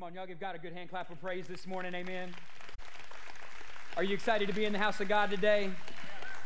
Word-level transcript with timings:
Come 0.00 0.06
on, 0.06 0.14
y'all 0.14 0.26
give 0.26 0.40
God 0.40 0.54
a 0.54 0.58
good 0.58 0.72
hand 0.72 0.88
clap 0.88 1.10
of 1.10 1.20
praise 1.20 1.46
this 1.46 1.66
morning. 1.66 1.94
Amen. 1.94 2.34
Are 3.98 4.02
you 4.02 4.14
excited 4.14 4.48
to 4.48 4.54
be 4.54 4.64
in 4.64 4.72
the 4.72 4.78
house 4.78 4.98
of 4.98 5.08
God 5.08 5.28
today? 5.28 5.68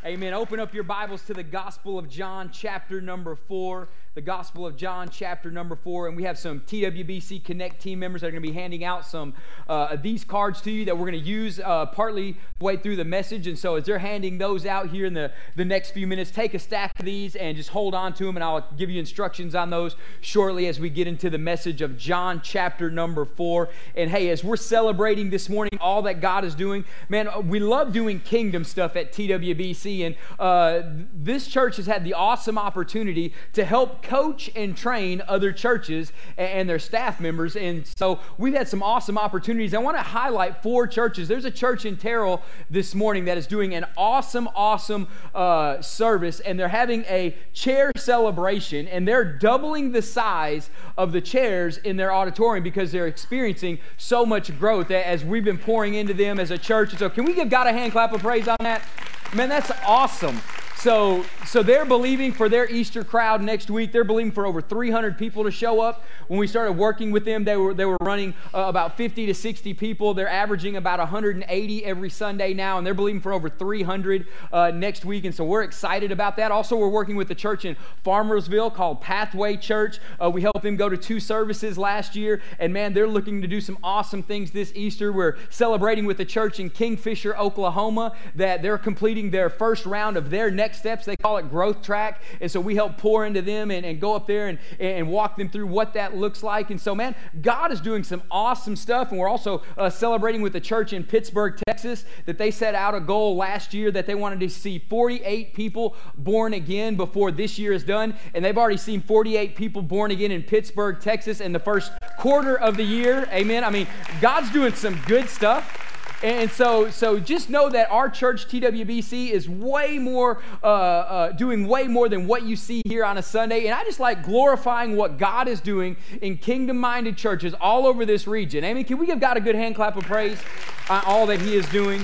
Amen. 0.05 0.35
Open 0.35 0.59
up 0.59 0.75
your 0.75 0.83
Bibles 0.83 1.23
to 1.27 1.35
the 1.35 1.45
Gospel 1.45 1.97
of 1.97 2.09
John, 2.09 2.51
chapter 2.53 3.01
number 3.01 3.37
four 3.37 3.91
the 4.15 4.23
Gospel 4.23 4.65
of 4.65 4.77
John, 4.77 5.09
chapter 5.09 5.51
number 5.51 5.75
four. 5.75 6.07
And 6.07 6.17
we 6.17 6.23
have 6.23 6.39
some 6.39 6.61
TWBC 6.61 7.43
Connect 7.45 7.83
team 7.83 7.99
members 7.99 8.21
that 8.21 8.29
are 8.29 8.31
going 8.31 8.45
to 8.45 8.49
be 8.49 8.55
handing 8.55 8.85
out 8.85 9.05
some 9.05 9.35
uh, 9.69 9.97
these 9.97 10.23
cards 10.23 10.61
to 10.63 10.71
you 10.71 10.85
that 10.85 10.97
we're 10.97 11.11
going 11.11 11.21
to 11.21 11.29
use 11.29 11.59
uh, 11.59 11.87
partly 11.87 12.37
way 12.61 12.77
through 12.77 12.95
the 12.95 13.05
message. 13.05 13.49
And 13.49 13.59
so 13.59 13.75
as 13.75 13.87
they're 13.87 13.99
handing 13.99 14.39
those 14.39 14.67
out 14.67 14.91
here 14.91 15.07
in 15.07 15.15
the, 15.15 15.33
the 15.57 15.65
next 15.65 15.91
few 15.91 16.07
minutes, 16.07 16.31
take 16.31 16.55
a 16.55 16.61
stack 16.61 16.97
of 17.01 17.05
these 17.05 17.35
and 17.35 17.57
just 17.57 17.71
hold 17.71 17.93
on 17.93 18.15
to 18.15 18.25
them. 18.25 18.37
And 18.37 18.45
I'll 18.45 18.65
give 18.77 18.89
you 18.89 19.01
instructions 19.01 19.53
on 19.57 19.71
those 19.71 19.97
shortly 20.21 20.69
as 20.69 20.79
we 20.79 20.91
get 20.91 21.09
into 21.09 21.29
the 21.29 21.39
message 21.39 21.83
of 21.83 21.99
John, 21.99 22.41
chapter 22.41 22.93
number 22.93 23.25
four. 23.25 23.69
And 23.97 24.11
hey, 24.11 24.31
as 24.31 24.45
we're 24.45 24.57
celebrating 24.57 25.31
this 25.31 25.49
morning 25.49 25.77
all 25.81 26.03
that 26.03 26.21
God 26.21 26.45
is 26.45 26.55
doing, 26.55 26.85
man, 27.09 27.49
we 27.49 27.59
love 27.59 27.93
doing 27.93 28.21
kingdom 28.21 28.63
stuff 28.63 28.95
at 28.95 29.13
TWBC. 29.13 30.07
And 30.07 30.17
uh, 30.39 30.83
this 31.13 31.49
church 31.49 31.79
has 31.79 31.87
had 31.87 32.05
the 32.05 32.15
awesome 32.15 32.59
opportunity 32.59 33.35
to 33.55 33.65
help 33.65 34.04
coach 34.05 34.51
and 34.55 34.77
train 34.77 35.23
other 35.27 35.53
churches 35.53 36.13
and 36.37 36.69
their 36.69 36.79
staff 36.79 37.21
members. 37.21 37.57
And 37.57 37.87
so 37.97 38.21
we've 38.39 38.55
had 38.55 38.69
some 38.69 38.83
awesome 38.83 39.19
opportunities. 39.19 39.75
I 39.75 39.79
want 39.79 39.97
to 39.97 40.03
highlight 40.03 40.63
four 40.63 40.87
churches. 40.87 41.29
There's 41.29 41.45
a 41.45 41.51
church 41.51 41.85
in 41.85 41.97
Terrell 41.97 42.43
this 42.71 42.95
morning 42.95 43.25
that 43.25 43.39
is 43.39 43.47
doing 43.47 43.75
an 43.75 43.87
awesome, 43.97 44.49
awesome 44.55 45.09
uh, 45.35 45.81
service, 45.81 46.41
and 46.41 46.59
they're 46.59 46.69
having 46.69 47.05
a 47.05 47.37
chair 47.53 47.91
celebration, 47.97 48.87
and 48.89 49.09
they're 49.09 49.25
doubling 49.25 49.93
the 49.93 50.03
size 50.03 50.71
of 50.97 51.13
the 51.13 51.21
chairs 51.21 51.79
in 51.79 51.97
their 51.97 52.13
auditorium 52.13 52.63
because 52.63 52.93
they're 52.93 53.07
experiencing 53.07 53.79
so 53.97 54.25
much 54.25 54.57
growth 54.59 54.91
as 54.91 55.25
we've 55.25 55.45
been 55.45 55.59
pouring 55.59 55.95
into 55.95 56.15
them 56.15 56.39
as 56.39 56.51
a 56.51 56.59
church. 56.59 56.97
So, 56.97 57.09
can 57.11 57.25
we 57.25 57.35
give 57.35 57.49
God 57.49 57.67
a 57.67 57.73
hand 57.73 57.93
clap 57.93 58.13
of 58.13 58.21
praise 58.21 58.49
on 58.49 58.57
that? 58.61 58.87
Man, 59.35 59.49
that's 59.49 59.71
awesome. 59.85 60.41
So, 60.85 61.25
so 61.47 61.63
they're 61.63 61.87
believing 61.87 62.31
for 62.31 62.51
their 62.51 62.69
Easter 62.69 63.05
crowd 63.05 63.41
next 63.41 63.71
week. 63.71 63.91
They're 63.91 64.05
believing 64.05 64.33
for 64.33 64.45
over 64.45 64.61
300 64.61 65.17
people 65.17 65.45
to 65.45 65.51
show 65.51 65.81
up. 65.81 66.05
When 66.29 66.39
we 66.39 66.47
started 66.47 66.73
working 66.73 67.11
with 67.11 67.25
them, 67.25 67.45
they 67.45 67.57
were, 67.57 67.73
they 67.73 67.87
were 67.87 67.97
running 68.03 68.35
uh, 68.53 68.65
about 68.67 68.95
50 68.99 69.25
to 69.25 69.33
60 69.33 69.73
people. 69.73 70.13
They're 70.13 70.29
averaging 70.29 70.77
about 70.77 70.99
180 70.99 71.85
every 71.87 72.11
Sunday 72.11 72.53
now, 72.53 72.77
and 72.77 72.87
they're 72.87 72.93
believing 72.93 73.23
for 73.23 73.33
over 73.33 73.49
300 73.49 74.27
uh, 74.53 74.73
next 74.73 75.07
week. 75.07 75.25
And 75.25 75.35
so 75.35 75.43
we're 75.43 75.63
excited 75.63 76.13
about 76.13 76.37
that. 76.37 76.53
Also, 76.53 76.77
we're 76.77 76.91
working 76.91 77.17
with 77.17 77.31
a 77.31 77.35
church 77.35 77.65
in 77.65 77.79
Farmersville 78.05 78.75
called 78.75 79.01
Pathway 79.01 79.57
Church. 79.57 80.01
Uh, 80.23 80.29
we 80.29 80.43
helped 80.43 80.61
them 80.61 80.77
go 80.77 80.91
to 80.91 80.99
two 80.99 81.19
services 81.19 81.79
last 81.79 82.15
year, 82.15 82.43
and 82.59 82.75
man, 82.75 82.93
they're 82.93 83.09
looking 83.09 83.41
to 83.41 83.49
do 83.49 83.63
some 83.63 83.79
awesome 83.83 84.23
things 84.23 84.51
this 84.51 84.71
Easter. 84.75 85.11
We're 85.15 85.39
celebrating 85.49 86.05
with 86.05 86.21
a 86.21 86.27
church 86.27 86.61
in 86.61 86.69
Kingfisher, 86.69 87.35
Oklahoma, 87.39 88.15
that 88.35 88.61
they're 88.61 88.77
completing 88.77 89.31
their 89.31 89.49
first 89.49 89.87
round 89.87 90.19
of 90.19 90.29
their 90.29 90.51
next 90.51 90.74
next 90.75 90.81
steps. 90.81 91.05
They 91.05 91.17
call 91.17 91.37
it 91.39 91.51
growth 91.51 91.83
track. 91.83 92.21
And 92.41 92.51
so 92.51 92.61
we 92.61 92.75
help 92.75 92.99
pour 92.99 93.25
into 93.25 93.43
them 93.43 93.71
and, 93.71 93.87
and 93.87 94.01
go 94.01 94.15
up 94.15 94.27
there 94.27 94.49
and, 94.49 94.59
and 94.81 95.09
walk 95.09 95.37
them 95.37 95.49
through 95.49 95.67
what 95.67 95.95
that 95.95 96.17
looks 96.17 96.43
like. 96.43 96.71
And 96.71 96.81
so, 96.81 96.95
man, 96.95 97.15
God 97.41 97.73
is 97.73 97.81
doing 97.81 98.03
some 98.03 98.23
awesome 98.31 98.77
stuff. 98.77 99.11
And 99.11 99.19
we're 99.19 99.29
also 99.29 99.63
uh, 99.79 99.89
celebrating 99.91 100.43
with 100.43 100.53
the 100.53 100.61
church 100.61 100.93
in 100.93 101.05
Pittsburg, 101.05 101.61
Texas, 101.67 102.05
that 102.27 102.39
they 102.39 102.51
set 102.51 102.75
out 102.75 102.95
a 102.95 103.01
goal 103.01 103.37
last 103.37 103.73
year 103.73 103.91
that 103.93 104.07
they 104.07 104.15
wanted 104.15 104.41
to 104.41 104.51
see 104.51 104.79
48 104.79 105.55
people 105.55 105.97
born 106.17 106.55
again 106.55 106.97
before 106.97 107.31
this 107.31 107.59
year 107.59 107.73
is 107.73 107.85
done. 107.85 108.17
And 108.35 108.45
they've 108.45 108.59
already 108.59 108.77
seen 108.77 109.01
48 109.01 109.55
people 109.55 109.83
born 109.83 110.11
again 110.11 110.33
in 110.33 110.43
Pittsburg, 110.43 111.01
Texas 111.01 111.41
in 111.41 111.53
the 111.53 111.61
first 111.61 111.93
quarter 112.19 112.59
of 112.59 112.77
the 112.77 112.85
year. 112.85 113.29
Amen. 113.33 113.63
I 113.65 113.71
mean, 113.71 113.87
God's 114.21 114.51
doing 114.51 114.75
some 114.75 115.01
good 115.07 115.29
stuff. 115.29 115.94
And 116.25 116.51
so, 116.51 116.89
so 116.89 117.21
just 117.21 117.51
know 117.51 117.69
that 117.69 117.91
our 117.91 118.09
church, 118.09 118.49
TWBC, 118.49 119.29
is 119.29 119.47
way 119.47 119.99
more, 119.99 120.41
uh, 120.63 120.67
uh, 120.67 121.33
doing 121.33 121.69
way 121.69 121.87
more 121.87 122.09
than 122.09 122.27
what 122.27 122.45
you 122.45 122.57
see 122.57 122.81
here 122.87 123.05
on 123.05 123.19
a 123.19 123.23
Sunday. 123.23 123.67
And 123.67 123.75
I 123.75 123.85
just 123.85 124.01
like 124.01 124.23
glorifying 124.23 124.97
what 124.97 125.19
God 125.19 125.49
is 125.49 125.61
doing 125.61 125.99
in 126.23 126.39
kingdom 126.39 126.79
minded 126.79 127.19
churches 127.19 127.53
all 127.61 127.87
over 127.87 128.07
this 128.07 128.27
region. 128.27 128.65
Amen. 128.65 128.85
Can 128.85 128.97
we 128.97 129.05
give 129.05 129.21
God 129.21 129.37
a 129.37 129.41
good 129.41 129.55
hand 129.55 129.75
clap 129.75 129.99
of 129.99 130.05
praise 130.05 130.41
on 130.89 131.03
all 131.05 131.27
that 131.27 131.43
He 131.43 131.57
is 131.57 131.69
doing? 131.69 132.03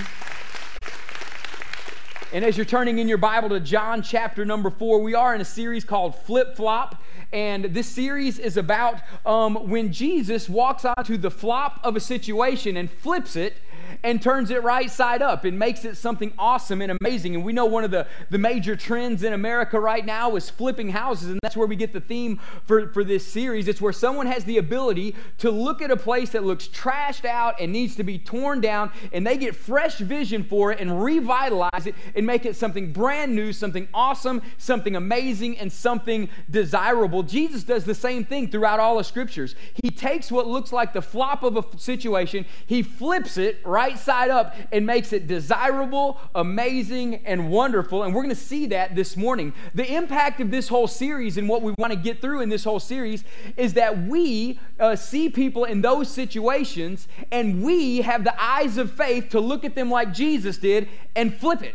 And 2.35 2.45
as 2.45 2.59
you're 2.59 2.67
turning 2.67 2.99
in 2.99 3.09
your 3.09 3.17
Bible 3.17 3.49
to 3.49 3.59
John 3.59 4.03
chapter 4.03 4.45
number 4.45 4.69
four, 4.69 5.01
we 5.01 5.15
are 5.15 5.35
in 5.35 5.41
a 5.41 5.47
series 5.47 5.83
called 5.83 6.15
Flip 6.15 6.55
Flop. 6.57 7.03
And 7.33 7.65
this 7.67 7.87
series 7.87 8.39
is 8.39 8.59
about 8.59 9.01
um, 9.25 9.71
when 9.71 9.93
Jesus 9.93 10.47
walks 10.47 10.85
onto 10.85 11.17
the 11.17 11.31
flop 11.31 11.81
of 11.83 11.97
a 11.97 12.01
situation 12.01 12.77
and 12.77 12.91
flips 12.91 13.35
it 13.35 13.57
and 14.03 14.21
turns 14.21 14.51
it 14.51 14.63
right 14.63 14.91
side 14.91 15.23
up 15.23 15.45
and 15.45 15.59
makes 15.59 15.85
it 15.85 15.97
something 15.97 16.33
awesome 16.39 16.83
and 16.83 16.97
amazing. 17.01 17.35
And 17.35 17.45
we 17.45 17.53
know 17.53 17.67
one 17.67 17.85
of 17.85 17.91
the, 17.91 18.07
the 18.31 18.39
major 18.39 18.77
trends 18.77 19.23
in 19.23 19.33
America 19.33 19.79
right 19.79 20.05
now 20.05 20.37
is 20.37 20.51
flipping 20.51 20.91
houses, 20.91 21.29
and 21.31 21.39
that's 21.43 21.57
where 21.57 21.67
we 21.67 21.77
get 21.77 21.93
the 21.93 22.01
theme 22.01 22.41
for, 22.65 22.93
for 22.93 23.05
this 23.05 23.27
series. 23.27 23.69
It's 23.69 23.81
where 23.81 23.93
someone 23.93 24.27
has 24.27 24.45
the 24.45 24.59
ability 24.59 25.15
to 25.39 25.51
look 25.51 25.83
at 25.83 25.91
a 25.91 25.97
place 25.97 26.31
that 26.31 26.45
looks 26.45 26.69
trashed 26.69 27.25
out 27.25 27.61
and 27.61 27.73
needs 27.73 27.97
to 27.97 28.03
be 28.03 28.19
torn 28.19 28.61
down, 28.61 28.91
and 29.13 29.27
they 29.27 29.37
get 29.37 29.57
fresh 29.57 29.99
vision 29.99 30.45
for 30.45 30.73
it 30.73 30.81
and 30.81 31.03
revitalize 31.03 31.87
it 31.87 31.95
and 32.15 32.27
make 32.27 32.45
it 32.45 32.57
something 32.57 32.93
brand 32.93 33.35
new, 33.35 33.53
something 33.53 33.89
awesome, 33.95 34.43
something 34.59 34.97
amazing, 34.97 35.59
and 35.59 35.73
something 35.73 36.29
desirable. 36.51 37.23
Jesus 37.23 37.65
does 37.65 37.85
the 37.85 37.95
same 37.95 38.25
thing 38.25 38.51
throughout 38.51 38.81
all 38.81 38.99
the 38.99 39.05
scriptures. 39.05 39.55
He 39.83 39.91
takes 39.91 40.31
what 40.31 40.47
looks 40.47 40.73
like 40.73 40.93
the 40.93 41.03
flop 41.03 41.43
of 41.43 41.57
a 41.57 41.65
situation, 41.79 42.45
he 42.67 42.83
flips 42.83 43.37
it 43.37 43.59
right 43.65 43.80
right 43.81 43.99
side 43.99 44.31
up 44.31 44.55
and 44.73 44.85
makes 44.85 45.13
it 45.13 45.27
desirable, 45.27 46.19
amazing, 46.35 47.15
and 47.25 47.51
wonderful. 47.51 48.03
And 48.03 48.15
we're 48.15 48.23
going 48.23 48.35
to 48.35 48.41
see 48.41 48.67
that 48.67 48.95
this 48.95 49.17
morning. 49.17 49.55
The 49.75 49.91
impact 49.95 50.39
of 50.41 50.51
this 50.51 50.69
whole 50.69 50.87
series 50.87 51.39
and 51.39 51.49
what 51.49 51.63
we 51.63 51.73
want 51.79 51.93
to 51.93 51.99
get 51.99 52.21
through 52.21 52.43
in 52.43 52.51
this 52.51 52.63
whole 52.63 52.79
series 52.81 53.25
is 53.57 53.73
that 53.75 54.03
we 54.03 54.61
uh, 54.79 54.97
see 54.97 55.31
people 55.31 55.65
in 55.65 55.81
those 55.81 56.11
situations 56.11 57.09
and 57.33 57.63
we 57.63 58.03
have 58.03 58.23
the 58.25 58.43
eyes 58.43 58.77
of 58.77 58.93
faith 58.93 59.31
to 59.31 59.41
look 59.41 59.65
at 59.65 59.75
them 59.75 59.91
like 59.91 60.13
Jesus 60.13 60.59
did 60.59 60.87
and 61.17 61.35
flip 61.35 61.63
it. 61.63 61.75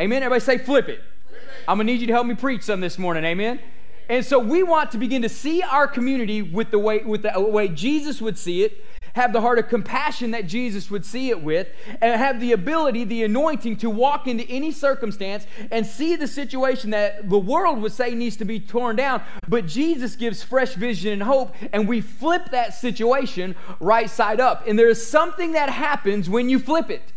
Amen. 0.00 0.22
Everybody 0.22 0.40
say 0.40 0.56
flip 0.56 0.88
it. 0.88 1.00
Flip 1.28 1.42
it. 1.42 1.64
I'm 1.68 1.76
going 1.76 1.86
to 1.86 1.92
need 1.92 2.00
you 2.00 2.06
to 2.06 2.12
help 2.14 2.26
me 2.26 2.36
preach 2.36 2.62
some 2.62 2.80
this 2.80 2.98
morning. 2.98 3.24
Amen. 3.24 3.60
And 4.08 4.24
so 4.24 4.38
we 4.38 4.62
want 4.62 4.90
to 4.92 4.98
begin 4.98 5.20
to 5.20 5.28
see 5.28 5.62
our 5.62 5.86
community 5.86 6.40
with 6.40 6.70
the 6.70 6.78
way 6.78 7.00
with 7.00 7.22
the 7.22 7.38
way 7.38 7.68
Jesus 7.68 8.22
would 8.22 8.38
see 8.38 8.62
it 8.62 8.82
have 9.18 9.32
the 9.32 9.40
heart 9.40 9.58
of 9.58 9.68
compassion 9.68 10.30
that 10.30 10.46
Jesus 10.46 10.90
would 10.90 11.04
see 11.04 11.28
it 11.28 11.42
with, 11.42 11.68
and 12.00 12.18
have 12.20 12.40
the 12.40 12.52
ability, 12.52 13.02
the 13.04 13.24
anointing 13.24 13.76
to 13.78 13.90
walk 13.90 14.26
into 14.28 14.48
any 14.48 14.70
circumstance 14.70 15.46
and 15.70 15.84
see 15.84 16.14
the 16.14 16.28
situation 16.28 16.90
that 16.90 17.28
the 17.28 17.38
world 17.38 17.80
would 17.82 17.92
say 17.92 18.14
needs 18.14 18.36
to 18.36 18.44
be 18.44 18.60
torn 18.60 18.96
down. 18.96 19.22
But 19.48 19.66
Jesus 19.66 20.14
gives 20.14 20.42
fresh 20.42 20.74
vision 20.74 21.12
and 21.12 21.22
hope, 21.24 21.54
and 21.72 21.88
we 21.88 22.00
flip 22.00 22.50
that 22.52 22.74
situation 22.74 23.56
right 23.80 24.08
side 24.08 24.40
up. 24.40 24.66
And 24.66 24.78
there 24.78 24.88
is 24.88 25.04
something 25.04 25.52
that 25.52 25.68
happens 25.68 26.30
when 26.30 26.48
you 26.48 26.58
flip 26.58 26.88
it. 26.88 27.12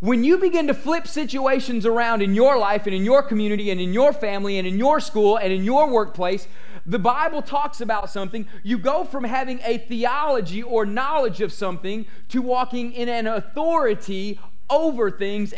When 0.00 0.22
you 0.22 0.38
begin 0.38 0.68
to 0.68 0.74
flip 0.74 1.08
situations 1.08 1.84
around 1.84 2.22
in 2.22 2.34
your 2.34 2.56
life 2.56 2.86
and 2.86 2.94
in 2.94 3.04
your 3.04 3.22
community 3.22 3.70
and 3.70 3.80
in 3.80 3.92
your 3.92 4.12
family 4.12 4.56
and 4.56 4.66
in 4.66 4.78
your 4.78 5.00
school 5.00 5.36
and 5.36 5.52
in 5.52 5.64
your 5.64 5.90
workplace, 5.90 6.46
the 6.86 6.98
Bible 6.98 7.42
talks 7.42 7.80
about 7.80 8.10
something, 8.10 8.46
you 8.62 8.78
go 8.78 9.04
from 9.04 9.24
having 9.24 9.60
a 9.64 9.78
theology 9.78 10.62
or 10.62 10.86
knowledge 10.86 11.40
of 11.40 11.52
something 11.52 12.06
to 12.28 12.42
walking 12.42 12.92
in 12.92 13.08
an 13.08 13.26
authority 13.26 14.38
over 14.70 15.10
things 15.10 15.54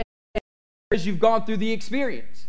as 0.93 1.07
you've 1.07 1.21
gone 1.21 1.45
through 1.45 1.59
the 1.59 1.73
experience. 1.73 2.47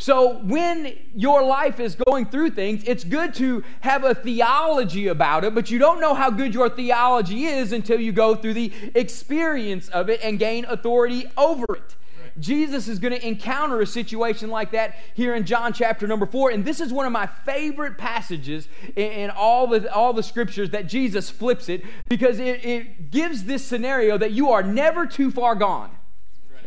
So, 0.00 0.38
when 0.38 0.96
your 1.14 1.42
life 1.44 1.78
is 1.78 1.94
going 1.94 2.26
through 2.26 2.50
things, 2.50 2.82
it's 2.86 3.04
good 3.04 3.34
to 3.34 3.62
have 3.80 4.02
a 4.02 4.14
theology 4.14 5.08
about 5.08 5.44
it, 5.44 5.54
but 5.54 5.70
you 5.70 5.78
don't 5.78 6.00
know 6.00 6.14
how 6.14 6.30
good 6.30 6.54
your 6.54 6.70
theology 6.70 7.44
is 7.44 7.70
until 7.72 8.00
you 8.00 8.10
go 8.10 8.34
through 8.34 8.54
the 8.54 8.72
experience 8.94 9.88
of 9.90 10.08
it 10.08 10.20
and 10.22 10.38
gain 10.38 10.64
authority 10.64 11.26
over 11.36 11.66
it. 11.74 11.96
Jesus 12.38 12.88
is 12.88 12.98
going 12.98 13.12
to 13.12 13.26
encounter 13.26 13.80
a 13.80 13.86
situation 13.86 14.50
like 14.50 14.70
that 14.72 14.96
here 15.14 15.34
in 15.34 15.44
John 15.44 15.72
chapter 15.72 16.06
number 16.06 16.26
four. 16.26 16.50
And 16.50 16.64
this 16.64 16.80
is 16.80 16.92
one 16.92 17.06
of 17.06 17.12
my 17.12 17.26
favorite 17.26 17.98
passages 17.98 18.68
in, 18.96 19.10
in 19.12 19.30
all, 19.30 19.66
the, 19.66 19.92
all 19.92 20.12
the 20.12 20.22
scriptures 20.22 20.70
that 20.70 20.86
Jesus 20.86 21.30
flips 21.30 21.68
it 21.68 21.82
because 22.08 22.38
it, 22.38 22.64
it 22.64 23.10
gives 23.10 23.44
this 23.44 23.64
scenario 23.64 24.16
that 24.18 24.32
you 24.32 24.50
are 24.50 24.62
never 24.62 25.06
too 25.06 25.30
far 25.30 25.54
gone. 25.54 25.90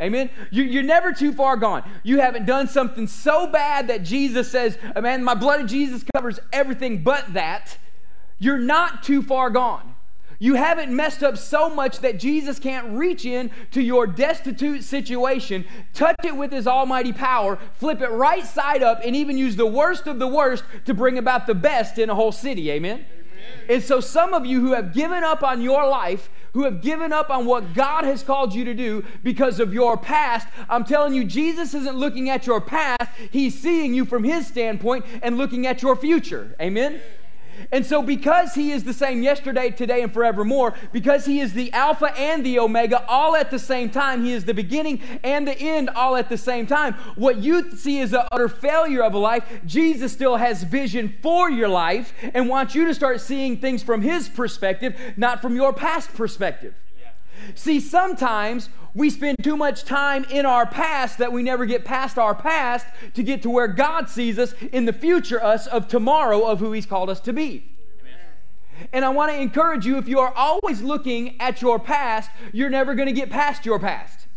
Amen. 0.02 0.30
You, 0.52 0.80
are 0.80 0.84
never 0.84 1.14
too 1.14 1.34
far 1.34 1.56
gone. 1.56 1.90
You 2.04 2.20
haven't 2.20 2.46
done 2.46 2.68
something 2.68 3.08
so 3.08 3.48
bad 3.48 3.88
that 3.88 4.04
Jesus 4.04 4.50
says, 4.52 4.78
Man, 5.00 5.24
my 5.24 5.36
blood 5.36 5.62
of 5.62 5.68
Jesus 5.68 6.04
covers 6.16 6.40
everything 6.52 7.04
but 7.04 7.34
that. 7.34 7.78
You're 8.40 8.58
not 8.58 9.04
too 9.04 9.22
far 9.22 9.50
gone. 9.50 9.93
You 10.44 10.56
haven't 10.56 10.94
messed 10.94 11.24
up 11.24 11.38
so 11.38 11.70
much 11.70 12.00
that 12.00 12.20
Jesus 12.20 12.60
can't 12.60 12.98
reach 12.98 13.24
in 13.24 13.50
to 13.72 13.82
your 13.82 14.06
destitute 14.06 14.84
situation, 14.84 15.64
touch 15.94 16.18
it 16.26 16.36
with 16.36 16.52
his 16.52 16.68
almighty 16.68 17.14
power, 17.14 17.58
flip 17.76 18.02
it 18.02 18.10
right 18.10 18.46
side 18.46 18.84
up, 18.84 19.00
and 19.06 19.16
even 19.16 19.38
use 19.38 19.56
the 19.56 19.66
worst 19.66 20.06
of 20.06 20.20
the 20.20 20.28
worst 20.28 20.66
to 20.84 20.94
bring 20.94 21.18
about 21.18 21.48
the 21.48 21.56
best 21.56 21.98
in 21.98 22.10
a 22.10 22.16
whole 22.16 22.34
city. 22.34 22.70
Amen? 22.72 23.06
Amen. 23.06 23.70
And 23.70 23.82
so, 23.82 24.02
some 24.02 24.34
of 24.34 24.46
you 24.46 24.60
who 24.60 24.74
have 24.74 24.94
given 24.94 25.24
up 25.24 25.44
on 25.44 25.62
your 25.62 25.88
life, 25.88 26.30
who 26.52 26.66
have 26.66 26.82
given 26.82 27.14
up 27.14 27.30
on 27.30 27.46
what 27.46 27.74
God 27.74 28.04
has 28.04 28.22
called 28.22 28.54
you 28.54 28.66
to 28.66 28.74
do 28.74 29.06
because 29.24 29.62
of 29.62 29.74
your 29.74 29.96
past, 29.96 30.50
I'm 30.68 30.84
telling 30.84 31.14
you, 31.14 31.24
Jesus 31.24 31.74
isn't 31.74 31.96
looking 31.96 32.30
at 32.30 32.46
your 32.46 32.60
past, 32.60 33.10
He's 33.32 33.58
seeing 33.58 33.94
you 33.94 34.04
from 34.04 34.26
His 34.26 34.46
standpoint 34.46 35.06
and 35.22 35.38
looking 35.38 35.66
at 35.66 35.82
your 35.82 35.96
future. 35.96 36.54
Amen? 36.60 37.00
And 37.72 37.86
so, 37.86 38.02
because 38.02 38.54
He 38.54 38.72
is 38.72 38.84
the 38.84 38.94
same 38.94 39.24
yesterday, 39.24 39.70
today, 39.70 40.02
and 40.02 40.14
forevermore, 40.14 40.74
because 40.92 41.26
He 41.26 41.40
is 41.40 41.54
the 41.54 41.72
Alpha 41.74 42.14
and 42.18 42.46
the 42.46 42.60
Omega 42.60 43.06
all 43.08 43.36
at 43.36 43.52
the 43.52 43.60
same 43.60 43.90
time, 43.90 44.24
He 44.24 44.34
is 44.34 44.46
the 44.46 44.54
beginning 44.54 45.02
and 45.24 45.48
the 45.48 45.58
end 45.58 45.90
all 45.90 46.16
at 46.16 46.30
the 46.30 46.38
same 46.38 46.68
time. 46.68 46.94
What 47.16 47.38
you 47.38 47.76
see 47.76 48.00
is 48.00 48.14
an 48.14 48.28
utter 48.32 48.50
failure 48.50 49.04
of 49.04 49.14
a 49.14 49.20
life, 49.20 49.44
Jesus 49.66 50.12
still 50.12 50.38
has 50.38 50.64
vision 50.64 51.16
for 51.22 51.50
your 51.50 51.70
life 51.70 52.14
and 52.34 52.50
wants 52.50 52.76
you 52.76 52.86
to 52.86 52.94
start 52.94 53.22
seeing 53.22 53.58
things 53.58 53.84
from 53.84 54.02
His 54.02 54.30
perspective, 54.30 55.00
not 55.18 55.42
from 55.42 55.56
your 55.56 55.74
past 55.74 56.14
perspective. 56.14 56.76
See, 57.56 57.80
sometimes 57.80 58.70
we 58.94 59.10
spend 59.10 59.38
too 59.44 59.58
much 59.58 59.84
time 59.84 60.24
in 60.26 60.46
our 60.46 60.66
past 60.66 61.18
that 61.18 61.32
we 61.32 61.44
never 61.44 61.66
get 61.66 61.84
past 61.84 62.18
our 62.18 62.36
past 62.36 62.86
to 63.16 63.24
get 63.24 63.42
to 63.42 63.50
where 63.50 63.68
God 63.68 64.10
sees 64.10 64.38
us 64.38 64.54
in 64.72 64.86
the 64.86 64.94
future 64.94 65.44
us 65.44 65.68
of 65.68 65.88
tomorrow 65.88 66.44
of 66.44 66.60
who 66.60 66.72
He's 66.72 66.86
called 66.86 67.10
us 67.10 67.20
to 67.22 67.34
be. 67.34 67.70
And 68.92 69.06
I 69.06 69.10
want 69.10 69.32
to 69.32 69.40
encourage 69.40 69.86
you 69.86 69.98
if 69.98 70.08
you 70.08 70.20
are 70.20 70.34
always 70.36 70.82
looking 70.82 71.40
at 71.40 71.62
your 71.62 71.80
past, 71.80 72.30
you're 72.52 72.70
never 72.70 72.96
going 72.96 73.08
to 73.08 73.14
get 73.14 73.30
past 73.30 73.66
your 73.66 73.80
past. 73.80 74.28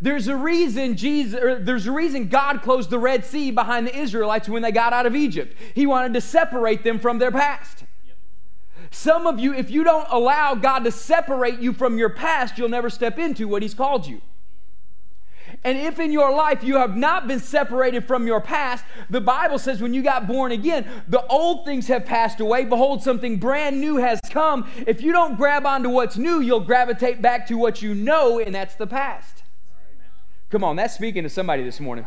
There's 0.00 0.28
a 0.28 0.36
reason 0.36 0.96
Jesus 0.96 1.40
there's 1.60 1.86
a 1.86 1.92
reason 1.92 2.28
God 2.28 2.62
closed 2.62 2.90
the 2.90 2.98
Red 2.98 3.24
Sea 3.24 3.50
behind 3.50 3.86
the 3.86 3.96
Israelites 3.96 4.48
when 4.48 4.62
they 4.62 4.72
got 4.72 4.92
out 4.92 5.06
of 5.06 5.16
Egypt. 5.16 5.56
He 5.74 5.86
wanted 5.86 6.14
to 6.14 6.20
separate 6.20 6.84
them 6.84 6.98
from 6.98 7.18
their 7.18 7.30
past. 7.30 7.84
Some 8.90 9.26
of 9.26 9.38
you, 9.38 9.54
if 9.54 9.70
you 9.70 9.84
don't 9.84 10.06
allow 10.10 10.54
God 10.54 10.80
to 10.84 10.90
separate 10.90 11.58
you 11.58 11.72
from 11.72 11.98
your 11.98 12.10
past, 12.10 12.58
you'll 12.58 12.68
never 12.68 12.90
step 12.90 13.18
into 13.18 13.48
what 13.48 13.62
He's 13.62 13.74
called 13.74 14.06
you. 14.06 14.20
And 15.62 15.78
if 15.78 15.98
in 15.98 16.12
your 16.12 16.34
life 16.34 16.62
you 16.62 16.76
have 16.76 16.96
not 16.96 17.26
been 17.26 17.40
separated 17.40 18.06
from 18.06 18.26
your 18.26 18.40
past, 18.40 18.84
the 19.08 19.20
Bible 19.20 19.58
says 19.58 19.80
when 19.80 19.94
you 19.94 20.02
got 20.02 20.26
born 20.26 20.52
again, 20.52 20.86
the 21.08 21.24
old 21.26 21.64
things 21.64 21.86
have 21.88 22.04
passed 22.04 22.40
away. 22.40 22.64
Behold, 22.64 23.02
something 23.02 23.38
brand 23.38 23.80
new 23.80 23.96
has 23.96 24.20
come. 24.28 24.68
If 24.86 25.00
you 25.00 25.12
don't 25.12 25.36
grab 25.36 25.64
onto 25.64 25.88
what's 25.88 26.16
new, 26.16 26.40
you'll 26.40 26.60
gravitate 26.60 27.22
back 27.22 27.46
to 27.48 27.56
what 27.56 27.82
you 27.82 27.94
know, 27.94 28.38
and 28.38 28.54
that's 28.54 28.74
the 28.74 28.86
past. 28.86 29.42
Come 30.50 30.64
on, 30.64 30.76
that's 30.76 30.94
speaking 30.94 31.22
to 31.22 31.30
somebody 31.30 31.62
this 31.62 31.80
morning. 31.80 32.06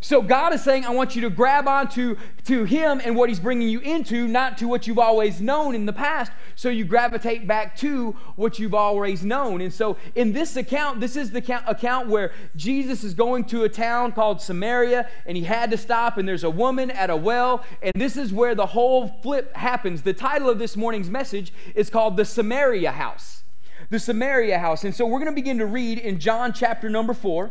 So 0.00 0.22
God 0.22 0.54
is 0.54 0.62
saying, 0.62 0.84
I 0.84 0.90
want 0.90 1.16
you 1.16 1.22
to 1.22 1.30
grab 1.30 1.66
onto 1.66 2.16
to 2.44 2.64
Him 2.64 3.00
and 3.04 3.16
what 3.16 3.28
He's 3.28 3.40
bringing 3.40 3.68
you 3.68 3.80
into, 3.80 4.28
not 4.28 4.58
to 4.58 4.68
what 4.68 4.86
you've 4.86 4.98
always 4.98 5.40
known 5.40 5.74
in 5.74 5.86
the 5.86 5.92
past. 5.92 6.32
So 6.54 6.68
you 6.68 6.84
gravitate 6.84 7.46
back 7.46 7.76
to 7.78 8.12
what 8.36 8.58
you've 8.58 8.74
always 8.74 9.24
known. 9.24 9.60
And 9.60 9.72
so 9.72 9.96
in 10.14 10.32
this 10.32 10.56
account, 10.56 11.00
this 11.00 11.16
is 11.16 11.30
the 11.30 11.62
account 11.66 12.08
where 12.08 12.32
Jesus 12.56 13.04
is 13.04 13.14
going 13.14 13.44
to 13.46 13.64
a 13.64 13.68
town 13.68 14.12
called 14.12 14.40
Samaria, 14.40 15.08
and 15.26 15.36
he 15.36 15.44
had 15.44 15.70
to 15.70 15.76
stop, 15.76 16.18
and 16.18 16.28
there's 16.28 16.44
a 16.44 16.50
woman 16.50 16.90
at 16.90 17.10
a 17.10 17.16
well, 17.16 17.64
and 17.82 17.92
this 17.94 18.16
is 18.16 18.32
where 18.32 18.54
the 18.54 18.66
whole 18.66 19.08
flip 19.22 19.54
happens. 19.56 20.02
The 20.02 20.14
title 20.14 20.48
of 20.48 20.58
this 20.58 20.76
morning's 20.76 21.10
message 21.10 21.52
is 21.74 21.90
called 21.90 22.16
The 22.16 22.24
Samaria 22.24 22.92
House. 22.92 23.42
The 23.90 23.98
Samaria 23.98 24.58
House. 24.58 24.84
And 24.84 24.94
so 24.94 25.06
we're 25.06 25.20
going 25.20 25.32
to 25.32 25.34
begin 25.34 25.58
to 25.58 25.66
read 25.66 25.98
in 25.98 26.18
John 26.18 26.52
chapter 26.52 26.90
number 26.90 27.14
4 27.14 27.50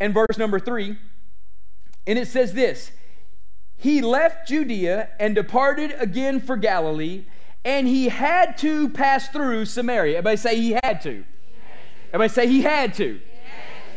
and 0.00 0.14
verse 0.14 0.38
number 0.38 0.60
3. 0.60 0.96
And 2.08 2.18
it 2.18 2.26
says 2.26 2.54
this 2.54 2.90
He 3.76 4.00
left 4.00 4.48
Judea 4.48 5.10
and 5.20 5.34
departed 5.34 5.94
again 5.98 6.40
for 6.40 6.56
Galilee, 6.56 7.26
and 7.64 7.86
he 7.86 8.08
had 8.08 8.56
to 8.58 8.88
pass 8.88 9.28
through 9.28 9.66
Samaria. 9.66 10.18
Everybody 10.18 10.38
say 10.38 10.56
he 10.56 10.78
had 10.82 11.02
to. 11.02 11.24
Everybody 12.08 12.32
say 12.32 12.48
he 12.48 12.62
had 12.62 12.94
to. 12.94 13.20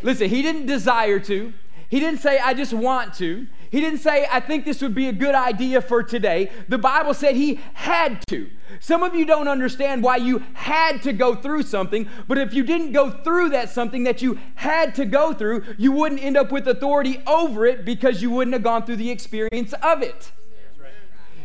Listen, 0.04 0.30
he 0.30 0.42
didn't 0.42 0.66
desire 0.66 1.20
to. 1.22 1.54
He 1.90 2.00
didn't 2.00 2.20
say, 2.20 2.38
I 2.40 2.54
just 2.54 2.74
want 2.74 3.14
to. 3.16 3.48
He 3.72 3.80
didn't 3.80 4.00
say, 4.00 4.28
I 4.30 4.42
think 4.42 4.66
this 4.66 4.82
would 4.82 4.94
be 4.94 5.08
a 5.08 5.14
good 5.14 5.34
idea 5.34 5.82
for 5.82 6.04
today. 6.04 6.52
The 6.68 6.78
Bible 6.78 7.14
said 7.14 7.38
he 7.38 7.62
had 7.74 8.22
to. 8.28 8.50
Some 8.82 9.02
of 9.02 9.16
you 9.16 9.26
don't 9.26 9.48
understand 9.48 10.04
why 10.04 10.18
you 10.18 10.44
had 10.54 11.02
to 11.04 11.14
go 11.14 11.36
through 11.36 11.64
something, 11.64 12.10
but 12.28 12.38
if 12.38 12.54
you 12.54 12.64
didn't 12.64 12.92
go 12.92 13.10
through 13.10 13.50
that 13.52 13.70
something 13.70 14.04
that 14.04 14.22
you 14.22 14.38
had 14.56 14.94
to 14.96 15.06
go 15.06 15.34
through, 15.34 15.64
you 15.78 15.94
wouldn't 15.94 16.22
end 16.22 16.36
up 16.36 16.52
with 16.52 16.68
authority 16.68 17.22
over 17.26 17.66
it 17.66 17.86
because 17.86 18.22
you 18.22 18.30
wouldn't 18.30 18.54
have 18.54 18.64
gone 18.64 18.86
through 18.86 18.98
the 18.98 19.10
experience 19.10 19.74
of 19.82 20.02
it. 20.02 20.34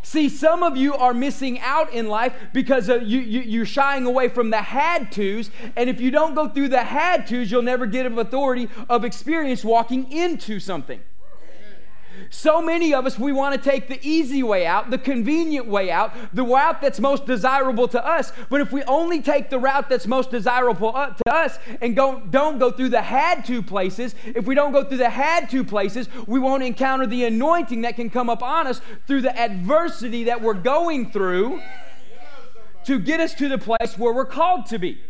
See, 0.02 0.28
some 0.28 0.62
of 0.62 0.76
you 0.76 0.94
are 0.94 1.14
missing 1.14 1.60
out 1.60 1.92
in 1.92 2.08
life 2.08 2.32
because 2.52 2.88
you, 2.88 3.18
you, 3.18 3.40
you're 3.40 3.66
shying 3.66 4.04
away 4.04 4.28
from 4.28 4.50
the 4.50 4.62
had 4.62 5.10
tos. 5.10 5.50
And 5.74 5.90
if 5.90 6.00
you 6.00 6.12
don't 6.12 6.34
go 6.34 6.48
through 6.48 6.68
the 6.68 6.84
had 6.84 7.26
tos, 7.26 7.50
you'll 7.50 7.62
never 7.62 7.86
get 7.86 8.06
authority 8.06 8.68
of 8.88 9.04
experience 9.04 9.64
walking 9.64 10.10
into 10.10 10.60
something. 10.60 11.00
So 12.30 12.60
many 12.60 12.94
of 12.94 13.06
us, 13.06 13.18
we 13.18 13.32
want 13.32 13.60
to 13.60 13.70
take 13.70 13.88
the 13.88 13.98
easy 14.02 14.42
way 14.42 14.66
out, 14.66 14.90
the 14.90 14.98
convenient 14.98 15.66
way 15.66 15.90
out, 15.90 16.12
the 16.32 16.42
route 16.42 16.80
that's 16.80 17.00
most 17.00 17.26
desirable 17.26 17.88
to 17.88 18.04
us. 18.04 18.32
But 18.48 18.60
if 18.60 18.72
we 18.72 18.82
only 18.84 19.22
take 19.22 19.50
the 19.50 19.58
route 19.58 19.88
that's 19.88 20.06
most 20.06 20.30
desirable 20.30 20.94
uh, 20.94 21.10
to 21.10 21.32
us 21.32 21.58
and 21.80 21.94
go, 21.94 22.20
don't 22.30 22.58
go 22.58 22.70
through 22.70 22.90
the 22.90 23.02
had 23.02 23.44
to 23.46 23.62
places, 23.62 24.14
if 24.24 24.46
we 24.46 24.54
don't 24.54 24.72
go 24.72 24.84
through 24.84 24.98
the 24.98 25.10
had 25.10 25.50
to 25.50 25.64
places, 25.64 26.08
we 26.26 26.38
won't 26.38 26.62
encounter 26.62 27.06
the 27.06 27.24
anointing 27.24 27.82
that 27.82 27.96
can 27.96 28.10
come 28.10 28.28
up 28.28 28.42
on 28.42 28.66
us 28.66 28.80
through 29.06 29.22
the 29.22 29.38
adversity 29.38 30.24
that 30.24 30.40
we're 30.40 30.54
going 30.54 31.10
through 31.10 31.60
to 32.84 32.98
get 32.98 33.20
us 33.20 33.34
to 33.34 33.48
the 33.48 33.58
place 33.58 33.98
where 33.98 34.12
we're 34.12 34.24
called 34.24 34.66
to 34.66 34.78
be. 34.78 35.00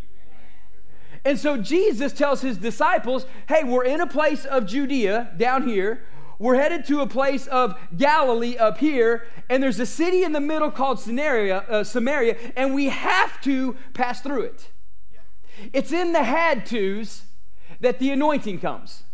And 1.26 1.38
so 1.38 1.56
Jesus 1.56 2.12
tells 2.12 2.40
his 2.40 2.56
disciples, 2.56 3.26
hey, 3.48 3.64
we're 3.64 3.84
in 3.84 4.00
a 4.00 4.06
place 4.06 4.44
of 4.44 4.64
Judea 4.64 5.32
down 5.36 5.66
here 5.66 6.04
we're 6.38 6.56
headed 6.56 6.86
to 6.86 7.00
a 7.00 7.06
place 7.06 7.46
of 7.46 7.78
Galilee 7.96 8.56
up 8.56 8.78
here, 8.78 9.26
and 9.48 9.62
there's 9.62 9.80
a 9.80 9.86
city 9.86 10.22
in 10.22 10.32
the 10.32 10.40
middle 10.40 10.70
called 10.70 11.00
Samaria, 11.00 11.64
uh, 11.68 11.84
Samaria 11.84 12.36
and 12.56 12.74
we 12.74 12.88
have 12.88 13.40
to 13.42 13.76
pass 13.94 14.20
through 14.20 14.42
it. 14.42 14.68
It's 15.72 15.92
in 15.92 16.12
the 16.12 16.22
had 16.22 16.66
tos 16.66 17.22
that 17.80 17.98
the 17.98 18.10
anointing 18.10 18.60
comes. 18.60 19.04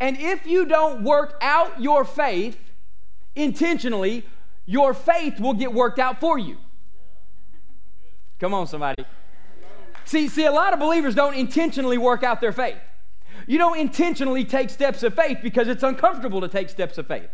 And 0.00 0.16
if 0.18 0.46
you 0.46 0.64
don't 0.66 1.04
work 1.04 1.38
out 1.40 1.80
your 1.80 2.04
faith 2.04 2.58
intentionally, 3.36 4.24
your 4.66 4.92
faith 4.92 5.38
will 5.38 5.54
get 5.54 5.72
worked 5.72 5.98
out 5.98 6.20
for 6.20 6.38
you. 6.38 6.58
Come 8.40 8.54
on, 8.54 8.66
somebody. 8.66 9.04
See, 10.04 10.28
see, 10.28 10.44
a 10.44 10.52
lot 10.52 10.72
of 10.72 10.80
believers 10.80 11.14
don't 11.14 11.34
intentionally 11.34 11.96
work 11.96 12.22
out 12.22 12.40
their 12.40 12.52
faith. 12.52 12.78
You 13.46 13.58
don't 13.58 13.78
intentionally 13.78 14.44
take 14.44 14.70
steps 14.70 15.02
of 15.02 15.14
faith 15.14 15.38
because 15.42 15.68
it's 15.68 15.82
uncomfortable 15.82 16.40
to 16.40 16.48
take 16.48 16.68
steps 16.68 16.98
of 16.98 17.06
faith. 17.06 17.28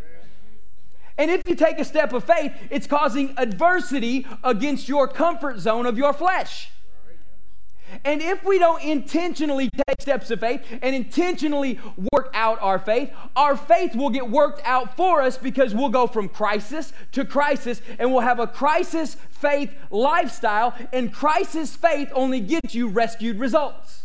And 1.19 1.30
if 1.30 1.42
you 1.47 1.54
take 1.54 1.78
a 1.78 1.85
step 1.85 2.12
of 2.12 2.25
faith, 2.25 2.52
it's 2.71 2.87
causing 2.87 3.35
adversity 3.37 4.26
against 4.42 4.88
your 4.88 5.07
comfort 5.07 5.59
zone 5.59 5.85
of 5.85 5.99
your 5.99 6.12
flesh. 6.12 6.71
And 8.04 8.23
if 8.23 8.45
we 8.45 8.59
don't 8.59 8.83
intentionally 8.83 9.69
take 9.71 10.00
steps 10.00 10.30
of 10.30 10.40
faith 10.40 10.62
and 10.80 10.95
intentionally 10.95 11.78
work 12.12 12.30
out 12.35 12.59
our 12.62 12.78
faith, 12.78 13.12
our 13.37 13.57
faith 13.57 13.95
will 13.95 14.11
get 14.11 14.30
worked 14.30 14.62
out 14.64 14.97
for 14.97 15.21
us 15.21 15.37
because 15.37 15.75
we'll 15.75 15.88
go 15.88 16.07
from 16.07 16.28
crisis 16.28 16.92
to 17.12 17.25
crisis 17.25 17.83
and 17.99 18.12
we'll 18.12 18.21
have 18.21 18.38
a 18.38 18.47
crisis 18.47 19.16
faith 19.30 19.75
lifestyle. 19.90 20.75
And 20.92 21.12
crisis 21.12 21.76
faith 21.76 22.11
only 22.14 22.40
gets 22.40 22.75
you 22.75 22.88
rescued 22.88 23.38
results. 23.38 24.04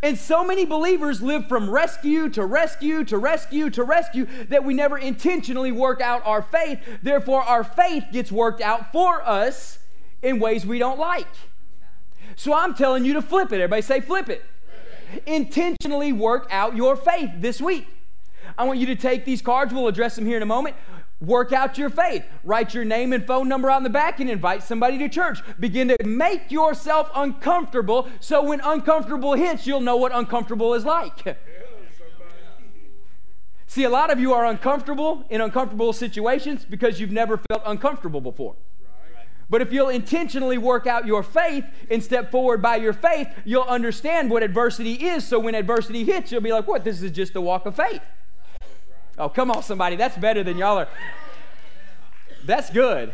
And 0.00 0.16
so 0.16 0.44
many 0.44 0.64
believers 0.64 1.20
live 1.22 1.48
from 1.48 1.68
rescue 1.68 2.28
to 2.30 2.46
rescue 2.46 3.04
to 3.04 3.18
rescue 3.18 3.68
to 3.70 3.82
rescue 3.82 4.26
that 4.48 4.64
we 4.64 4.72
never 4.72 4.96
intentionally 4.96 5.72
work 5.72 6.00
out 6.00 6.24
our 6.24 6.40
faith. 6.40 6.80
Therefore, 7.02 7.42
our 7.42 7.64
faith 7.64 8.04
gets 8.12 8.30
worked 8.30 8.60
out 8.60 8.92
for 8.92 9.26
us 9.26 9.80
in 10.22 10.38
ways 10.38 10.64
we 10.64 10.78
don't 10.78 10.98
like. 10.98 11.26
So 12.36 12.54
I'm 12.54 12.74
telling 12.74 13.04
you 13.04 13.14
to 13.14 13.22
flip 13.22 13.52
it. 13.52 13.56
Everybody 13.56 13.82
say, 13.82 14.00
flip 14.00 14.28
it. 14.28 14.44
Intentionally 15.26 16.12
work 16.12 16.46
out 16.50 16.76
your 16.76 16.94
faith 16.94 17.30
this 17.38 17.60
week. 17.60 17.88
I 18.56 18.64
want 18.64 18.78
you 18.78 18.86
to 18.86 18.96
take 18.96 19.24
these 19.24 19.42
cards. 19.42 19.74
We'll 19.74 19.88
address 19.88 20.14
them 20.14 20.26
here 20.26 20.36
in 20.36 20.42
a 20.42 20.46
moment. 20.46 20.76
Work 21.20 21.52
out 21.52 21.76
your 21.76 21.90
faith. 21.90 22.24
Write 22.44 22.74
your 22.74 22.84
name 22.84 23.12
and 23.12 23.26
phone 23.26 23.48
number 23.48 23.70
on 23.70 23.82
the 23.82 23.90
back 23.90 24.20
and 24.20 24.30
invite 24.30 24.62
somebody 24.62 24.98
to 24.98 25.08
church. 25.08 25.40
Begin 25.58 25.88
to 25.88 25.96
make 26.04 26.52
yourself 26.52 27.10
uncomfortable 27.14 28.08
so 28.20 28.42
when 28.44 28.60
uncomfortable 28.60 29.34
hits, 29.34 29.66
you'll 29.66 29.80
know 29.80 29.96
what 29.96 30.14
uncomfortable 30.14 30.74
is 30.74 30.84
like. 30.84 31.36
See, 33.66 33.84
a 33.84 33.90
lot 33.90 34.10
of 34.10 34.20
you 34.20 34.32
are 34.32 34.46
uncomfortable 34.46 35.24
in 35.28 35.40
uncomfortable 35.40 35.92
situations 35.92 36.64
because 36.64 37.00
you've 37.00 37.10
never 37.10 37.36
felt 37.36 37.62
uncomfortable 37.66 38.20
before. 38.20 38.54
But 39.50 39.60
if 39.60 39.72
you'll 39.72 39.88
intentionally 39.88 40.58
work 40.58 40.86
out 40.86 41.06
your 41.06 41.22
faith 41.22 41.64
and 41.90 42.02
step 42.02 42.30
forward 42.30 42.62
by 42.62 42.76
your 42.76 42.92
faith, 42.92 43.28
you'll 43.44 43.62
understand 43.62 44.30
what 44.30 44.42
adversity 44.42 44.92
is. 44.94 45.26
So 45.26 45.38
when 45.38 45.54
adversity 45.54 46.04
hits, 46.04 46.30
you'll 46.30 46.42
be 46.42 46.52
like, 46.52 46.68
what? 46.68 46.84
This 46.84 47.02
is 47.02 47.10
just 47.10 47.34
a 47.34 47.40
walk 47.40 47.66
of 47.66 47.74
faith. 47.74 48.02
Oh, 49.18 49.28
come 49.28 49.50
on, 49.50 49.62
somebody. 49.62 49.96
That's 49.96 50.16
better 50.16 50.44
than 50.44 50.56
y'all 50.58 50.78
are. 50.78 50.88
That's 52.44 52.70
good. 52.70 53.12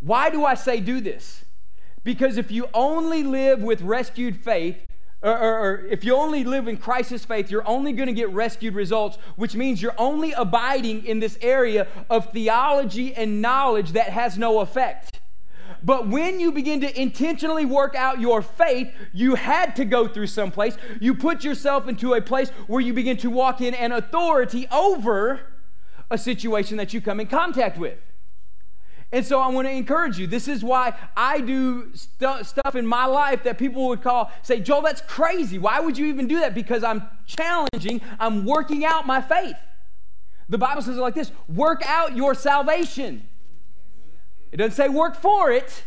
Why 0.00 0.30
do 0.30 0.44
I 0.44 0.54
say 0.54 0.80
do 0.80 1.00
this? 1.00 1.44
Because 2.04 2.36
if 2.36 2.50
you 2.50 2.68
only 2.74 3.22
live 3.22 3.62
with 3.62 3.80
rescued 3.80 4.36
faith, 4.36 4.84
or, 5.22 5.38
or, 5.38 5.58
or, 5.58 5.86
if 5.86 6.04
you 6.04 6.16
only 6.16 6.42
live 6.42 6.66
in 6.66 6.76
crisis 6.76 7.24
faith, 7.24 7.50
you're 7.50 7.66
only 7.66 7.92
going 7.92 8.08
to 8.08 8.12
get 8.12 8.28
rescued 8.30 8.74
results, 8.74 9.18
which 9.36 9.54
means 9.54 9.80
you're 9.80 9.94
only 9.96 10.32
abiding 10.32 11.06
in 11.06 11.20
this 11.20 11.38
area 11.40 11.86
of 12.10 12.32
theology 12.32 13.14
and 13.14 13.40
knowledge 13.40 13.92
that 13.92 14.08
has 14.08 14.36
no 14.36 14.58
effect. 14.58 15.11
But 15.84 16.08
when 16.08 16.38
you 16.38 16.52
begin 16.52 16.80
to 16.82 17.00
intentionally 17.00 17.64
work 17.64 17.94
out 17.94 18.20
your 18.20 18.40
faith, 18.42 18.92
you 19.12 19.34
had 19.34 19.74
to 19.76 19.84
go 19.84 20.06
through 20.06 20.28
some 20.28 20.50
place. 20.50 20.76
You 21.00 21.14
put 21.14 21.42
yourself 21.42 21.88
into 21.88 22.14
a 22.14 22.20
place 22.20 22.50
where 22.66 22.80
you 22.80 22.92
begin 22.92 23.16
to 23.18 23.30
walk 23.30 23.60
in 23.60 23.74
an 23.74 23.92
authority 23.92 24.68
over 24.70 25.40
a 26.10 26.18
situation 26.18 26.76
that 26.76 26.92
you 26.92 27.00
come 27.00 27.18
in 27.18 27.26
contact 27.26 27.78
with. 27.78 27.98
And 29.10 29.26
so 29.26 29.40
I 29.40 29.48
want 29.48 29.66
to 29.68 29.72
encourage 29.72 30.18
you. 30.18 30.26
This 30.26 30.48
is 30.48 30.64
why 30.64 30.94
I 31.14 31.40
do 31.40 31.94
st- 31.94 32.46
stuff 32.46 32.74
in 32.74 32.86
my 32.86 33.04
life 33.04 33.42
that 33.42 33.58
people 33.58 33.88
would 33.88 34.02
call, 34.02 34.30
say, 34.40 34.60
Joel, 34.60 34.80
that's 34.82 35.02
crazy. 35.02 35.58
Why 35.58 35.80
would 35.80 35.98
you 35.98 36.06
even 36.06 36.26
do 36.26 36.40
that? 36.40 36.54
Because 36.54 36.82
I'm 36.82 37.06
challenging, 37.26 38.00
I'm 38.18 38.46
working 38.46 38.86
out 38.86 39.06
my 39.06 39.20
faith. 39.20 39.56
The 40.48 40.56
Bible 40.56 40.80
says 40.80 40.96
it 40.96 41.00
like 41.00 41.14
this 41.14 41.30
work 41.46 41.82
out 41.86 42.16
your 42.16 42.34
salvation. 42.34 43.28
It 44.52 44.58
doesn't 44.58 44.76
say 44.76 44.88
work 44.88 45.16
for 45.16 45.50
it. 45.50 45.82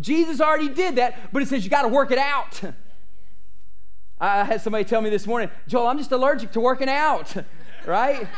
Jesus 0.00 0.40
already 0.40 0.68
did 0.68 0.96
that, 0.96 1.32
but 1.32 1.42
it 1.42 1.48
says 1.48 1.64
you 1.64 1.70
got 1.70 1.82
to 1.82 1.88
work 1.88 2.10
it 2.10 2.18
out. 2.18 2.60
I 4.20 4.44
had 4.44 4.60
somebody 4.60 4.84
tell 4.84 5.00
me 5.00 5.08
this 5.08 5.26
morning, 5.26 5.48
Joel, 5.66 5.86
I'm 5.86 5.96
just 5.96 6.12
allergic 6.12 6.52
to 6.52 6.60
working 6.60 6.88
out, 6.88 7.34
right? 7.86 8.28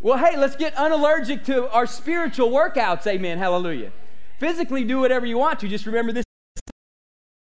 Well, 0.00 0.18
hey, 0.18 0.36
let's 0.36 0.56
get 0.56 0.74
unallergic 0.74 1.44
to 1.44 1.70
our 1.70 1.86
spiritual 1.86 2.50
workouts. 2.50 3.06
Amen. 3.06 3.38
Hallelujah. 3.38 3.92
Physically, 4.40 4.82
do 4.82 4.98
whatever 4.98 5.24
you 5.24 5.38
want 5.38 5.60
to. 5.60 5.68
Just 5.68 5.86
remember 5.86 6.10
this 6.10 6.24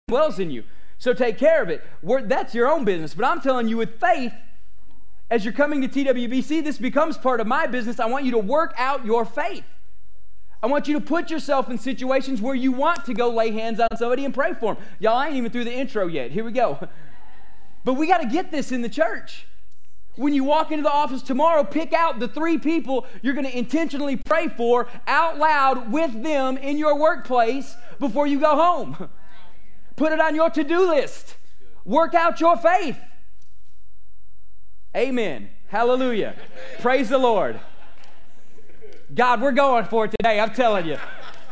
dwells 0.10 0.40
in 0.40 0.52
you. 0.52 0.66
So 0.98 1.14
take 1.14 1.38
care 1.38 1.64
of 1.64 1.70
it. 1.70 1.84
We're, 2.02 2.22
that's 2.22 2.54
your 2.54 2.70
own 2.70 2.84
business. 2.84 3.14
But 3.14 3.26
I'm 3.26 3.40
telling 3.40 3.70
you, 3.70 3.78
with 3.78 4.00
faith, 4.00 4.34
as 5.30 5.46
you're 5.46 5.54
coming 5.54 5.82
to 5.82 5.88
TWBC, 5.88 6.64
this 6.64 6.78
becomes 6.78 7.18
part 7.18 7.40
of 7.40 7.48
my 7.48 7.68
business. 7.68 8.00
I 8.00 8.08
want 8.08 8.26
you 8.26 8.32
to 8.32 8.38
work 8.38 8.74
out 8.78 9.06
your 9.06 9.24
faith. 9.24 9.64
I 10.64 10.68
want 10.68 10.88
you 10.88 10.94
to 10.94 11.02
put 11.02 11.30
yourself 11.30 11.70
in 11.70 11.78
situations 11.78 12.42
where 12.42 12.56
you 12.56 12.72
want 12.72 13.04
to 13.06 13.14
go 13.14 13.30
lay 13.30 13.52
hands 13.52 13.82
on 13.82 13.90
somebody 13.98 14.24
and 14.24 14.34
pray 14.34 14.54
for 14.54 14.76
them. 14.76 14.84
Y'all, 14.98 15.18
I 15.18 15.28
ain't 15.28 15.36
even 15.36 15.52
through 15.52 15.66
the 15.66 15.74
intro 15.74 16.08
yet. 16.08 16.32
Here 16.32 16.44
we 16.44 16.52
go. 16.52 16.88
But 17.86 17.96
we 17.96 18.08
got 18.08 18.22
to 18.22 18.28
get 18.28 18.50
this 18.50 18.72
in 18.72 18.82
the 18.82 18.88
church. 18.88 19.46
When 20.16 20.34
you 20.34 20.46
walk 20.46 20.72
into 20.72 20.84
the 20.84 20.90
office 20.90 21.22
tomorrow, 21.22 21.66
pick 21.66 21.92
out 21.92 22.18
the 22.18 22.30
three 22.30 22.58
people 22.58 23.06
you're 23.22 23.34
going 23.34 23.46
to 23.46 23.58
intentionally 23.58 24.16
pray 24.16 24.48
for 24.48 24.88
out 25.06 25.38
loud 25.38 25.92
with 25.92 26.24
them 26.24 26.56
in 26.56 26.78
your 26.78 26.98
workplace 26.98 27.76
before 28.00 28.26
you 28.26 28.40
go 28.40 28.56
home. 28.56 29.10
Put 29.98 30.14
it 30.14 30.22
on 30.22 30.34
your 30.34 30.50
to 30.52 30.64
do 30.64 30.88
list. 30.88 31.36
Work 31.84 32.14
out 32.14 32.40
your 32.40 32.56
faith. 32.56 32.98
Amen. 34.96 35.50
Hallelujah. 35.68 36.36
Praise 36.80 37.10
the 37.10 37.18
Lord. 37.18 37.60
God, 39.14 39.42
we're 39.42 39.52
going 39.52 39.86
for 39.86 40.06
it 40.06 40.14
today. 40.20 40.40
I'm 40.40 40.54
telling 40.54 40.86
you. 40.88 40.98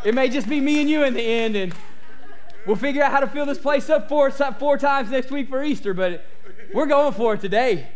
It 0.04 0.16
may 0.16 0.30
just 0.30 0.50
be 0.50 0.60
me 0.60 0.82
and 0.82 0.90
you 0.90 1.04
in 1.04 1.14
the 1.14 1.22
end, 1.22 1.56
and 1.56 1.76
we'll 2.66 2.76
figure 2.76 3.04
out 3.04 3.12
how 3.12 3.20
to 3.20 3.28
fill 3.28 3.46
this 3.46 3.60
place 3.60 3.90
up 3.90 4.10
four, 4.10 4.32
four 4.32 4.78
times 4.80 5.12
next 5.12 5.30
week 5.30 5.48
for 5.48 5.64
Easter, 5.64 5.94
but 5.94 6.26
we're 6.74 6.88
going 6.88 7.14
for 7.14 7.36
it 7.36 7.42
today. 7.42 7.90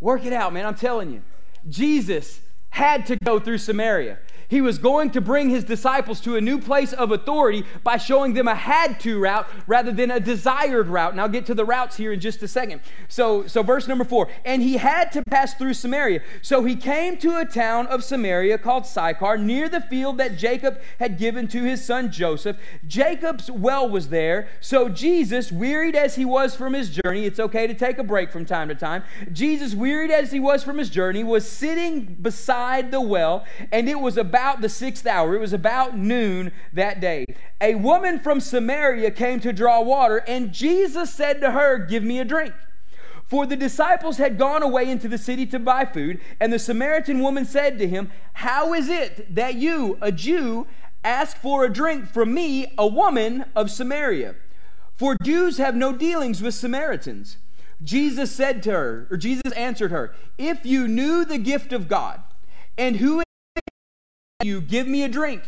Work 0.00 0.26
it 0.26 0.34
out, 0.34 0.52
man. 0.52 0.66
I'm 0.66 0.74
telling 0.74 1.12
you. 1.12 1.22
Jesus 1.68 2.40
had 2.70 3.06
to 3.06 3.16
go 3.24 3.38
through 3.40 3.58
Samaria. 3.58 4.18
He 4.50 4.60
was 4.60 4.78
going 4.78 5.10
to 5.12 5.20
bring 5.20 5.48
his 5.48 5.62
disciples 5.62 6.20
to 6.22 6.34
a 6.34 6.40
new 6.40 6.58
place 6.58 6.92
of 6.92 7.12
authority 7.12 7.64
by 7.84 7.98
showing 7.98 8.34
them 8.34 8.48
a 8.48 8.54
had 8.56 8.98
to 9.00 9.20
route 9.20 9.46
rather 9.68 9.92
than 9.92 10.10
a 10.10 10.18
desired 10.18 10.88
route. 10.88 11.12
And 11.12 11.20
I'll 11.20 11.28
get 11.28 11.46
to 11.46 11.54
the 11.54 11.64
routes 11.64 11.96
here 11.96 12.12
in 12.12 12.18
just 12.18 12.42
a 12.42 12.48
second. 12.48 12.80
So, 13.06 13.46
so 13.46 13.62
verse 13.62 13.86
number 13.86 14.02
four. 14.02 14.28
And 14.44 14.60
he 14.60 14.78
had 14.78 15.12
to 15.12 15.22
pass 15.22 15.54
through 15.54 15.74
Samaria. 15.74 16.22
So 16.42 16.64
he 16.64 16.74
came 16.74 17.16
to 17.18 17.38
a 17.38 17.44
town 17.44 17.86
of 17.86 18.02
Samaria 18.02 18.58
called 18.58 18.86
Sychar, 18.86 19.38
near 19.38 19.68
the 19.68 19.80
field 19.80 20.18
that 20.18 20.36
Jacob 20.36 20.80
had 20.98 21.16
given 21.16 21.46
to 21.48 21.62
his 21.62 21.84
son 21.84 22.10
Joseph. 22.10 22.56
Jacob's 22.88 23.52
well 23.52 23.88
was 23.88 24.08
there. 24.08 24.48
So 24.60 24.88
Jesus, 24.88 25.52
wearied 25.52 25.94
as 25.94 26.16
he 26.16 26.24
was 26.24 26.56
from 26.56 26.72
his 26.72 26.90
journey, 26.90 27.24
it's 27.24 27.38
okay 27.38 27.68
to 27.68 27.74
take 27.74 27.98
a 27.98 28.04
break 28.04 28.32
from 28.32 28.44
time 28.44 28.66
to 28.66 28.74
time. 28.74 29.04
Jesus, 29.30 29.76
wearied 29.76 30.10
as 30.10 30.32
he 30.32 30.40
was 30.40 30.64
from 30.64 30.78
his 30.78 30.90
journey, 30.90 31.22
was 31.22 31.48
sitting 31.48 32.16
beside 32.20 32.90
the 32.90 33.00
well, 33.00 33.44
and 33.70 33.88
it 33.88 34.00
was 34.00 34.16
about 34.16 34.39
about 34.40 34.62
the 34.62 34.68
sixth 34.70 35.06
hour. 35.06 35.34
It 35.34 35.38
was 35.40 35.52
about 35.52 35.98
noon 35.98 36.50
that 36.72 36.98
day. 36.98 37.26
A 37.60 37.74
woman 37.74 38.18
from 38.18 38.40
Samaria 38.40 39.10
came 39.10 39.38
to 39.40 39.52
draw 39.52 39.82
water, 39.82 40.24
and 40.26 40.50
Jesus 40.50 41.12
said 41.12 41.42
to 41.42 41.50
her, 41.50 41.76
Give 41.76 42.02
me 42.02 42.20
a 42.20 42.24
drink. 42.24 42.54
For 43.26 43.44
the 43.44 43.54
disciples 43.54 44.16
had 44.16 44.38
gone 44.38 44.62
away 44.62 44.90
into 44.90 45.08
the 45.08 45.18
city 45.18 45.44
to 45.46 45.58
buy 45.58 45.84
food, 45.84 46.20
and 46.40 46.50
the 46.50 46.58
Samaritan 46.58 47.20
woman 47.20 47.44
said 47.44 47.78
to 47.78 47.86
him, 47.86 48.10
How 48.32 48.72
is 48.72 48.88
it 48.88 49.34
that 49.34 49.56
you, 49.56 49.98
a 50.00 50.10
Jew, 50.10 50.66
ask 51.04 51.36
for 51.36 51.66
a 51.66 51.72
drink 51.72 52.06
from 52.08 52.32
me, 52.32 52.72
a 52.78 52.86
woman 52.86 53.44
of 53.54 53.70
Samaria? 53.70 54.36
For 54.96 55.16
Jews 55.22 55.58
have 55.58 55.76
no 55.76 55.92
dealings 55.92 56.40
with 56.40 56.54
Samaritans. 56.54 57.36
Jesus 57.82 58.32
said 58.32 58.62
to 58.62 58.70
her, 58.70 59.06
or 59.10 59.18
Jesus 59.18 59.52
answered 59.54 59.90
her, 59.90 60.14
If 60.38 60.64
you 60.64 60.88
knew 60.88 61.26
the 61.26 61.38
gift 61.38 61.74
of 61.74 61.88
God, 61.88 62.22
and 62.78 62.96
who 62.96 63.22
you, 64.42 64.60
Give 64.60 64.86
me 64.86 65.02
a 65.02 65.08
drink. 65.08 65.42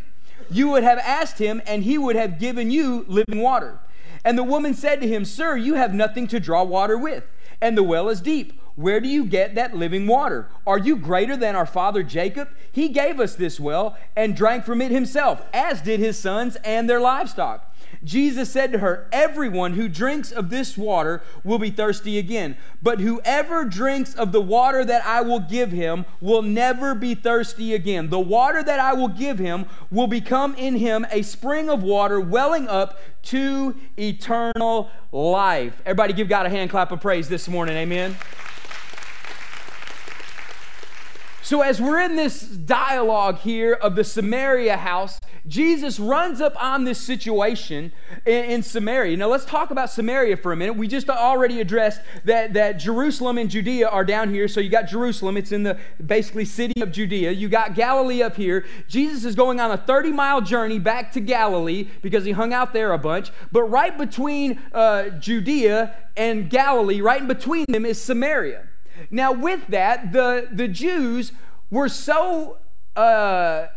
You 0.49 0.69
would 0.69 0.83
have 0.83 0.99
asked 0.99 1.39
him, 1.39 1.61
and 1.65 1.83
he 1.83 1.97
would 1.97 2.15
have 2.15 2.39
given 2.39 2.71
you 2.71 3.05
living 3.07 3.39
water. 3.39 3.79
And 4.25 4.37
the 4.37 4.43
woman 4.43 4.73
said 4.73 5.01
to 5.01 5.07
him, 5.07 5.25
Sir, 5.25 5.57
you 5.57 5.75
have 5.75 5.93
nothing 5.93 6.27
to 6.27 6.39
draw 6.39 6.63
water 6.63 6.97
with, 6.97 7.25
and 7.61 7.77
the 7.77 7.83
well 7.83 8.09
is 8.09 8.21
deep. 8.21 8.59
Where 8.75 8.99
do 8.99 9.07
you 9.07 9.25
get 9.25 9.55
that 9.55 9.75
living 9.75 10.07
water? 10.07 10.47
Are 10.65 10.79
you 10.79 10.95
greater 10.95 11.37
than 11.37 11.55
our 11.55 11.65
father 11.65 12.01
Jacob? 12.01 12.49
He 12.71 12.89
gave 12.89 13.19
us 13.19 13.35
this 13.35 13.59
well 13.59 13.95
and 14.15 14.35
drank 14.35 14.65
from 14.65 14.81
it 14.81 14.91
himself, 14.91 15.43
as 15.53 15.81
did 15.81 15.99
his 15.99 16.17
sons 16.17 16.55
and 16.63 16.89
their 16.89 16.99
livestock. 16.99 17.69
Jesus 18.03 18.49
said 18.49 18.71
to 18.71 18.79
her, 18.79 19.07
Everyone 19.11 19.73
who 19.73 19.87
drinks 19.87 20.31
of 20.31 20.49
this 20.49 20.77
water 20.77 21.21
will 21.43 21.59
be 21.59 21.69
thirsty 21.69 22.17
again, 22.17 22.57
but 22.81 22.99
whoever 22.99 23.63
drinks 23.63 24.13
of 24.15 24.31
the 24.31 24.41
water 24.41 24.83
that 24.83 25.05
I 25.05 25.21
will 25.21 25.39
give 25.39 25.71
him 25.71 26.05
will 26.19 26.41
never 26.41 26.95
be 26.95 27.15
thirsty 27.15 27.73
again. 27.73 28.09
The 28.09 28.19
water 28.19 28.63
that 28.63 28.79
I 28.79 28.93
will 28.93 29.07
give 29.07 29.39
him 29.39 29.65
will 29.91 30.07
become 30.07 30.55
in 30.55 30.75
him 30.75 31.05
a 31.11 31.21
spring 31.21 31.69
of 31.69 31.83
water 31.83 32.19
welling 32.19 32.67
up 32.67 32.99
to 33.23 33.75
eternal 33.97 34.89
life. 35.11 35.81
Everybody 35.85 36.13
give 36.13 36.27
God 36.27 36.45
a 36.45 36.49
hand 36.49 36.69
clap 36.69 36.91
of 36.91 36.99
praise 36.99 37.29
this 37.29 37.47
morning. 37.47 37.77
Amen. 37.77 38.15
So, 41.45 41.59
as 41.59 41.81
we're 41.81 41.99
in 41.99 42.15
this 42.15 42.39
dialogue 42.39 43.39
here 43.39 43.73
of 43.73 43.95
the 43.95 44.05
Samaria 44.05 44.77
house, 44.77 45.19
Jesus 45.45 45.99
runs 45.99 46.39
up 46.39 46.55
on 46.63 46.85
this 46.85 46.97
situation 46.97 47.91
in, 48.25 48.45
in, 48.45 48.63
Samaria. 48.63 49.17
Now, 49.17 49.27
let's 49.27 49.43
talk 49.43 49.69
about 49.69 49.89
Samaria 49.89 50.37
for 50.37 50.53
a 50.53 50.55
minute. 50.55 50.77
We 50.77 50.87
just 50.87 51.09
already 51.09 51.59
addressed 51.59 51.99
that, 52.23 52.53
that 52.53 52.79
Jerusalem 52.79 53.37
and 53.37 53.49
Judea 53.49 53.89
are 53.89 54.05
down 54.05 54.33
here. 54.33 54.47
So, 54.47 54.61
you 54.61 54.69
got 54.69 54.83
Jerusalem, 54.83 55.35
it's 55.35 55.51
in 55.51 55.63
the 55.63 55.77
basically 56.05 56.45
city 56.45 56.81
of 56.81 56.93
Judea. 56.93 57.31
You 57.31 57.49
got 57.49 57.75
Galilee 57.75 58.23
up 58.23 58.37
here. 58.37 58.65
Jesus 58.87 59.25
is 59.25 59.35
going 59.35 59.59
on 59.59 59.69
a 59.69 59.77
30 59.77 60.13
mile 60.13 60.39
journey 60.39 60.79
back 60.79 61.11
to 61.11 61.19
Galilee 61.19 61.89
because 62.01 62.23
he 62.23 62.31
hung 62.31 62.53
out 62.53 62.71
there 62.71 62.93
a 62.93 62.97
bunch. 62.97 63.31
But 63.51 63.63
right 63.63 63.97
between 63.97 64.61
uh, 64.71 65.09
Judea 65.09 65.93
and 66.15 66.49
Galilee, 66.49 67.01
right 67.01 67.19
in 67.19 67.27
between 67.27 67.65
them, 67.67 67.85
is 67.85 68.01
Samaria. 68.01 68.69
Now, 69.09 69.31
with 69.31 69.67
that, 69.67 70.11
the, 70.11 70.47
the 70.51 70.67
Jews 70.67 71.31
were 71.69 71.89
so. 71.89 72.57
Uh, 72.95 73.67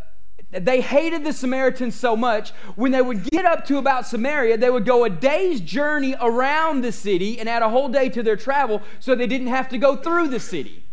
they 0.51 0.81
hated 0.81 1.25
the 1.25 1.33
Samaritans 1.33 1.95
so 1.95 2.17
much, 2.17 2.51
when 2.77 2.93
they 2.93 3.03
would 3.03 3.25
get 3.25 3.45
up 3.45 3.67
to 3.67 3.79
about 3.79 4.07
Samaria, 4.07 4.57
they 4.57 4.71
would 4.71 4.87
go 4.87 5.05
a 5.05 5.11
day's 5.11 5.61
journey 5.61 6.15
around 6.21 6.83
the 6.83 6.93
city 6.93 7.39
and 7.39 7.49
add 7.49 7.63
a 7.63 7.69
whole 7.69 7.89
day 7.89 8.09
to 8.11 8.23
their 8.23 8.37
travel 8.37 8.81
so 9.01 9.15
they 9.15 9.27
didn't 9.27 9.49
have 9.49 9.69
to 9.71 9.79
go 9.79 9.97
through 9.97 10.29
the 10.29 10.39
city. 10.39 10.85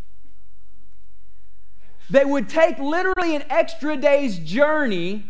They 2.10 2.26
would 2.26 2.50
take 2.50 2.80
literally 2.80 3.36
an 3.36 3.44
extra 3.50 3.96
day's 3.96 4.40
journey 4.40 5.26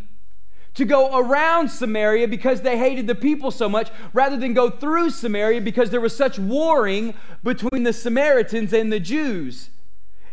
to 0.75 0.85
go 0.85 1.17
around 1.17 1.69
Samaria 1.69 2.27
because 2.27 2.61
they 2.61 2.77
hated 2.77 3.07
the 3.07 3.15
people 3.15 3.51
so 3.51 3.69
much, 3.69 3.91
rather 4.11 4.37
than 4.37 4.53
go 4.53 4.69
through 4.69 5.11
Samaria 5.11 5.61
because 5.61 5.91
there 5.91 6.01
was 6.01 6.15
such 6.15 6.39
warring 6.39 7.13
between 7.43 7.83
the 7.83 7.93
Samaritans 7.93 8.73
and 8.73 8.91
the 8.91 8.99
Jews. 8.99 9.69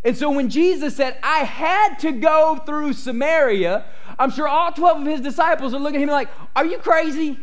And 0.03 0.17
so 0.17 0.31
when 0.31 0.49
Jesus 0.49 0.97
said, 0.97 1.19
I 1.23 1.41
had 1.41 1.99
to 1.99 2.13
go 2.13 2.63
through 2.65 2.95
Samaria, 2.95 3.85
I'm 4.19 4.31
sure 4.31 4.49
all 4.49 4.73
12 4.73 5.03
of 5.03 5.07
his 5.07 5.21
disciples 5.21 5.75
are 5.75 5.79
looking 5.79 6.03
at 6.03 6.09
him 6.09 6.13
like, 6.13 6.31
Are 6.57 6.65
you 6.65 6.79
crazy? 6.79 7.39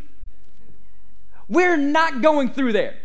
We're 1.47 1.77
not 1.77 2.21
going 2.21 2.51
through 2.51 2.73
there. 2.73 2.97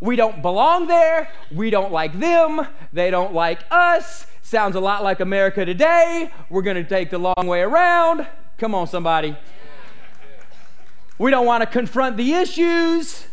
We 0.00 0.16
don't 0.16 0.42
belong 0.42 0.86
there. 0.86 1.30
We 1.54 1.70
don't 1.70 1.92
like 1.92 2.18
them. 2.18 2.66
They 2.92 3.10
don't 3.10 3.32
like 3.32 3.60
us. 3.70 4.26
Sounds 4.42 4.76
a 4.76 4.80
lot 4.80 5.02
like 5.02 5.20
America 5.20 5.64
today. 5.64 6.30
We're 6.48 6.62
going 6.62 6.76
to 6.76 6.84
take 6.84 7.10
the 7.10 7.18
long 7.18 7.46
way 7.46 7.60
around. 7.60 8.26
Come 8.60 8.74
on, 8.74 8.86
somebody. 8.86 9.34
We 11.16 11.30
don't 11.30 11.46
want 11.46 11.62
to 11.62 11.66
confront 11.66 12.18
the 12.18 12.34
issues. 12.34 13.26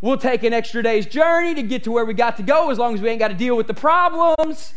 We'll 0.00 0.18
take 0.18 0.42
an 0.42 0.52
extra 0.52 0.82
day's 0.82 1.06
journey 1.06 1.54
to 1.54 1.62
get 1.62 1.84
to 1.84 1.92
where 1.92 2.04
we 2.04 2.14
got 2.14 2.36
to 2.38 2.42
go 2.42 2.68
as 2.68 2.76
long 2.76 2.94
as 2.94 3.00
we 3.00 3.08
ain't 3.10 3.20
got 3.20 3.28
to 3.28 3.34
deal 3.34 3.56
with 3.56 3.68
the 3.68 3.74
problems. 3.74 4.74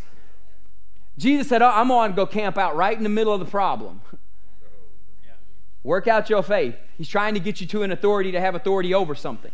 Jesus 1.18 1.48
said, 1.48 1.64
oh, 1.64 1.72
I'm 1.74 1.88
going 1.88 2.12
to 2.12 2.16
go 2.16 2.28
camp 2.28 2.56
out 2.56 2.76
right 2.76 2.96
in 2.96 3.02
the 3.02 3.10
middle 3.10 3.34
of 3.34 3.40
the 3.40 3.48
problem. 3.48 4.02
Work 5.84 6.08
out 6.08 6.30
your 6.30 6.44
faith. 6.44 6.76
He's 6.96 7.10
trying 7.10 7.34
to 7.34 7.40
get 7.40 7.60
you 7.60 7.66
to 7.66 7.82
an 7.82 7.92
authority 7.92 8.32
to 8.32 8.40
have 8.40 8.54
authority 8.54 8.94
over 8.94 9.16
something. 9.16 9.52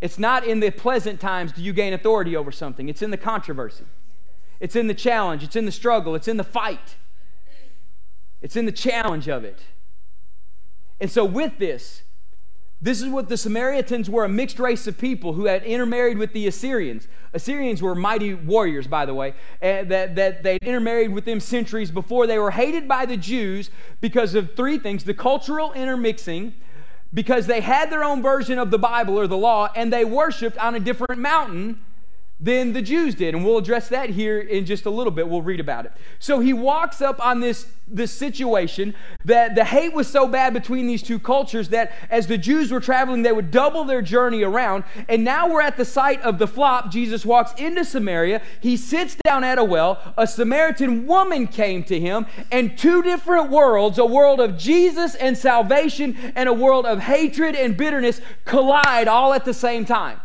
It's 0.00 0.18
not 0.18 0.44
in 0.44 0.60
the 0.60 0.70
pleasant 0.70 1.18
times 1.20 1.50
do 1.50 1.60
you 1.60 1.72
gain 1.72 1.92
authority 1.92 2.36
over 2.36 2.52
something, 2.52 2.88
it's 2.88 3.02
in 3.02 3.10
the 3.10 3.16
controversy, 3.16 3.84
it's 4.60 4.76
in 4.76 4.86
the 4.86 4.94
challenge, 4.94 5.42
it's 5.42 5.56
in 5.56 5.64
the 5.64 5.72
struggle, 5.72 6.14
it's 6.14 6.28
in 6.28 6.36
the 6.36 6.44
fight, 6.44 6.96
it's 8.42 8.56
in 8.56 8.66
the 8.66 8.72
challenge 8.72 9.28
of 9.28 9.44
it. 9.44 9.60
And 11.00 11.10
so, 11.10 11.24
with 11.24 11.58
this, 11.58 12.02
this 12.80 13.00
is 13.00 13.08
what 13.08 13.28
the 13.28 13.36
Samaritans 13.36 14.10
were 14.10 14.24
a 14.24 14.28
mixed 14.28 14.58
race 14.58 14.88
of 14.88 14.98
people 14.98 15.34
who 15.34 15.46
had 15.46 15.62
intermarried 15.62 16.18
with 16.18 16.32
the 16.32 16.48
Assyrians. 16.48 17.06
Assyrians 17.32 17.80
were 17.80 17.94
mighty 17.94 18.34
warriors, 18.34 18.88
by 18.88 19.06
the 19.06 19.14
way, 19.14 19.34
and 19.60 19.88
that, 19.88 20.16
that 20.16 20.42
they 20.42 20.58
intermarried 20.60 21.12
with 21.12 21.24
them 21.24 21.38
centuries 21.38 21.92
before. 21.92 22.26
They 22.26 22.38
were 22.38 22.50
hated 22.50 22.88
by 22.88 23.06
the 23.06 23.16
Jews 23.16 23.70
because 24.00 24.34
of 24.34 24.56
three 24.56 24.78
things 24.78 25.04
the 25.04 25.14
cultural 25.14 25.72
intermixing, 25.72 26.54
because 27.14 27.46
they 27.46 27.60
had 27.60 27.90
their 27.90 28.02
own 28.02 28.20
version 28.20 28.58
of 28.58 28.72
the 28.72 28.78
Bible 28.78 29.16
or 29.16 29.28
the 29.28 29.36
law, 29.36 29.70
and 29.76 29.92
they 29.92 30.04
worshiped 30.04 30.58
on 30.58 30.74
a 30.74 30.80
different 30.80 31.20
mountain 31.20 31.78
than 32.42 32.72
the 32.72 32.82
Jews 32.82 33.14
did. 33.14 33.34
And 33.34 33.44
we'll 33.44 33.58
address 33.58 33.88
that 33.90 34.10
here 34.10 34.40
in 34.40 34.66
just 34.66 34.84
a 34.84 34.90
little 34.90 35.12
bit. 35.12 35.28
We'll 35.28 35.42
read 35.42 35.60
about 35.60 35.86
it. 35.86 35.92
So 36.18 36.40
he 36.40 36.52
walks 36.52 37.00
up 37.00 37.24
on 37.24 37.38
this, 37.38 37.68
this 37.86 38.12
situation 38.12 38.96
that 39.24 39.54
the 39.54 39.64
hate 39.64 39.94
was 39.94 40.08
so 40.08 40.26
bad 40.26 40.52
between 40.52 40.88
these 40.88 41.04
two 41.04 41.20
cultures 41.20 41.68
that 41.68 41.92
as 42.10 42.26
the 42.26 42.36
Jews 42.36 42.72
were 42.72 42.80
traveling, 42.80 43.22
they 43.22 43.30
would 43.30 43.52
double 43.52 43.84
their 43.84 44.02
journey 44.02 44.42
around. 44.42 44.82
And 45.08 45.22
now 45.22 45.48
we're 45.48 45.62
at 45.62 45.76
the 45.76 45.84
site 45.84 46.20
of 46.22 46.40
the 46.40 46.48
flop. 46.48 46.90
Jesus 46.90 47.24
walks 47.24 47.52
into 47.60 47.84
Samaria. 47.84 48.42
He 48.60 48.76
sits 48.76 49.16
down 49.24 49.44
at 49.44 49.58
a 49.58 49.64
well. 49.64 50.12
A 50.18 50.26
Samaritan 50.26 51.06
woman 51.06 51.46
came 51.46 51.84
to 51.84 52.00
him, 52.00 52.26
and 52.50 52.76
two 52.76 53.02
different 53.02 53.50
worlds 53.50 53.98
a 53.98 54.04
world 54.04 54.40
of 54.40 54.58
Jesus 54.58 55.14
and 55.14 55.38
salvation, 55.38 56.32
and 56.34 56.48
a 56.48 56.52
world 56.52 56.86
of 56.86 56.98
hatred 57.00 57.54
and 57.54 57.76
bitterness 57.76 58.20
collide 58.44 59.06
all 59.06 59.32
at 59.32 59.44
the 59.44 59.54
same 59.54 59.84
time. 59.84 60.20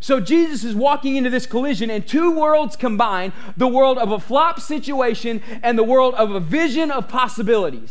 So 0.00 0.20
Jesus 0.20 0.64
is 0.64 0.74
walking 0.74 1.16
into 1.16 1.30
this 1.30 1.46
collision, 1.46 1.90
and 1.90 2.06
two 2.06 2.30
worlds 2.30 2.76
combine 2.76 3.32
the 3.56 3.68
world 3.68 3.98
of 3.98 4.12
a 4.12 4.20
flop 4.20 4.60
situation 4.60 5.42
and 5.62 5.78
the 5.78 5.84
world 5.84 6.14
of 6.14 6.30
a 6.30 6.40
vision 6.40 6.90
of 6.90 7.08
possibilities. 7.08 7.90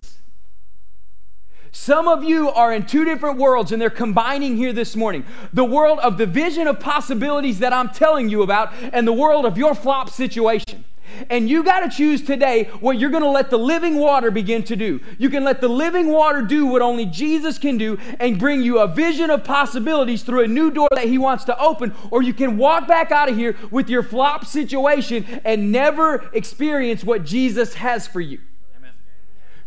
Some 1.71 2.07
of 2.07 2.23
you 2.23 2.49
are 2.49 2.71
in 2.71 2.85
two 2.85 3.03
different 3.03 3.37
worlds 3.37 3.73
and 3.73 3.81
they're 3.81 3.89
combining 3.89 4.55
here 4.55 4.71
this 4.71 4.95
morning. 4.95 5.25
The 5.51 5.65
world 5.65 5.99
of 5.99 6.17
the 6.17 6.25
vision 6.25 6.67
of 6.67 6.79
possibilities 6.79 7.59
that 7.59 7.73
I'm 7.73 7.89
telling 7.89 8.29
you 8.29 8.43
about, 8.43 8.71
and 8.93 9.05
the 9.05 9.13
world 9.13 9.45
of 9.45 9.57
your 9.57 9.75
flop 9.75 10.09
situation. 10.09 10.85
And 11.29 11.49
you 11.49 11.63
got 11.63 11.81
to 11.81 11.89
choose 11.89 12.21
today 12.21 12.65
what 12.79 12.99
you're 12.99 13.09
going 13.09 13.23
to 13.23 13.29
let 13.29 13.49
the 13.49 13.57
living 13.57 13.95
water 13.95 14.31
begin 14.31 14.63
to 14.63 14.75
do. 14.75 14.99
You 15.17 15.29
can 15.29 15.43
let 15.43 15.61
the 15.61 15.67
living 15.67 16.09
water 16.11 16.41
do 16.41 16.65
what 16.65 16.81
only 16.81 17.05
Jesus 17.05 17.57
can 17.57 17.77
do 17.77 17.97
and 18.19 18.39
bring 18.39 18.61
you 18.61 18.79
a 18.79 18.87
vision 18.87 19.29
of 19.29 19.43
possibilities 19.43 20.23
through 20.23 20.43
a 20.43 20.47
new 20.47 20.71
door 20.71 20.89
that 20.91 21.07
He 21.07 21.17
wants 21.17 21.43
to 21.45 21.59
open, 21.59 21.93
or 22.11 22.21
you 22.21 22.33
can 22.33 22.57
walk 22.57 22.87
back 22.87 23.11
out 23.11 23.29
of 23.29 23.35
here 23.35 23.55
with 23.71 23.89
your 23.89 24.03
flop 24.03 24.45
situation 24.45 25.41
and 25.43 25.71
never 25.71 26.29
experience 26.33 27.03
what 27.03 27.25
Jesus 27.25 27.75
has 27.75 28.07
for 28.07 28.21
you. 28.21 28.39
Amen. 28.77 28.91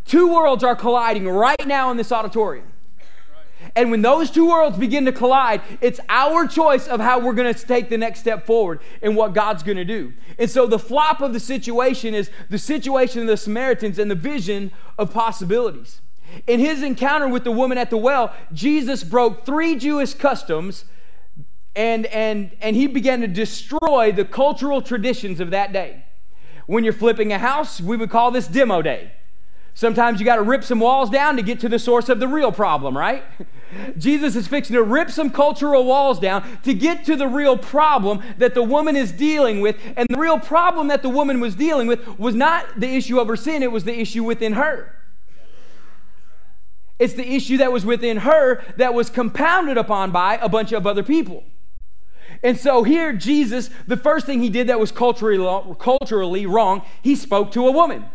Two 0.04 0.32
worlds 0.32 0.64
are 0.64 0.76
colliding 0.76 1.28
right 1.28 1.66
now 1.66 1.90
in 1.90 1.96
this 1.96 2.12
auditorium. 2.12 2.66
And 3.74 3.90
when 3.90 4.02
those 4.02 4.30
two 4.30 4.48
worlds 4.48 4.78
begin 4.78 5.04
to 5.04 5.12
collide, 5.12 5.62
it's 5.80 6.00
our 6.08 6.46
choice 6.46 6.86
of 6.88 7.00
how 7.00 7.18
we're 7.18 7.34
going 7.34 7.52
to 7.52 7.66
take 7.66 7.88
the 7.88 7.98
next 7.98 8.20
step 8.20 8.46
forward 8.46 8.80
and 9.02 9.16
what 9.16 9.34
God's 9.34 9.62
going 9.62 9.76
to 9.76 9.84
do. 9.84 10.12
And 10.38 10.50
so 10.50 10.66
the 10.66 10.78
flop 10.78 11.20
of 11.20 11.32
the 11.32 11.40
situation 11.40 12.14
is 12.14 12.30
the 12.48 12.58
situation 12.58 13.22
of 13.22 13.28
the 13.28 13.36
Samaritans 13.36 13.98
and 13.98 14.10
the 14.10 14.16
vision 14.16 14.72
of 14.98 15.12
possibilities. 15.12 16.00
In 16.46 16.60
his 16.60 16.82
encounter 16.82 17.28
with 17.28 17.44
the 17.44 17.52
woman 17.52 17.78
at 17.78 17.90
the 17.90 17.96
well, 17.96 18.34
Jesus 18.52 19.02
broke 19.04 19.46
three 19.46 19.76
Jewish 19.76 20.14
customs 20.14 20.84
and, 21.74 22.06
and, 22.06 22.50
and 22.60 22.74
he 22.74 22.86
began 22.86 23.20
to 23.20 23.28
destroy 23.28 24.12
the 24.12 24.24
cultural 24.24 24.82
traditions 24.82 25.40
of 25.40 25.50
that 25.50 25.72
day. 25.72 26.04
When 26.66 26.84
you're 26.84 26.92
flipping 26.92 27.32
a 27.32 27.38
house, 27.38 27.80
we 27.80 27.96
would 27.96 28.10
call 28.10 28.30
this 28.30 28.46
demo 28.46 28.82
day. 28.82 29.12
Sometimes 29.78 30.18
you 30.18 30.26
got 30.26 30.34
to 30.34 30.42
rip 30.42 30.64
some 30.64 30.80
walls 30.80 31.08
down 31.08 31.36
to 31.36 31.42
get 31.44 31.60
to 31.60 31.68
the 31.68 31.78
source 31.78 32.08
of 32.08 32.18
the 32.18 32.26
real 32.26 32.50
problem, 32.50 32.98
right? 32.98 33.22
Jesus 33.96 34.34
is 34.34 34.48
fixing 34.48 34.74
to 34.74 34.82
rip 34.82 35.08
some 35.08 35.30
cultural 35.30 35.84
walls 35.84 36.18
down 36.18 36.44
to 36.64 36.74
get 36.74 37.04
to 37.04 37.14
the 37.14 37.28
real 37.28 37.56
problem 37.56 38.20
that 38.38 38.54
the 38.54 38.62
woman 38.64 38.96
is 38.96 39.12
dealing 39.12 39.60
with. 39.60 39.76
And 39.96 40.08
the 40.10 40.18
real 40.18 40.40
problem 40.40 40.88
that 40.88 41.02
the 41.02 41.08
woman 41.08 41.38
was 41.38 41.54
dealing 41.54 41.86
with 41.86 42.18
was 42.18 42.34
not 42.34 42.66
the 42.76 42.88
issue 42.88 43.20
of 43.20 43.28
her 43.28 43.36
sin, 43.36 43.62
it 43.62 43.70
was 43.70 43.84
the 43.84 43.96
issue 43.96 44.24
within 44.24 44.54
her. 44.54 44.96
It's 46.98 47.14
the 47.14 47.36
issue 47.36 47.58
that 47.58 47.70
was 47.70 47.86
within 47.86 48.16
her 48.16 48.64
that 48.78 48.94
was 48.94 49.08
compounded 49.08 49.78
upon 49.78 50.10
by 50.10 50.38
a 50.38 50.48
bunch 50.48 50.72
of 50.72 50.88
other 50.88 51.04
people. 51.04 51.44
And 52.42 52.58
so 52.58 52.82
here, 52.82 53.12
Jesus, 53.12 53.70
the 53.86 53.96
first 53.96 54.26
thing 54.26 54.42
he 54.42 54.50
did 54.50 54.66
that 54.66 54.80
was 54.80 54.90
culturally, 54.90 55.76
culturally 55.78 56.46
wrong, 56.46 56.82
he 57.00 57.14
spoke 57.14 57.52
to 57.52 57.68
a 57.68 57.70
woman. 57.70 58.06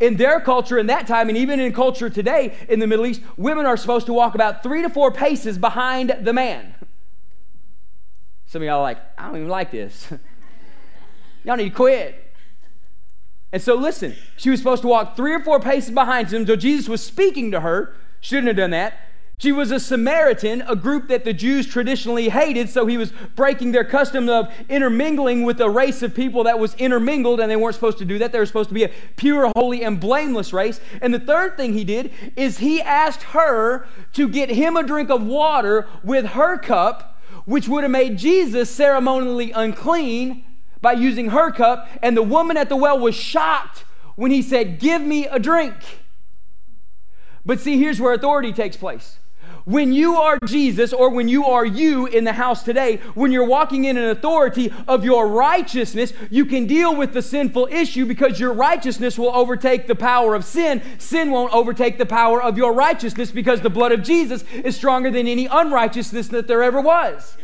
In 0.00 0.16
their 0.16 0.40
culture 0.40 0.78
in 0.78 0.86
that 0.86 1.06
time, 1.06 1.28
and 1.28 1.36
even 1.36 1.60
in 1.60 1.72
culture 1.72 2.08
today 2.08 2.56
in 2.68 2.80
the 2.80 2.86
Middle 2.86 3.06
East, 3.06 3.20
women 3.36 3.66
are 3.66 3.76
supposed 3.76 4.06
to 4.06 4.12
walk 4.12 4.34
about 4.34 4.62
three 4.62 4.82
to 4.82 4.88
four 4.88 5.12
paces 5.12 5.58
behind 5.58 6.16
the 6.22 6.32
man. 6.32 6.74
Some 8.46 8.62
of 8.62 8.66
y'all 8.66 8.78
are 8.78 8.82
like, 8.82 8.98
I 9.18 9.26
don't 9.26 9.36
even 9.36 9.48
like 9.48 9.70
this. 9.70 10.10
y'all 11.44 11.56
need 11.56 11.68
to 11.68 11.76
quit. 11.76 12.32
And 13.52 13.60
so, 13.60 13.74
listen, 13.74 14.16
she 14.36 14.50
was 14.50 14.58
supposed 14.58 14.82
to 14.82 14.88
walk 14.88 15.16
three 15.16 15.34
or 15.34 15.40
four 15.40 15.60
paces 15.60 15.90
behind 15.90 16.32
him. 16.32 16.46
So, 16.46 16.56
Jesus 16.56 16.88
was 16.88 17.02
speaking 17.02 17.50
to 17.50 17.60
her. 17.60 17.94
Shouldn't 18.20 18.48
have 18.48 18.56
done 18.56 18.70
that. 18.70 18.94
She 19.40 19.52
was 19.52 19.70
a 19.70 19.80
Samaritan, 19.80 20.62
a 20.68 20.76
group 20.76 21.08
that 21.08 21.24
the 21.24 21.32
Jews 21.32 21.66
traditionally 21.66 22.28
hated, 22.28 22.68
so 22.68 22.84
he 22.84 22.98
was 22.98 23.10
breaking 23.34 23.72
their 23.72 23.84
custom 23.84 24.28
of 24.28 24.52
intermingling 24.68 25.44
with 25.44 25.62
a 25.62 25.70
race 25.70 26.02
of 26.02 26.14
people 26.14 26.44
that 26.44 26.58
was 26.58 26.74
intermingled, 26.74 27.40
and 27.40 27.50
they 27.50 27.56
weren't 27.56 27.74
supposed 27.74 27.96
to 27.98 28.04
do 28.04 28.18
that. 28.18 28.32
They 28.32 28.38
were 28.38 28.44
supposed 28.44 28.68
to 28.68 28.74
be 28.74 28.84
a 28.84 28.90
pure, 29.16 29.50
holy, 29.56 29.82
and 29.82 29.98
blameless 29.98 30.52
race. 30.52 30.78
And 31.00 31.14
the 31.14 31.18
third 31.18 31.56
thing 31.56 31.72
he 31.72 31.84
did 31.84 32.12
is 32.36 32.58
he 32.58 32.82
asked 32.82 33.22
her 33.22 33.86
to 34.12 34.28
get 34.28 34.50
him 34.50 34.76
a 34.76 34.82
drink 34.82 35.08
of 35.08 35.22
water 35.22 35.88
with 36.04 36.26
her 36.26 36.58
cup, 36.58 37.16
which 37.46 37.66
would 37.66 37.82
have 37.82 37.90
made 37.90 38.18
Jesus 38.18 38.68
ceremonially 38.68 39.52
unclean 39.52 40.44
by 40.82 40.92
using 40.92 41.30
her 41.30 41.50
cup. 41.50 41.88
And 42.02 42.14
the 42.14 42.22
woman 42.22 42.58
at 42.58 42.68
the 42.68 42.76
well 42.76 42.98
was 42.98 43.14
shocked 43.14 43.84
when 44.16 44.32
he 44.32 44.42
said, 44.42 44.78
Give 44.78 45.00
me 45.00 45.26
a 45.28 45.38
drink. 45.38 45.76
But 47.46 47.58
see, 47.58 47.78
here's 47.78 47.98
where 47.98 48.12
authority 48.12 48.52
takes 48.52 48.76
place. 48.76 49.16
When 49.70 49.92
you 49.92 50.16
are 50.16 50.36
Jesus 50.46 50.92
or 50.92 51.10
when 51.10 51.28
you 51.28 51.44
are 51.44 51.64
you 51.64 52.06
in 52.06 52.24
the 52.24 52.32
house 52.32 52.64
today, 52.64 52.96
when 53.14 53.30
you're 53.30 53.46
walking 53.46 53.84
in 53.84 53.96
an 53.96 54.10
authority 54.10 54.74
of 54.88 55.04
your 55.04 55.28
righteousness, 55.28 56.12
you 56.28 56.44
can 56.44 56.66
deal 56.66 56.96
with 56.96 57.12
the 57.12 57.22
sinful 57.22 57.68
issue 57.70 58.04
because 58.04 58.40
your 58.40 58.52
righteousness 58.52 59.16
will 59.16 59.32
overtake 59.32 59.86
the 59.86 59.94
power 59.94 60.34
of 60.34 60.44
sin. 60.44 60.82
Sin 60.98 61.30
won't 61.30 61.54
overtake 61.54 61.98
the 61.98 62.06
power 62.06 62.42
of 62.42 62.58
your 62.58 62.72
righteousness 62.72 63.30
because 63.30 63.60
the 63.60 63.70
blood 63.70 63.92
of 63.92 64.02
Jesus 64.02 64.42
is 64.64 64.74
stronger 64.74 65.08
than 65.08 65.28
any 65.28 65.46
unrighteousness 65.46 66.26
that 66.26 66.48
there 66.48 66.64
ever 66.64 66.80
was. 66.80 67.36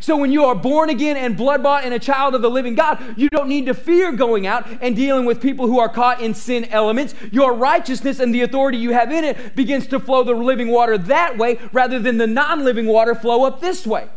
So 0.00 0.16
when 0.16 0.32
you 0.32 0.44
are 0.44 0.54
born 0.54 0.90
again 0.90 1.16
and 1.16 1.36
blood 1.36 1.62
bought 1.62 1.84
and 1.84 1.94
a 1.94 1.98
child 1.98 2.34
of 2.34 2.42
the 2.42 2.50
living 2.50 2.74
God, 2.74 3.14
you 3.16 3.28
don't 3.28 3.48
need 3.48 3.66
to 3.66 3.74
fear 3.74 4.12
going 4.12 4.46
out 4.46 4.66
and 4.80 4.94
dealing 4.94 5.24
with 5.24 5.40
people 5.40 5.66
who 5.66 5.78
are 5.78 5.88
caught 5.88 6.20
in 6.20 6.34
sin 6.34 6.66
elements. 6.66 7.14
Your 7.30 7.54
righteousness 7.54 8.20
and 8.20 8.34
the 8.34 8.42
authority 8.42 8.78
you 8.78 8.92
have 8.92 9.12
in 9.12 9.24
it 9.24 9.54
begins 9.56 9.86
to 9.88 10.00
flow 10.00 10.22
the 10.22 10.34
living 10.34 10.68
water 10.68 10.98
that 10.98 11.36
way 11.38 11.58
rather 11.72 11.98
than 11.98 12.18
the 12.18 12.26
non 12.26 12.64
living 12.64 12.86
water 12.86 13.14
flow 13.14 13.44
up 13.44 13.60
this 13.60 13.86
way. 13.86 14.08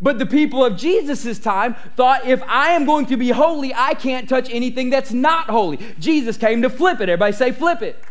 But 0.00 0.18
the 0.18 0.26
people 0.26 0.64
of 0.64 0.76
Jesus' 0.76 1.38
time 1.38 1.74
thought 1.96 2.24
if 2.26 2.42
I 2.44 2.70
am 2.70 2.84
going 2.84 3.06
to 3.06 3.16
be 3.16 3.30
holy, 3.30 3.74
I 3.74 3.94
can't 3.94 4.28
touch 4.28 4.48
anything 4.50 4.90
that's 4.90 5.12
not 5.12 5.50
holy. 5.50 5.78
Jesus 5.98 6.36
came 6.36 6.62
to 6.62 6.70
flip 6.70 7.00
it. 7.00 7.08
Everybody 7.08 7.32
say, 7.32 7.52
flip 7.52 7.82
it. 7.82 8.02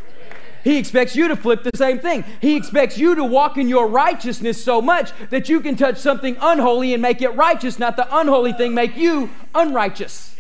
He 0.68 0.78
expects 0.78 1.16
you 1.16 1.30
to 1.30 1.38
flip 1.38 1.64
the 1.64 1.72
same 1.76 1.98
thing. 1.98 2.26
He 2.42 2.58
expects 2.58 2.98
you 2.98 3.16
to 3.16 3.24
walk 3.24 3.56
in 3.56 3.70
your 3.70 3.88
righteousness 3.88 4.62
so 4.62 4.82
much 4.82 5.14
that 5.30 5.48
you 5.48 5.62
can 5.62 5.78
touch 5.78 5.98
something 5.98 6.36
unholy 6.42 6.94
and 6.94 7.02
make 7.02 7.22
it 7.22 7.30
righteous, 7.30 7.80
not 7.80 7.96
the 7.96 8.06
unholy 8.20 8.52
thing 8.52 8.74
make 8.74 8.98
you 8.98 9.30
unrighteous. 9.56 10.36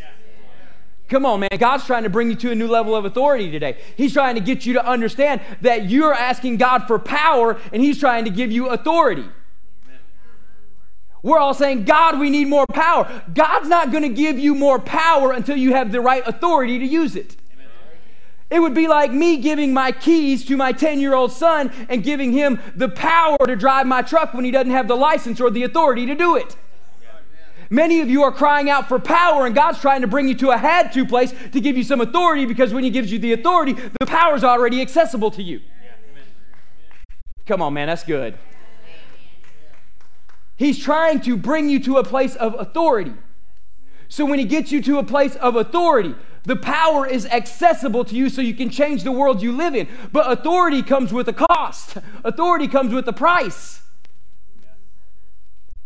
Come 1.07 1.25
on, 1.25 1.39
man. 1.39 1.49
God's 1.57 1.85
trying 1.85 2.03
to 2.03 2.09
bring 2.09 2.29
you 2.29 2.35
to 2.35 2.51
a 2.51 2.55
new 2.55 2.67
level 2.67 2.93
of 2.93 3.05
authority 3.05 3.49
today. 3.49 3.77
He's 3.95 4.11
trying 4.11 4.35
to 4.35 4.41
get 4.41 4.65
you 4.65 4.73
to 4.73 4.85
understand 4.85 5.39
that 5.61 5.85
you're 5.85 6.13
asking 6.13 6.57
God 6.57 6.87
for 6.87 6.99
power 6.99 7.57
and 7.71 7.81
He's 7.81 7.97
trying 7.97 8.25
to 8.25 8.29
give 8.29 8.51
you 8.51 8.67
authority. 8.67 9.29
We're 11.23 11.39
all 11.39 11.53
saying, 11.53 11.85
God, 11.85 12.19
we 12.19 12.29
need 12.29 12.49
more 12.49 12.67
power. 12.67 13.23
God's 13.33 13.69
not 13.69 13.91
going 13.91 14.03
to 14.03 14.09
give 14.09 14.37
you 14.37 14.55
more 14.55 14.77
power 14.77 15.31
until 15.31 15.55
you 15.55 15.71
have 15.71 15.93
the 15.93 16.01
right 16.01 16.23
authority 16.27 16.79
to 16.79 16.85
use 16.85 17.15
it. 17.15 17.37
It 18.49 18.61
would 18.61 18.73
be 18.73 18.87
like 18.87 19.11
me 19.11 19.37
giving 19.37 19.73
my 19.73 19.91
keys 19.91 20.45
to 20.45 20.55
my 20.55 20.71
10 20.71 21.01
year 21.01 21.13
old 21.13 21.31
son 21.31 21.71
and 21.89 22.03
giving 22.03 22.31
him 22.31 22.59
the 22.75 22.87
power 22.87 23.37
to 23.45 23.55
drive 23.55 23.85
my 23.87 24.01
truck 24.01 24.33
when 24.33 24.45
he 24.45 24.51
doesn't 24.51 24.71
have 24.71 24.87
the 24.87 24.95
license 24.95 25.41
or 25.41 25.49
the 25.49 25.63
authority 25.63 26.05
to 26.05 26.15
do 26.15 26.35
it. 26.35 26.55
Many 27.69 27.99
of 27.99 28.09
you 28.09 28.23
are 28.23 28.31
crying 28.31 28.69
out 28.69 28.87
for 28.87 28.97
power, 28.97 29.45
and 29.45 29.53
God's 29.53 29.81
trying 29.81 29.99
to 29.99 30.07
bring 30.07 30.29
you 30.29 30.35
to 30.35 30.51
a 30.51 30.57
had 30.57 30.93
to 30.93 31.05
place 31.05 31.33
to 31.51 31.59
give 31.59 31.75
you 31.75 31.83
some 31.83 31.99
authority 31.99 32.45
because 32.45 32.73
when 32.73 32.85
He 32.85 32.89
gives 32.89 33.11
you 33.11 33.19
the 33.19 33.33
authority, 33.33 33.73
the 33.73 34.05
power 34.05 34.35
is 34.35 34.43
already 34.43 34.81
accessible 34.81 35.31
to 35.31 35.43
you. 35.43 35.59
Come 37.45 37.61
on, 37.61 37.73
man, 37.73 37.87
that's 37.87 38.03
good. 38.03 38.37
He's 40.55 40.79
trying 40.79 41.21
to 41.21 41.37
bring 41.37 41.69
you 41.69 41.79
to 41.81 41.97
a 41.97 42.03
place 42.03 42.35
of 42.35 42.55
authority. 42.57 43.13
So 44.09 44.25
when 44.25 44.39
He 44.39 44.45
gets 44.45 44.71
you 44.71 44.81
to 44.83 44.99
a 44.99 45.03
place 45.03 45.35
of 45.35 45.55
authority, 45.55 46.15
the 46.43 46.55
power 46.55 47.05
is 47.05 47.25
accessible 47.25 48.05
to 48.05 48.15
you 48.15 48.29
so 48.29 48.41
you 48.41 48.53
can 48.53 48.69
change 48.69 49.03
the 49.03 49.11
world 49.11 49.41
you 49.41 49.51
live 49.51 49.75
in. 49.75 49.87
But 50.13 50.31
authority 50.31 50.81
comes 50.81 51.11
with 51.11 51.27
a 51.27 51.33
cost, 51.33 51.97
authority 52.23 52.67
comes 52.67 52.93
with 52.93 53.07
a 53.07 53.13
price. 53.13 53.81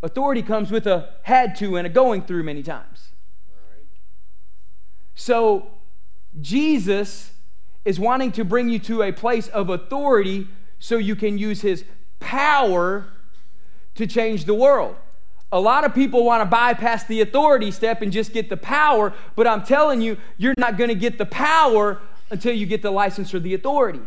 Authority 0.03 0.41
comes 0.41 0.71
with 0.71 0.87
a 0.87 1.09
had 1.23 1.55
to 1.57 1.77
and 1.77 1.85
a 1.85 1.89
going 1.89 2.23
through 2.23 2.43
many 2.43 2.63
times. 2.63 3.09
So, 5.13 5.67
Jesus 6.39 7.31
is 7.85 7.99
wanting 7.99 8.31
to 8.33 8.43
bring 8.43 8.69
you 8.69 8.79
to 8.79 9.03
a 9.03 9.11
place 9.11 9.47
of 9.49 9.69
authority 9.69 10.47
so 10.79 10.97
you 10.97 11.15
can 11.15 11.37
use 11.37 11.61
his 11.61 11.85
power 12.19 13.07
to 13.95 14.07
change 14.07 14.45
the 14.45 14.53
world. 14.53 14.95
A 15.51 15.59
lot 15.59 15.83
of 15.83 15.93
people 15.93 16.23
want 16.23 16.41
to 16.41 16.45
bypass 16.45 17.03
the 17.03 17.21
authority 17.21 17.71
step 17.71 18.01
and 18.01 18.11
just 18.11 18.31
get 18.31 18.49
the 18.49 18.57
power, 18.57 19.13
but 19.35 19.45
I'm 19.47 19.63
telling 19.63 20.01
you, 20.01 20.17
you're 20.37 20.53
not 20.57 20.77
going 20.77 20.87
to 20.87 20.95
get 20.95 21.17
the 21.17 21.25
power 21.25 21.99
until 22.29 22.53
you 22.53 22.65
get 22.65 22.81
the 22.81 22.91
license 22.91 23.33
or 23.33 23.39
the 23.39 23.53
authority. 23.53 24.01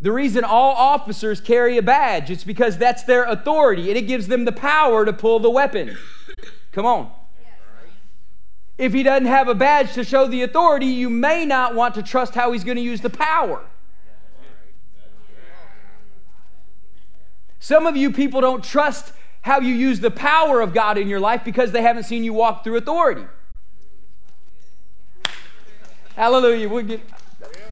The 0.00 0.12
reason 0.12 0.44
all 0.44 0.74
officers 0.76 1.40
carry 1.40 1.76
a 1.76 1.82
badge 1.82 2.30
is 2.30 2.44
because 2.44 2.78
that's 2.78 3.02
their 3.02 3.24
authority 3.24 3.88
and 3.88 3.98
it 3.98 4.02
gives 4.02 4.28
them 4.28 4.44
the 4.44 4.52
power 4.52 5.04
to 5.04 5.12
pull 5.12 5.40
the 5.40 5.50
weapon. 5.50 5.98
Come 6.70 6.86
on. 6.86 7.10
If 8.76 8.92
he 8.92 9.02
doesn't 9.02 9.26
have 9.26 9.48
a 9.48 9.56
badge 9.56 9.94
to 9.94 10.04
show 10.04 10.28
the 10.28 10.42
authority, 10.42 10.86
you 10.86 11.10
may 11.10 11.44
not 11.44 11.74
want 11.74 11.96
to 11.96 12.02
trust 12.02 12.34
how 12.36 12.52
he's 12.52 12.62
going 12.62 12.76
to 12.76 12.82
use 12.82 13.00
the 13.00 13.10
power. 13.10 13.64
Some 17.58 17.88
of 17.88 17.96
you 17.96 18.12
people 18.12 18.40
don't 18.40 18.62
trust 18.62 19.12
how 19.42 19.60
you 19.60 19.74
use 19.74 20.00
the 20.00 20.10
power 20.10 20.60
of 20.60 20.74
God 20.74 20.98
in 20.98 21.08
your 21.08 21.20
life 21.20 21.44
because 21.44 21.72
they 21.72 21.82
haven't 21.82 22.04
seen 22.04 22.24
you 22.24 22.32
walk 22.32 22.64
through 22.64 22.76
authority. 22.76 23.24
Hallelujah. 26.16 26.68
We'll 26.68 26.84
get, 26.84 27.00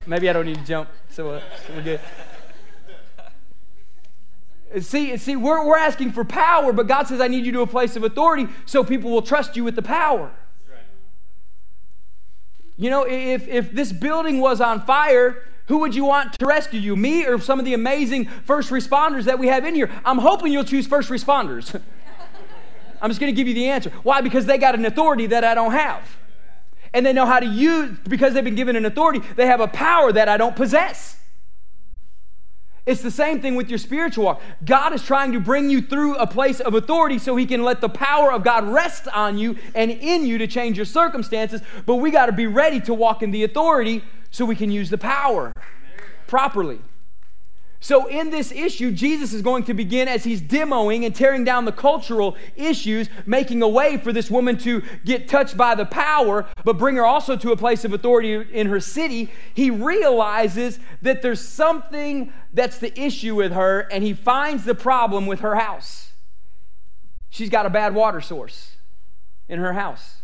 maybe 0.07 0.31
I 0.31 0.33
don't 0.33 0.47
need 0.47 0.59
to 0.59 0.65
jump, 0.65 0.89
so 1.11 1.31
uh, 1.31 1.43
we're 1.75 1.83
good. 1.83 2.01
See, 4.81 5.17
see 5.17 5.37
we're, 5.37 5.67
we're 5.67 5.79
asking 5.79 6.13
for 6.13 6.25
power, 6.25 6.73
but 6.73 6.87
God 6.87 7.09
says, 7.09 7.21
I 7.21 7.29
need 7.29 7.47
you 7.47 7.53
to 7.53 7.61
a 7.63 7.67
place 7.67 7.97
of 7.97 8.05
authority 8.05 8.47
so 8.67 8.85
people 8.85 9.11
will 9.11 9.23
trust 9.23 9.57
you 9.57 9.65
with 9.65 9.75
the 9.75 9.83
power. 9.83 10.31
You 12.77 12.91
know, 12.91 13.07
if, 13.07 13.49
if 13.49 13.73
this 13.73 13.91
building 13.91 14.39
was 14.39 14.61
on 14.61 14.83
fire, 14.83 15.43
who 15.67 15.79
would 15.79 15.95
you 15.95 16.05
want 16.05 16.39
to 16.39 16.47
rescue 16.47 16.81
you, 16.81 16.97
me 16.97 17.27
or 17.27 17.41
some 17.41 17.59
of 17.59 17.65
the 17.65 17.75
amazing 17.75 18.27
first 18.45 18.71
responders 18.71 19.25
that 19.25 19.39
we 19.39 19.49
have 19.49 19.65
in 19.65 19.75
here? 19.75 19.91
I'm 20.05 20.19
hoping 20.19 20.53
you'll 20.53 20.65
choose 20.65 20.87
first 20.87 21.11
responders. 21.11 21.81
I'm 23.03 23.11
just 23.11 23.21
going 23.21 23.33
to 23.33 23.37
give 23.37 23.49
you 23.49 23.55
the 23.55 23.69
answer. 23.69 23.91
Why? 24.03 24.21
Because 24.21 24.47
they 24.47 24.59
got 24.59 24.75
an 24.75 24.87
authority 24.87 25.27
that 25.27 25.45
I 25.45 25.55
don't 25.55 25.73
have. 25.73 26.17
And 26.95 27.05
they 27.05 27.13
know 27.13 27.27
how 27.27 27.41
to 27.41 27.47
use, 27.47 27.99
because 28.09 28.33
they've 28.33 28.45
been 28.45 28.55
given 28.55 28.77
an 28.77 28.87
authority, 28.87 29.21
they 29.35 29.47
have 29.47 29.61
a 29.61 29.69
power 29.69 30.13
that 30.13 30.29
I 30.29 30.37
don't 30.37 30.57
possess. 30.57 31.19
It's 32.87 33.03
the 33.03 33.11
same 33.11 33.43
thing 33.43 33.57
with 33.57 33.69
your 33.69 33.81
spiritual 33.81 34.25
walk. 34.25 34.41
God 34.65 34.95
is 34.95 35.03
trying 35.03 35.33
to 35.33 35.41
bring 35.41 35.69
you 35.69 35.83
through 35.83 36.15
a 36.17 36.27
place 36.27 36.61
of 36.61 36.75
authority 36.75 37.19
so 37.19 37.35
He 37.35 37.45
can 37.45 37.65
let 37.65 37.81
the 37.81 37.89
power 37.89 38.33
of 38.33 38.45
God 38.45 38.65
rest 38.69 39.09
on 39.09 39.37
you 39.37 39.57
and 39.75 39.91
in 39.91 40.25
you 40.25 40.39
to 40.39 40.47
change 40.47 40.77
your 40.77 40.87
circumstances. 40.87 41.61
But 41.85 41.97
we 41.97 42.13
got 42.13 42.27
to 42.27 42.33
be 42.33 42.47
ready 42.47 42.81
to 42.83 42.95
walk 42.95 43.25
in 43.25 43.33
the 43.33 43.43
authority 43.43 44.05
so 44.31 44.45
we 44.45 44.57
can 44.57 44.71
use 44.71 44.91
the 44.91 44.99
power 44.99 45.53
properly. 46.27 46.81
So, 47.79 48.07
in 48.07 48.31
this 48.31 48.53
issue, 48.53 48.91
Jesus 48.91 49.33
is 49.33 49.43
going 49.43 49.65
to 49.65 49.75
begin 49.75 50.09
as 50.09 50.25
he's 50.25 50.41
demoing 50.41 51.05
and 51.05 51.15
tearing 51.15 51.45
down 51.45 51.67
the 51.67 51.73
cultural 51.73 52.37
issues, 52.57 53.09
making 53.27 53.63
a 53.63 53.69
way 53.69 53.99
for 53.99 54.13
this 54.13 54.31
woman 54.31 54.57
to 54.59 54.83
get 55.05 55.29
touched 55.29 55.57
by 55.57 55.75
the 55.75 55.85
power, 55.85 56.47
but 56.65 56.79
bring 56.79 56.97
her 56.97 57.05
also 57.05 57.37
to 57.37 57.53
a 57.53 57.57
place 57.57 57.85
of 57.85 57.93
authority 57.93 58.33
in 58.51 58.67
her 58.69 58.81
city. 58.81 59.31
He 59.53 59.71
realizes 59.71 60.81
that 61.03 61.23
there's 61.23 61.47
something 61.47 62.33
that's 62.53 62.79
the 62.79 62.99
issue 62.99 63.35
with 63.35 63.53
her, 63.53 63.81
and 63.93 64.03
he 64.03 64.15
finds 64.15 64.65
the 64.65 64.75
problem 64.75 65.27
with 65.27 65.41
her 65.41 65.57
house. 65.57 66.13
She's 67.29 67.51
got 67.51 67.67
a 67.67 67.71
bad 67.71 67.95
water 67.95 68.23
source 68.23 68.77
in 69.49 69.59
her 69.59 69.75
house. 69.75 70.23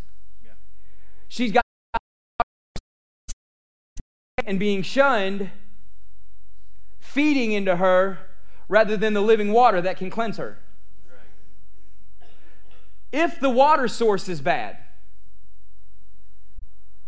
She's 1.28 1.52
got 1.52 1.61
and 4.46 4.58
being 4.58 4.82
shunned 4.82 5.50
feeding 7.02 7.52
into 7.52 7.76
her 7.76 8.18
rather 8.68 8.96
than 8.96 9.12
the 9.12 9.20
living 9.20 9.52
water 9.52 9.82
that 9.82 9.98
can 9.98 10.08
cleanse 10.08 10.38
her. 10.38 10.58
If 13.12 13.38
the 13.38 13.50
water 13.50 13.88
source 13.88 14.28
is 14.28 14.40
bad, 14.40 14.78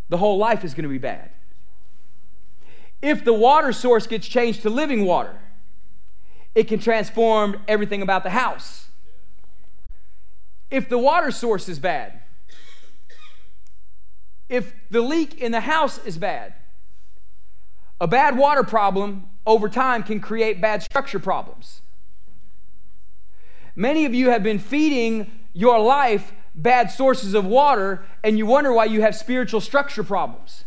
the 0.09 0.17
whole 0.17 0.37
life 0.37 0.63
is 0.63 0.75
going 0.75 0.83
to 0.83 0.89
be 0.89 0.99
bad. 0.99 1.31
If 3.01 3.23
the 3.23 3.33
water 3.33 3.73
source 3.73 4.05
gets 4.05 4.27
changed 4.27 4.61
to 4.61 4.69
living 4.69 5.05
water, 5.05 5.39
it 6.53 6.67
can 6.67 6.79
transform 6.79 7.61
everything 7.67 8.03
about 8.03 8.23
the 8.23 8.29
house. 8.29 8.87
If 10.69 10.87
the 10.87 10.99
water 10.99 11.31
source 11.31 11.67
is 11.67 11.79
bad, 11.79 12.21
if 14.49 14.73
the 14.91 15.01
leak 15.01 15.41
in 15.41 15.51
the 15.51 15.61
house 15.61 15.97
is 16.05 16.19
bad, 16.19 16.53
a 17.99 18.07
bad 18.07 18.37
water 18.37 18.63
problem 18.63 19.27
over 19.45 19.69
time 19.69 20.03
can 20.03 20.19
create 20.19 20.59
bad 20.59 20.83
structure 20.83 21.19
problems. 21.19 21.81
Many 23.75 24.05
of 24.05 24.13
you 24.13 24.29
have 24.29 24.43
been 24.43 24.59
feeding 24.59 25.31
your 25.53 25.79
life 25.79 26.33
bad 26.55 26.89
sources 26.89 27.33
of 27.33 27.45
water, 27.45 28.05
and 28.23 28.37
you 28.37 28.45
wonder 28.45 28.71
why 28.71 28.85
you 28.85 29.01
have 29.01 29.15
spiritual 29.15 29.59
structure 29.59 30.03
problems. 30.03 30.63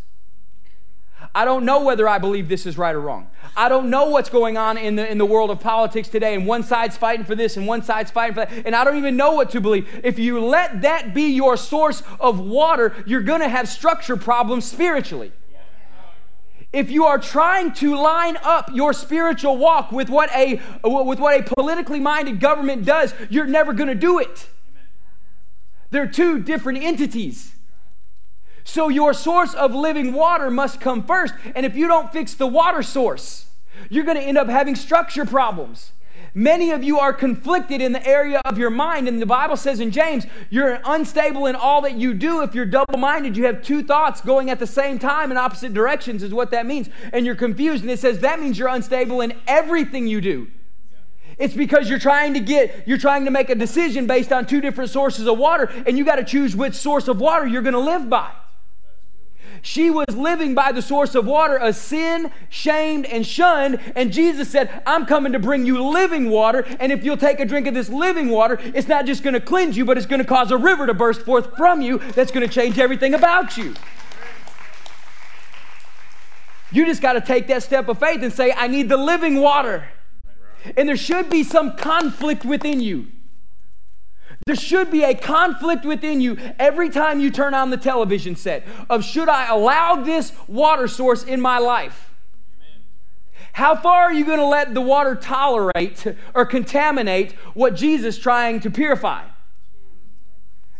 I 1.34 1.44
don't 1.44 1.64
know 1.64 1.82
whether 1.82 2.08
I 2.08 2.18
believe 2.18 2.48
this 2.48 2.66
is 2.66 2.78
right 2.78 2.94
or 2.94 3.00
wrong. 3.00 3.28
I 3.56 3.68
don't 3.68 3.90
know 3.90 4.06
what's 4.06 4.28
going 4.28 4.56
on 4.56 4.76
in 4.76 4.96
the, 4.96 5.10
in 5.10 5.18
the 5.18 5.26
world 5.26 5.50
of 5.50 5.60
politics 5.60 6.08
today, 6.08 6.34
and 6.34 6.46
one 6.46 6.62
side's 6.62 6.96
fighting 6.96 7.24
for 7.24 7.34
this 7.34 7.56
and 7.56 7.66
one 7.66 7.82
side's 7.82 8.10
fighting 8.10 8.34
for 8.34 8.40
that, 8.44 8.66
and 8.66 8.74
I 8.74 8.84
don't 8.84 8.96
even 8.96 9.16
know 9.16 9.32
what 9.32 9.50
to 9.50 9.60
believe. 9.60 9.88
If 10.04 10.18
you 10.18 10.44
let 10.44 10.82
that 10.82 11.14
be 11.14 11.32
your 11.32 11.56
source 11.56 12.02
of 12.20 12.38
water, 12.38 12.94
you're 13.06 13.22
going 13.22 13.40
to 13.40 13.48
have 13.48 13.68
structure 13.68 14.16
problems 14.16 14.64
spiritually. 14.64 15.32
If 16.72 16.90
you 16.90 17.07
are 17.07 17.18
trying 17.18 17.72
to 17.74 17.96
line 17.96 18.37
up 18.42 18.70
your 18.74 18.92
spiritual 18.92 19.57
walk 19.57 19.90
with 19.90 20.11
what 20.11 20.31
a, 20.35 20.61
with 20.85 21.18
what 21.18 21.40
a 21.40 21.42
politically 21.42 22.00
minded 22.00 22.40
government 22.40 22.85
does, 22.85 23.14
you're 23.31 23.46
never 23.46 23.72
going 23.72 23.88
to 23.88 23.94
do 23.94 24.18
it. 24.18 24.48
They're 25.90 26.07
two 26.07 26.40
different 26.40 26.83
entities. 26.83 27.54
So 28.64 28.90
your 28.90 29.14
source 29.14 29.54
of 29.54 29.74
living 29.74 30.12
water 30.12 30.50
must 30.50 30.78
come 30.78 31.02
first. 31.02 31.33
And 31.57 31.64
if 31.64 31.74
you 31.74 31.88
don't 31.88 32.12
fix 32.12 32.35
the 32.35 32.46
water 32.46 32.83
source, 32.83 33.46
you're 33.88 34.04
going 34.04 34.18
to 34.18 34.22
end 34.22 34.37
up 34.37 34.48
having 34.48 34.76
structure 34.76 35.24
problems. 35.24 35.92
Many 36.34 36.70
of 36.70 36.84
you 36.84 36.98
are 36.98 37.12
conflicted 37.12 37.80
in 37.80 37.92
the 37.92 38.06
area 38.06 38.40
of 38.44 38.58
your 38.58 38.70
mind. 38.70 39.08
And 39.08 39.20
the 39.20 39.26
Bible 39.26 39.56
says 39.56 39.80
in 39.80 39.90
James, 39.90 40.26
you're 40.50 40.80
unstable 40.84 41.46
in 41.46 41.56
all 41.56 41.80
that 41.82 41.94
you 41.94 42.14
do. 42.14 42.42
If 42.42 42.54
you're 42.54 42.66
double 42.66 42.98
minded, 42.98 43.36
you 43.36 43.46
have 43.46 43.62
two 43.62 43.82
thoughts 43.82 44.20
going 44.20 44.50
at 44.50 44.58
the 44.58 44.66
same 44.66 44.98
time 44.98 45.30
in 45.30 45.36
opposite 45.36 45.74
directions, 45.74 46.22
is 46.22 46.32
what 46.32 46.50
that 46.50 46.66
means. 46.66 46.88
And 47.12 47.26
you're 47.26 47.34
confused. 47.34 47.82
And 47.82 47.90
it 47.90 47.98
says 47.98 48.20
that 48.20 48.40
means 48.40 48.58
you're 48.58 48.68
unstable 48.68 49.20
in 49.20 49.34
everything 49.46 50.06
you 50.06 50.20
do. 50.20 50.48
It's 51.38 51.54
because 51.54 51.88
you're 51.88 52.00
trying 52.00 52.34
to 52.34 52.40
get, 52.40 52.86
you're 52.86 52.98
trying 52.98 53.24
to 53.24 53.30
make 53.30 53.48
a 53.48 53.54
decision 53.54 54.06
based 54.06 54.32
on 54.32 54.44
two 54.44 54.60
different 54.60 54.90
sources 54.90 55.28
of 55.28 55.38
water, 55.38 55.70
and 55.86 55.96
you 55.96 56.04
got 56.04 56.16
to 56.16 56.24
choose 56.24 56.56
which 56.56 56.74
source 56.74 57.06
of 57.06 57.20
water 57.20 57.46
you're 57.46 57.62
going 57.62 57.74
to 57.74 57.78
live 57.78 58.10
by. 58.10 58.30
She 59.62 59.90
was 59.90 60.16
living 60.16 60.54
by 60.54 60.72
the 60.72 60.82
source 60.82 61.14
of 61.14 61.26
water, 61.26 61.58
a 61.60 61.72
sin, 61.72 62.30
shamed, 62.48 63.06
and 63.06 63.26
shunned. 63.26 63.80
And 63.96 64.12
Jesus 64.12 64.50
said, 64.50 64.82
I'm 64.86 65.06
coming 65.06 65.32
to 65.32 65.38
bring 65.38 65.66
you 65.66 65.82
living 65.82 66.30
water. 66.30 66.64
And 66.80 66.92
if 66.92 67.04
you'll 67.04 67.16
take 67.16 67.40
a 67.40 67.44
drink 67.44 67.66
of 67.66 67.74
this 67.74 67.88
living 67.88 68.28
water, 68.28 68.58
it's 68.62 68.88
not 68.88 69.06
just 69.06 69.22
going 69.22 69.34
to 69.34 69.40
cleanse 69.40 69.76
you, 69.76 69.84
but 69.84 69.96
it's 69.96 70.06
going 70.06 70.20
to 70.22 70.26
cause 70.26 70.50
a 70.50 70.56
river 70.56 70.86
to 70.86 70.94
burst 70.94 71.22
forth 71.22 71.56
from 71.56 71.82
you 71.82 71.98
that's 72.14 72.30
going 72.30 72.46
to 72.46 72.52
change 72.52 72.78
everything 72.78 73.14
about 73.14 73.56
you. 73.56 73.74
You 76.70 76.84
just 76.84 77.00
got 77.00 77.14
to 77.14 77.20
take 77.20 77.46
that 77.48 77.62
step 77.62 77.88
of 77.88 77.98
faith 77.98 78.22
and 78.22 78.32
say, 78.32 78.52
I 78.52 78.66
need 78.66 78.88
the 78.88 78.96
living 78.96 79.40
water. 79.40 79.88
And 80.76 80.88
there 80.88 80.96
should 80.96 81.30
be 81.30 81.42
some 81.42 81.76
conflict 81.76 82.44
within 82.44 82.80
you. 82.80 83.08
There 84.48 84.56
should 84.56 84.90
be 84.90 85.02
a 85.02 85.14
conflict 85.14 85.84
within 85.84 86.22
you 86.22 86.38
every 86.58 86.88
time 86.88 87.20
you 87.20 87.30
turn 87.30 87.52
on 87.52 87.68
the 87.68 87.76
television 87.76 88.34
set 88.34 88.66
of 88.88 89.04
should 89.04 89.28
I 89.28 89.48
allow 89.48 89.96
this 89.96 90.32
water 90.46 90.88
source 90.88 91.22
in 91.22 91.38
my 91.38 91.58
life? 91.58 92.14
How 93.52 93.76
far 93.76 94.04
are 94.04 94.12
you 94.14 94.24
going 94.24 94.38
to 94.38 94.46
let 94.46 94.72
the 94.72 94.80
water 94.80 95.14
tolerate 95.14 96.06
or 96.32 96.46
contaminate 96.46 97.32
what 97.52 97.74
Jesus 97.74 98.16
is 98.16 98.22
trying 98.22 98.61
to 98.61 98.70
purify? 98.70 99.24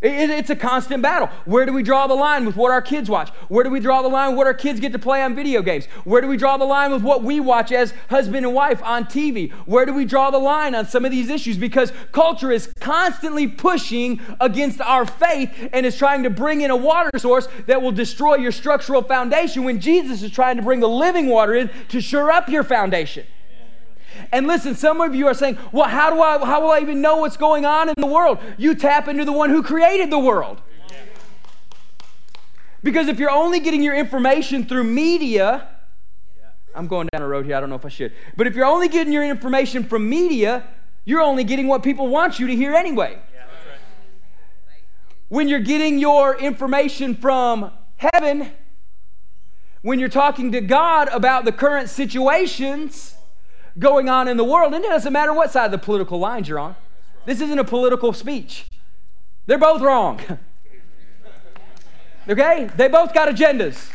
It, 0.01 0.31
it's 0.31 0.51
a 0.51 0.57
constant 0.57 1.03
battle. 1.03 1.29
Where 1.45 1.67
do 1.67 1.73
we 1.73 1.83
draw 1.83 2.07
the 2.07 2.15
line 2.15 2.47
with 2.47 2.55
what 2.55 2.71
our 2.71 2.81
kids 2.81 3.11
watch? 3.11 3.31
Where 3.49 3.65
do 3.65 3.71
we 3.71 3.81
draw 3.81 4.01
the 4.01 4.09
line 4.09 4.31
with 4.31 4.39
what 4.39 4.47
our 4.47 4.55
kids 4.55 4.79
get 4.79 4.93
to 4.93 4.99
play 4.99 5.23
on 5.23 5.35
video 5.35 5.61
games? 5.61 5.87
Where 6.05 6.21
do 6.21 6.29
we 6.29 6.37
draw 6.37 6.57
the 6.57 6.65
line 6.65 6.93
with 6.93 7.03
what 7.03 7.25
we 7.25 7.41
watch 7.41 7.73
as 7.73 7.93
husband 8.09 8.47
and 8.47 8.55
wife 8.55 8.81
on 8.85 9.07
TV? 9.07 9.51
Where 9.67 9.85
do 9.87 9.93
we 9.93 10.05
draw 10.05 10.31
the 10.31 10.39
line 10.39 10.77
on 10.77 10.87
some 10.87 11.05
of 11.05 11.11
these 11.11 11.31
issues? 11.31 11.59
Because 11.59 11.93
culture 12.13 12.53
is 12.53 12.73
constantly 12.79 13.49
pushing 13.49 14.21
against 14.41 14.81
our 14.81 15.05
faith 15.05 15.69
and 15.73 15.85
is 15.85 15.97
trying 15.97 16.23
to 16.23 16.31
bring 16.31 16.61
in 16.61 16.71
a 16.71 16.77
water 16.77 17.11
source 17.19 17.49
that 17.67 17.83
will 17.83 17.93
destroy 17.93 18.37
your 18.37 18.53
structural 18.53 19.03
foundation 19.03 19.65
when 19.65 19.81
Jesus 19.81 20.23
is 20.23 20.31
trying 20.31 20.57
to 20.59 20.63
bring 20.63 20.79
the 20.79 20.89
living 20.89 21.27
water 21.27 21.55
in 21.55 21.71
to 21.89 22.01
shore 22.01 22.31
up 22.31 22.49
your 22.49 22.63
foundation. 22.63 23.27
And 24.33 24.47
listen, 24.47 24.75
some 24.75 25.01
of 25.01 25.15
you 25.15 25.27
are 25.27 25.35
saying, 25.35 25.59
well, 25.73 25.89
how 25.89 26.11
do 26.11 26.21
I 26.21 26.45
how 26.45 26.61
will 26.61 26.71
I 26.71 26.81
even 26.81 27.01
know 27.01 27.17
what's 27.19 27.37
going 27.37 27.65
on 27.65 27.89
in 27.89 27.95
the 27.97 28.07
world? 28.07 28.39
You 28.57 28.75
tap 28.75 29.09
into 29.09 29.25
the 29.25 29.33
one 29.33 29.51
who 29.51 29.63
created 29.63 30.11
the 30.11 30.19
world. 30.19 30.61
Because 32.83 33.09
if 33.09 33.19
you're 33.19 33.31
only 33.31 33.61
getting 33.61 33.83
your 33.83 33.95
information 33.95 34.65
through 34.65 34.85
media, 34.85 35.69
I'm 36.75 36.87
going 36.87 37.09
down 37.13 37.23
a 37.23 37.29
road 37.29 37.45
here, 37.45 37.57
I 37.57 37.61
don't 37.61 37.71
know 37.71 37.77
if 37.77 37.85
I 37.85 37.89
should. 37.89 38.13
But 38.37 38.47
if 38.47 38.55
you're 38.55 38.67
only 38.67 38.89
getting 38.89 39.13
your 39.13 39.25
information 39.25 39.83
from 39.83 40.09
media, 40.09 40.65
you're 41.05 41.21
only 41.21 41.43
getting 41.43 41.67
what 41.67 41.83
people 41.83 42.07
want 42.07 42.39
you 42.39 42.47
to 42.47 42.55
hear 42.55 42.75
anyway. 42.75 43.19
When 45.29 45.49
you're 45.49 45.61
getting 45.61 45.99
your 45.99 46.37
information 46.39 47.15
from 47.15 47.73
heaven, 47.97 48.53
when 49.83 49.99
you're 49.99 50.09
talking 50.09 50.53
to 50.53 50.61
God 50.61 51.09
about 51.09 51.45
the 51.45 51.53
current 51.53 51.91
situations, 51.91 53.18
going 53.79 54.09
on 54.09 54.29
in 54.29 54.37
the 54.37 54.45
world, 54.45 54.75
and 54.75 54.85
it 54.85 54.89
doesn't 54.89 55.13
matter 55.13 55.33
what 55.33 55.51
side 55.51 55.67
of 55.67 55.73
the 55.73 55.79
political 55.79 56.19
lines 56.19 56.49
you're 56.49 56.59
on. 56.59 56.77
This 57.27 57.41
isn't 57.41 57.59
a 57.59 57.65
political 57.65 58.13
speech. 58.13 58.67
They're 59.47 59.59
both 59.59 59.81
wrong. 59.81 60.21
okay? 62.29 62.71
They 62.77 62.89
both 62.89 63.15
got 63.15 63.29
agendas. 63.29 63.91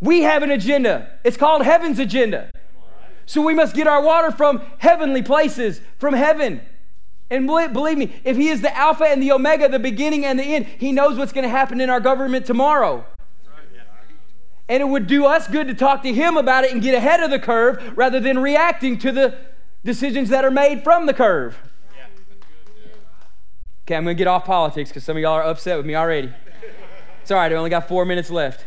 We 0.00 0.22
have 0.22 0.42
an 0.42 0.50
agenda. 0.50 1.10
It's 1.24 1.36
called 1.36 1.62
heaven's 1.62 1.98
agenda. 1.98 2.50
So 3.26 3.42
we 3.42 3.54
must 3.54 3.74
get 3.74 3.86
our 3.86 4.02
water 4.02 4.32
from 4.32 4.62
heavenly 4.78 5.22
places, 5.22 5.80
from 5.98 6.14
heaven. 6.14 6.62
And 7.30 7.46
believe 7.46 7.96
me, 7.96 8.20
if 8.24 8.36
He 8.36 8.48
is 8.48 8.60
the 8.60 8.76
Alpha 8.76 9.04
and 9.04 9.22
the 9.22 9.30
Omega, 9.30 9.68
the 9.68 9.78
beginning 9.78 10.24
and 10.24 10.38
the 10.38 10.42
end, 10.42 10.66
He 10.66 10.90
knows 10.90 11.16
what's 11.16 11.32
going 11.32 11.44
to 11.44 11.50
happen 11.50 11.80
in 11.80 11.90
our 11.90 12.00
government 12.00 12.46
tomorrow. 12.46 13.04
And 14.70 14.80
it 14.80 14.86
would 14.86 15.08
do 15.08 15.26
us 15.26 15.48
good 15.48 15.66
to 15.66 15.74
talk 15.74 16.04
to 16.04 16.14
him 16.14 16.36
about 16.36 16.62
it 16.62 16.72
and 16.72 16.80
get 16.80 16.94
ahead 16.94 17.20
of 17.20 17.30
the 17.30 17.40
curve 17.40 17.92
rather 17.96 18.20
than 18.20 18.38
reacting 18.38 18.98
to 18.98 19.10
the 19.10 19.36
decisions 19.84 20.28
that 20.28 20.44
are 20.44 20.50
made 20.50 20.84
from 20.84 21.06
the 21.06 21.12
curve. 21.12 21.58
Okay, 23.82 23.96
I'm 23.96 24.04
going 24.04 24.16
to 24.16 24.18
get 24.18 24.28
off 24.28 24.44
politics 24.44 24.88
because 24.88 25.02
some 25.02 25.16
of 25.16 25.22
y'all 25.22 25.32
are 25.32 25.42
upset 25.42 25.76
with 25.76 25.86
me 25.86 25.96
already. 25.96 26.32
It's 27.20 27.32
all 27.32 27.36
right, 27.36 27.50
I 27.50 27.54
only 27.56 27.68
got 27.68 27.88
four 27.88 28.04
minutes 28.04 28.30
left. 28.30 28.64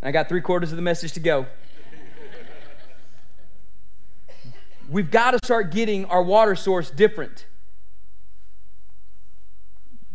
I 0.00 0.12
got 0.12 0.28
three 0.28 0.40
quarters 0.40 0.70
of 0.70 0.76
the 0.76 0.82
message 0.82 1.12
to 1.14 1.20
go. 1.20 1.46
We've 4.88 5.10
got 5.10 5.32
to 5.32 5.40
start 5.44 5.72
getting 5.72 6.04
our 6.04 6.22
water 6.22 6.54
source 6.54 6.92
different. 6.92 7.46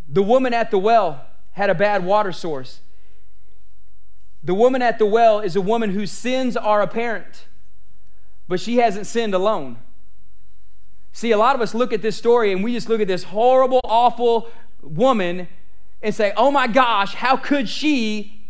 The 0.08 0.24
woman 0.24 0.54
at 0.54 0.72
the 0.72 0.78
well 0.78 1.26
had 1.52 1.70
a 1.70 1.76
bad 1.76 2.06
water 2.06 2.32
source. 2.32 2.80
The 4.44 4.54
woman 4.54 4.82
at 4.82 4.98
the 4.98 5.06
well 5.06 5.40
is 5.40 5.56
a 5.56 5.62
woman 5.62 5.92
whose 5.92 6.12
sins 6.12 6.58
are 6.58 6.82
apparent, 6.82 7.46
but 8.48 8.60
she 8.60 8.78
hasn't 8.78 9.06
sinned 9.06 9.34
alone. 9.34 9.78
See, 11.14 11.32
a 11.32 11.38
lot 11.38 11.56
of 11.56 11.62
us 11.62 11.74
look 11.74 11.94
at 11.94 12.02
this 12.02 12.16
story 12.16 12.52
and 12.52 12.64
we 12.64 12.74
just 12.74 12.90
look 12.90 13.02
at 13.02 13.08
this 13.08 13.24
horrible, 13.24 13.82
awful 13.84 14.50
woman 14.82 15.48
and 16.02 16.16
say, 16.16 16.34
oh 16.36 16.50
my 16.50 16.68
gosh, 16.68 17.16
how 17.16 17.38
could 17.38 17.70
she? 17.70 18.48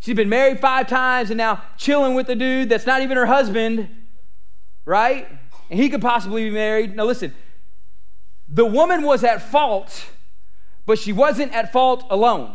She's 0.00 0.14
been 0.14 0.28
married 0.28 0.60
five 0.60 0.86
times 0.86 1.30
and 1.30 1.38
now 1.38 1.62
chilling 1.76 2.14
with 2.14 2.28
a 2.28 2.36
dude 2.36 2.68
that's 2.68 2.86
not 2.86 3.02
even 3.02 3.16
her 3.16 3.26
husband, 3.26 3.88
right? 4.84 5.26
And 5.70 5.80
he 5.80 5.88
could 5.88 6.02
possibly 6.02 6.44
be 6.44 6.50
married. 6.50 6.94
Now, 6.94 7.04
listen, 7.04 7.34
the 8.48 8.64
woman 8.66 9.02
was 9.02 9.24
at 9.24 9.42
fault, 9.42 10.06
but 10.86 10.98
she 10.98 11.12
wasn't 11.12 11.52
at 11.52 11.72
fault 11.72 12.04
alone. 12.08 12.54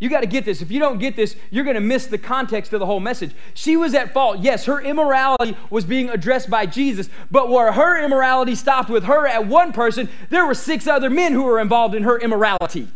You 0.00 0.08
got 0.08 0.20
to 0.20 0.26
get 0.26 0.44
this. 0.44 0.62
If 0.62 0.70
you 0.70 0.78
don't 0.78 0.98
get 0.98 1.16
this, 1.16 1.34
you're 1.50 1.64
going 1.64 1.74
to 1.74 1.80
miss 1.80 2.06
the 2.06 2.18
context 2.18 2.72
of 2.72 2.80
the 2.80 2.86
whole 2.86 3.00
message. 3.00 3.32
She 3.54 3.76
was 3.76 3.94
at 3.94 4.12
fault. 4.12 4.38
Yes, 4.40 4.66
her 4.66 4.80
immorality 4.80 5.56
was 5.70 5.84
being 5.84 6.08
addressed 6.08 6.48
by 6.48 6.66
Jesus, 6.66 7.08
but 7.30 7.48
where 7.48 7.72
her 7.72 8.04
immorality 8.04 8.54
stopped 8.54 8.90
with 8.90 9.04
her 9.04 9.26
at 9.26 9.46
one 9.46 9.72
person, 9.72 10.08
there 10.30 10.46
were 10.46 10.54
six 10.54 10.86
other 10.86 11.10
men 11.10 11.32
who 11.32 11.42
were 11.42 11.58
involved 11.58 11.94
in 11.94 12.04
her 12.04 12.18
immorality. 12.18 12.88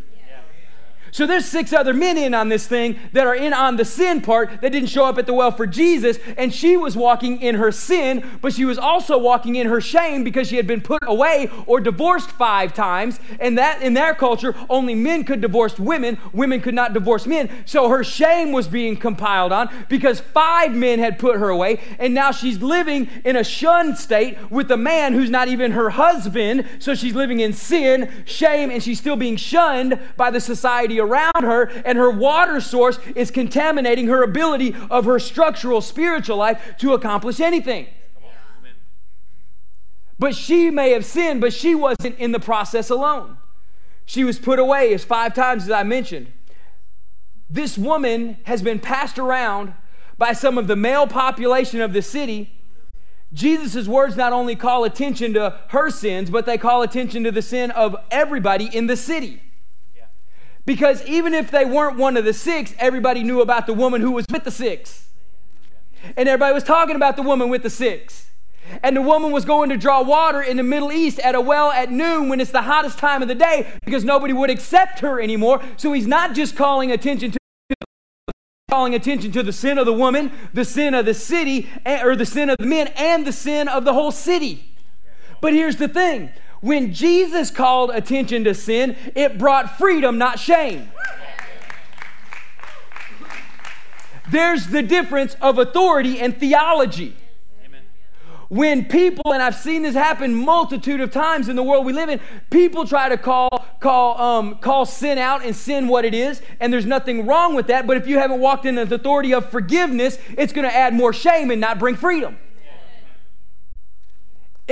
So 1.13 1.27
there's 1.27 1.45
six 1.45 1.75
other 1.75 1.93
men 1.93 2.17
in 2.17 2.33
on 2.33 2.49
this 2.49 2.67
thing 2.67 2.99
that 3.13 3.27
are 3.27 3.35
in 3.35 3.53
on 3.53 3.77
the 3.77 3.85
sin 3.85 4.23
part 4.23 4.63
that 4.63 4.73
didn't 4.73 4.89
show 4.89 5.05
up 5.05 5.19
at 5.19 5.27
the 5.27 5.35
well 5.35 5.51
for 5.51 5.67
Jesus, 5.67 6.19
and 6.39 6.55
she 6.55 6.75
was 6.75 6.97
walking 6.97 7.43
in 7.43 7.57
her 7.57 7.71
sin, 7.71 8.25
but 8.41 8.55
she 8.55 8.65
was 8.65 8.79
also 8.79 9.19
walking 9.19 9.57
in 9.57 9.67
her 9.67 9.79
shame 9.79 10.25
because 10.25 10.49
she 10.49 10.57
had 10.57 10.67
been 10.67 10.81
put 10.81 11.03
away 11.03 11.51
or 11.67 11.81
divorced 11.81 12.31
five 12.31 12.73
times, 12.73 13.21
and 13.39 13.59
that 13.59 13.83
in 13.83 13.93
their 13.93 14.15
culture 14.15 14.57
only 14.71 14.95
men 14.95 15.23
could 15.23 15.43
divorce 15.43 15.79
women, 15.79 16.17
women 16.33 16.63
could 16.63 16.75
not 16.75 16.95
divorce 16.95 17.27
men. 17.27 17.51
So 17.67 17.91
her 17.91 18.03
shame 18.03 18.51
was 18.51 18.67
being 18.67 18.97
compiled 18.97 19.53
on 19.53 19.69
because 19.91 20.19
five 20.19 20.75
men 20.75 20.99
had 20.99 21.19
put 21.19 21.37
her 21.37 21.51
away, 21.51 21.79
and 21.99 22.15
now 22.15 22.33
she's 22.33 22.63
living 22.63 23.11
in 23.23 23.37
a 23.37 23.45
shunned 23.45 23.99
state 23.99 24.39
with 24.51 24.71
a 24.71 24.79
man 24.79 25.13
who's 25.13 25.29
not 25.29 25.49
even 25.49 25.73
her 25.73 25.91
husband. 25.91 26.67
So 26.79 26.95
she's 26.95 27.15
living 27.15 27.41
in 27.41 27.53
sin, 27.53 28.11
shame, 28.25 28.71
and 28.71 28.83
she's 28.83 28.99
still 28.99 29.17
being 29.17 29.37
shunned 29.37 30.01
by 30.17 30.31
the 30.31 30.41
society 30.41 31.02
around 31.03 31.43
her, 31.43 31.65
and 31.85 31.99
her 31.99 32.11
water 32.11 32.61
source 32.61 32.99
is 33.15 33.31
contaminating 33.31 34.07
her 34.07 34.23
ability 34.23 34.75
of 34.91 35.05
her 35.05 35.19
structural 35.19 35.83
spiritual 35.83 36.39
life 36.39 36.77
to 36.79 36.95
accomplish 36.95 37.41
anything. 37.41 37.89
But 40.19 40.35
she 40.35 40.71
may 40.71 40.93
have 40.93 41.05
sinned, 41.05 41.41
but 41.41 41.53
she 41.53 41.75
wasn't 41.75 42.19
in 42.19 42.33
the 42.33 42.41
process 42.41 42.89
alone. 42.91 43.39
She 44.07 44.25
was 44.25 44.39
put 44.39 44.59
away 44.59 44.95
as 44.95 45.05
five 45.05 45.35
times, 45.35 45.65
as 45.65 45.71
I 45.71 45.83
mentioned. 45.83 46.33
This 47.51 47.77
woman 47.77 48.39
has 48.45 48.63
been 48.63 48.79
passed 48.79 49.19
around 49.19 49.75
by 50.17 50.33
some 50.33 50.59
of 50.59 50.69
the 50.69 50.77
male 50.77 51.07
population 51.07 51.81
of 51.81 51.93
the 51.93 52.03
city. 52.03 52.53
Jesus' 53.33 53.89
words 53.89 54.17
not 54.17 54.33
only 54.33 54.55
call 54.55 54.85
attention 54.85 55.35
to 55.35 55.59
her 55.69 55.91
sins, 55.91 56.31
but 56.31 56.47
they 56.47 56.59
call 56.59 56.83
attention 56.83 57.25
to 57.25 57.33
the 57.33 57.43
sin 57.43 57.71
of 57.73 57.97
everybody 58.11 58.67
in 58.67 58.87
the 58.87 58.97
city. 58.97 59.43
Because 60.65 61.05
even 61.07 61.35
if 61.35 61.51
they 61.51 61.65
weren't 61.65 61.99
one 61.99 62.17
of 62.17 62.25
the 62.25 62.33
six, 62.33 62.75
everybody 62.79 63.23
knew 63.23 63.41
about 63.41 63.67
the 63.67 63.75
woman 63.75 64.01
who 64.01 64.13
was 64.13 64.27
with 64.31 64.45
the 64.45 64.51
six. 64.51 65.09
And 66.17 66.29
everybody 66.29 66.55
was 66.55 66.65
talking 66.65 66.97
about 66.97 67.17
the 67.17 67.23
woman 67.23 67.49
with 67.49 67.63
the 67.63 67.71
six. 67.71 68.31
And 68.83 68.97
the 68.97 69.03
woman 69.03 69.33
was 69.33 69.45
going 69.45 69.71
to 69.71 69.77
draw 69.77 70.03
water 70.03 70.41
in 70.41 70.57
the 70.57 70.63
Middle 70.63 70.93
East 70.93 71.19
at 71.21 71.35
a 71.35 71.41
well 71.41 71.73
at 71.73 71.91
noon 71.91 72.29
when 72.29 72.41
it's 72.41 72.53
the 72.53 72.63
hottest 72.63 72.99
time 72.99 73.23
of 73.23 73.29
the 73.29 73.35
day 73.35 73.73
because 73.85 74.05
nobody 74.05 74.33
would 74.33 74.51
accept 74.51 75.01
her 75.01 75.21
anymore. 75.21 75.61
So 75.77 75.93
he's 75.93 76.07
not 76.07 76.35
just 76.35 76.57
calling 76.57 76.93
attention 76.93 77.33
to 77.33 77.39
calling 78.71 78.95
attention 78.95 79.31
to 79.33 79.43
the 79.43 79.53
sin 79.53 79.77
of 79.77 79.85
the 79.85 79.93
woman, 79.93 80.33
the 80.55 80.65
sin 80.65 80.95
of 80.95 81.05
the 81.05 81.13
city, 81.13 81.69
eh, 81.85 82.03
or 82.03 82.17
the 82.17 82.25
sin 82.25 82.49
of 82.49 82.57
the 82.57 82.65
men, 82.65 82.87
and 82.97 83.27
the 83.27 83.33
sin 83.33 83.69
of 83.69 83.85
the 83.85 83.93
whole 83.93 84.11
city. 84.11 84.73
But 85.43 85.53
here's 85.53 85.77
the 85.77 85.89
thing 85.89 86.31
when 86.63 86.95
Jesus 86.95 87.51
called 87.51 87.91
attention 87.91 88.45
to 88.45 88.55
sin, 88.55 88.97
it 89.15 89.37
brought 89.37 89.77
freedom, 89.77 90.17
not 90.17 90.39
shame. 90.39 90.91
There's 94.31 94.69
the 94.69 94.83
difference 94.83 95.35
of 95.43 95.59
authority 95.59 96.21
and 96.21 96.39
theology. 96.39 97.17
When 98.49 98.85
people, 98.85 99.33
and 99.33 99.43
I've 99.43 99.57
seen 99.57 99.83
this 99.83 99.95
happen 99.95 100.35
multitude 100.35 101.01
of 101.01 101.11
times 101.11 101.49
in 101.49 101.57
the 101.57 101.63
world 101.63 101.85
we 101.85 101.93
live 101.95 102.11
in, 102.11 102.21
people 102.51 102.87
try 102.87 103.09
to 103.09 103.17
call 103.17 103.49
call 103.81 104.21
um, 104.21 104.57
call 104.57 104.85
sin 104.85 105.17
out 105.17 105.45
and 105.45 105.57
sin 105.57 105.89
what 105.89 106.05
it 106.05 106.15
is, 106.15 106.43
and 106.61 106.71
there's 106.71 106.85
nothing 106.87 107.27
wrong 107.27 107.55
with 107.55 107.69
that. 107.69 107.87
But 107.87 107.97
if 107.97 108.07
you 108.07 108.19
haven't 108.19 108.41
walked 108.41 108.67
in 108.67 108.75
the 108.75 108.83
authority 108.83 109.33
of 109.33 109.51
forgiveness, 109.51 110.19
it's 110.37 110.53
going 110.53 110.69
to 110.69 110.75
add 110.75 110.93
more 110.93 111.15
shame 111.15 111.51
and 111.51 111.63
not 111.63 111.79
bring 111.79 111.97
freedom. 111.97 112.37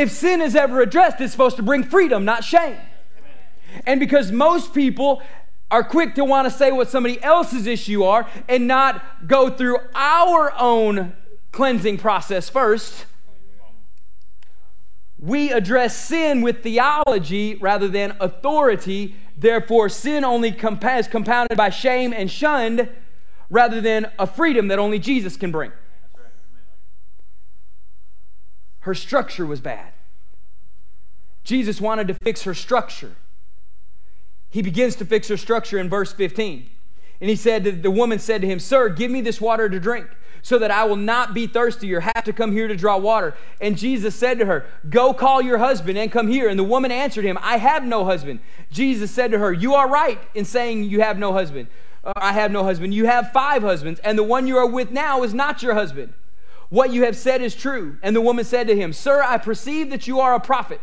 If 0.01 0.11
sin 0.11 0.41
is 0.41 0.57
ever 0.57 0.81
addressed, 0.81 1.21
it's 1.21 1.31
supposed 1.31 1.57
to 1.57 1.63
bring 1.63 1.85
freedom, 1.85 2.25
not 2.25 2.43
shame. 2.43 2.79
And 3.85 4.01
because 4.01 4.33
most 4.33 4.73
people 4.73 5.21
are 5.71 5.85
quick 5.85 6.15
to 6.15 6.25
want 6.25 6.51
to 6.51 6.51
say 6.51 6.73
what 6.73 6.89
somebody 6.89 7.23
else's 7.23 7.67
issue 7.67 8.03
are 8.05 8.27
and 8.49 8.67
not 8.67 9.29
go 9.29 9.51
through 9.51 9.77
our 9.95 10.55
own 10.59 11.13
cleansing 11.53 11.99
process 11.99 12.49
first, 12.49 13.05
we 15.19 15.53
address 15.53 15.95
sin 15.95 16.41
with 16.41 16.63
theology 16.63 17.57
rather 17.57 17.87
than 17.87 18.17
authority. 18.21 19.15
Therefore, 19.37 19.91
sin 19.91 20.25
only 20.25 20.49
is 20.49 21.09
compounded 21.09 21.59
by 21.59 21.69
shame 21.69 22.15
and 22.15 22.31
shunned 22.31 22.89
rather 23.51 23.83
than 23.83 24.11
a 24.19 24.27
freedom 24.27 24.69
that 24.69 24.79
only 24.79 24.99
Jesus 24.99 25.37
can 25.37 25.53
bring. 25.53 25.73
Her 28.81 28.95
structure 28.95 29.47
was 29.47 29.61
bad. 29.61 29.93
Jesus 31.45 31.81
wanted 31.81 32.09
to 32.09 32.15
fix 32.15 32.43
her 32.43 32.55
structure. 32.55 33.13
He 34.49 34.63
begins 34.63 34.97
to 34.97 35.05
fix 35.05 35.29
her 35.29 35.37
structure 35.37 35.79
in 35.79 35.89
verse 35.89 36.13
15. 36.13 36.69
And 37.21 37.31
he 37.31 37.37
said, 37.37 37.83
The 37.83 37.91
woman 37.91 38.19
said 38.19 38.41
to 38.41 38.47
him, 38.47 38.59
Sir, 38.59 38.89
give 38.89 39.11
me 39.11 39.21
this 39.21 39.41
water 39.41 39.69
to 39.69 39.79
drink 39.79 40.07
so 40.43 40.59
that 40.59 40.71
I 40.71 40.85
will 40.85 40.97
not 40.97 41.35
be 41.35 41.47
thirsty 41.47 41.93
or 41.95 42.01
have 42.01 42.25
to 42.25 42.33
come 42.33 42.53
here 42.53 42.67
to 42.67 42.77
draw 42.77 42.97
water. 42.97 43.35
And 43.61 43.77
Jesus 43.77 44.15
said 44.15 44.39
to 44.39 44.47
her, 44.47 44.67
Go 44.89 45.13
call 45.13 45.43
your 45.43 45.59
husband 45.59 45.99
and 45.99 46.11
come 46.11 46.29
here. 46.29 46.49
And 46.49 46.59
the 46.59 46.65
woman 46.65 46.91
answered 46.91 47.25
him, 47.25 47.39
I 47.43 47.59
have 47.59 47.85
no 47.85 48.05
husband. 48.05 48.41
Jesus 48.71 49.11
said 49.11 49.31
to 49.33 49.39
her, 49.39 49.53
You 49.53 49.75
are 49.75 49.89
right 49.89 50.19
in 50.35 50.45
saying 50.45 50.85
you 50.85 51.01
have 51.03 51.19
no 51.19 51.33
husband. 51.33 51.69
Uh, 52.03 52.13
I 52.17 52.33
have 52.33 52.51
no 52.51 52.65
husband. 52.65 52.95
You 52.95 53.05
have 53.07 53.33
five 53.33 53.63
husbands, 53.63 54.01
and 54.01 54.19
the 54.19 54.23
one 54.23 54.47
you 54.47 54.57
are 54.57 54.67
with 54.67 54.91
now 54.91 55.23
is 55.23 55.35
not 55.35 55.63
your 55.63 55.75
husband. 55.75 56.15
What 56.71 56.93
you 56.93 57.05
have 57.05 57.17
said 57.17 57.43
is 57.43 57.55
true. 57.55 57.99
And 58.03 58.17
the 58.17 58.21
woman 58.21 58.45
said 58.45 58.69
to 58.69 58.77
him, 58.77 58.93
Sir, 58.93 59.23
I 59.23 59.39
perceive 59.39 59.91
that 59.91 60.07
you 60.07 60.21
are 60.21 60.35
a 60.35 60.41
prophet. 60.41 60.81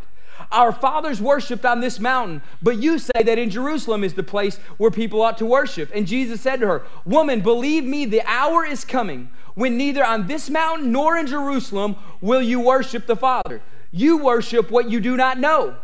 Our 0.51 0.71
fathers 0.71 1.19
worshiped 1.19 1.65
on 1.65 1.79
this 1.81 1.99
mountain, 1.99 2.41
but 2.61 2.77
you 2.77 2.99
say 2.99 3.23
that 3.23 3.39
in 3.39 3.49
Jerusalem 3.49 4.03
is 4.03 4.13
the 4.13 4.23
place 4.23 4.57
where 4.77 4.91
people 4.91 5.21
ought 5.21 5.37
to 5.39 5.45
worship. 5.45 5.91
And 5.93 6.05
Jesus 6.05 6.41
said 6.41 6.59
to 6.59 6.67
her, 6.67 6.83
Woman, 7.05 7.41
believe 7.41 7.83
me, 7.83 8.05
the 8.05 8.21
hour 8.21 8.63
is 8.63 8.85
coming 8.85 9.29
when 9.55 9.77
neither 9.77 10.05
on 10.05 10.27
this 10.27 10.49
mountain 10.49 10.91
nor 10.91 11.17
in 11.17 11.27
Jerusalem 11.27 11.95
will 12.21 12.41
you 12.41 12.59
worship 12.59 13.07
the 13.07 13.15
Father. 13.15 13.61
You 13.91 14.17
worship 14.17 14.69
what 14.69 14.89
you 14.89 14.99
do 14.99 15.17
not 15.17 15.39
know. 15.39 15.75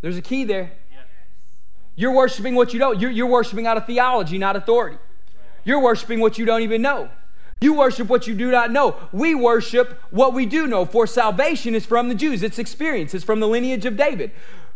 There's 0.00 0.16
a 0.16 0.22
key 0.22 0.44
there. 0.44 0.72
You're 1.96 2.12
worshiping 2.12 2.54
what 2.54 2.72
you 2.72 2.78
don't. 2.78 2.98
You're, 2.98 3.10
you're 3.10 3.26
worshiping 3.26 3.66
out 3.66 3.76
of 3.76 3.86
theology, 3.86 4.38
not 4.38 4.56
authority. 4.56 4.96
You're 5.64 5.80
worshiping 5.80 6.20
what 6.20 6.38
you 6.38 6.46
don't 6.46 6.62
even 6.62 6.80
know. 6.80 7.10
You 7.60 7.74
worship 7.74 8.08
what 8.08 8.26
you 8.26 8.34
do 8.34 8.50
not 8.50 8.70
know. 8.70 8.96
We 9.12 9.34
worship 9.34 10.00
what 10.10 10.32
we 10.32 10.46
do 10.46 10.66
know. 10.66 10.84
For 10.84 11.06
salvation 11.06 11.74
is 11.74 11.84
from 11.84 12.08
the 12.08 12.14
Jews, 12.14 12.42
it's 12.42 12.58
experience, 12.58 13.14
it's 13.14 13.24
from 13.24 13.40
the 13.40 13.48
lineage 13.48 13.84
of 13.84 13.96
David. 13.96 14.32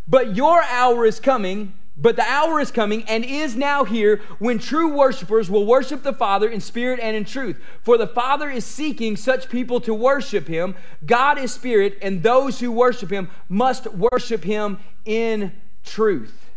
But 0.07 0.37
your 0.37 0.63
hour 0.63 1.07
is 1.07 1.19
coming 1.19 1.75
but 1.97 2.17
the 2.17 2.29
hour 2.29 2.59
is 2.59 2.73
coming 2.73 3.05
and 3.05 3.25
is 3.25 3.55
now 3.55 3.85
here 3.85 4.21
when 4.39 4.59
true 4.59 4.89
worshipers 4.89 5.49
will 5.49 5.65
worship 5.65 6.03
the 6.03 6.13
Father 6.13 6.49
in 6.49 6.61
spirit 6.61 6.99
and 7.01 7.17
in 7.17 7.25
truth. 7.25 7.61
For 7.83 7.97
the 7.97 8.07
Father 8.07 8.51
is 8.51 8.65
seeking 8.65 9.17
such 9.17 9.49
people 9.49 9.81
to 9.83 9.95
worship 9.95 10.49
him. 10.49 10.75
God 11.07 11.39
is 11.39 11.53
spirit, 11.53 11.97
and 12.03 12.23
those 12.23 12.59
who 12.59 12.73
worship 12.73 13.11
him 13.11 13.31
must 13.49 13.87
worship 13.95 14.43
him 14.43 14.79
in 15.05 15.53
truth. 15.85 16.51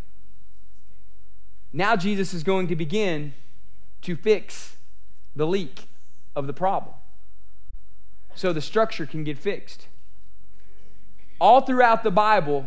Now, 1.72 1.94
Jesus 1.94 2.34
is 2.34 2.42
going 2.42 2.66
to 2.68 2.76
begin 2.76 3.32
to 4.02 4.16
fix 4.16 4.76
the 5.36 5.46
leak 5.46 5.87
of 6.38 6.46
the 6.46 6.52
problem 6.52 6.94
so 8.34 8.52
the 8.52 8.60
structure 8.60 9.04
can 9.04 9.24
get 9.24 9.36
fixed. 9.36 9.88
All 11.40 11.60
throughout 11.60 12.04
the 12.04 12.10
Bible, 12.10 12.66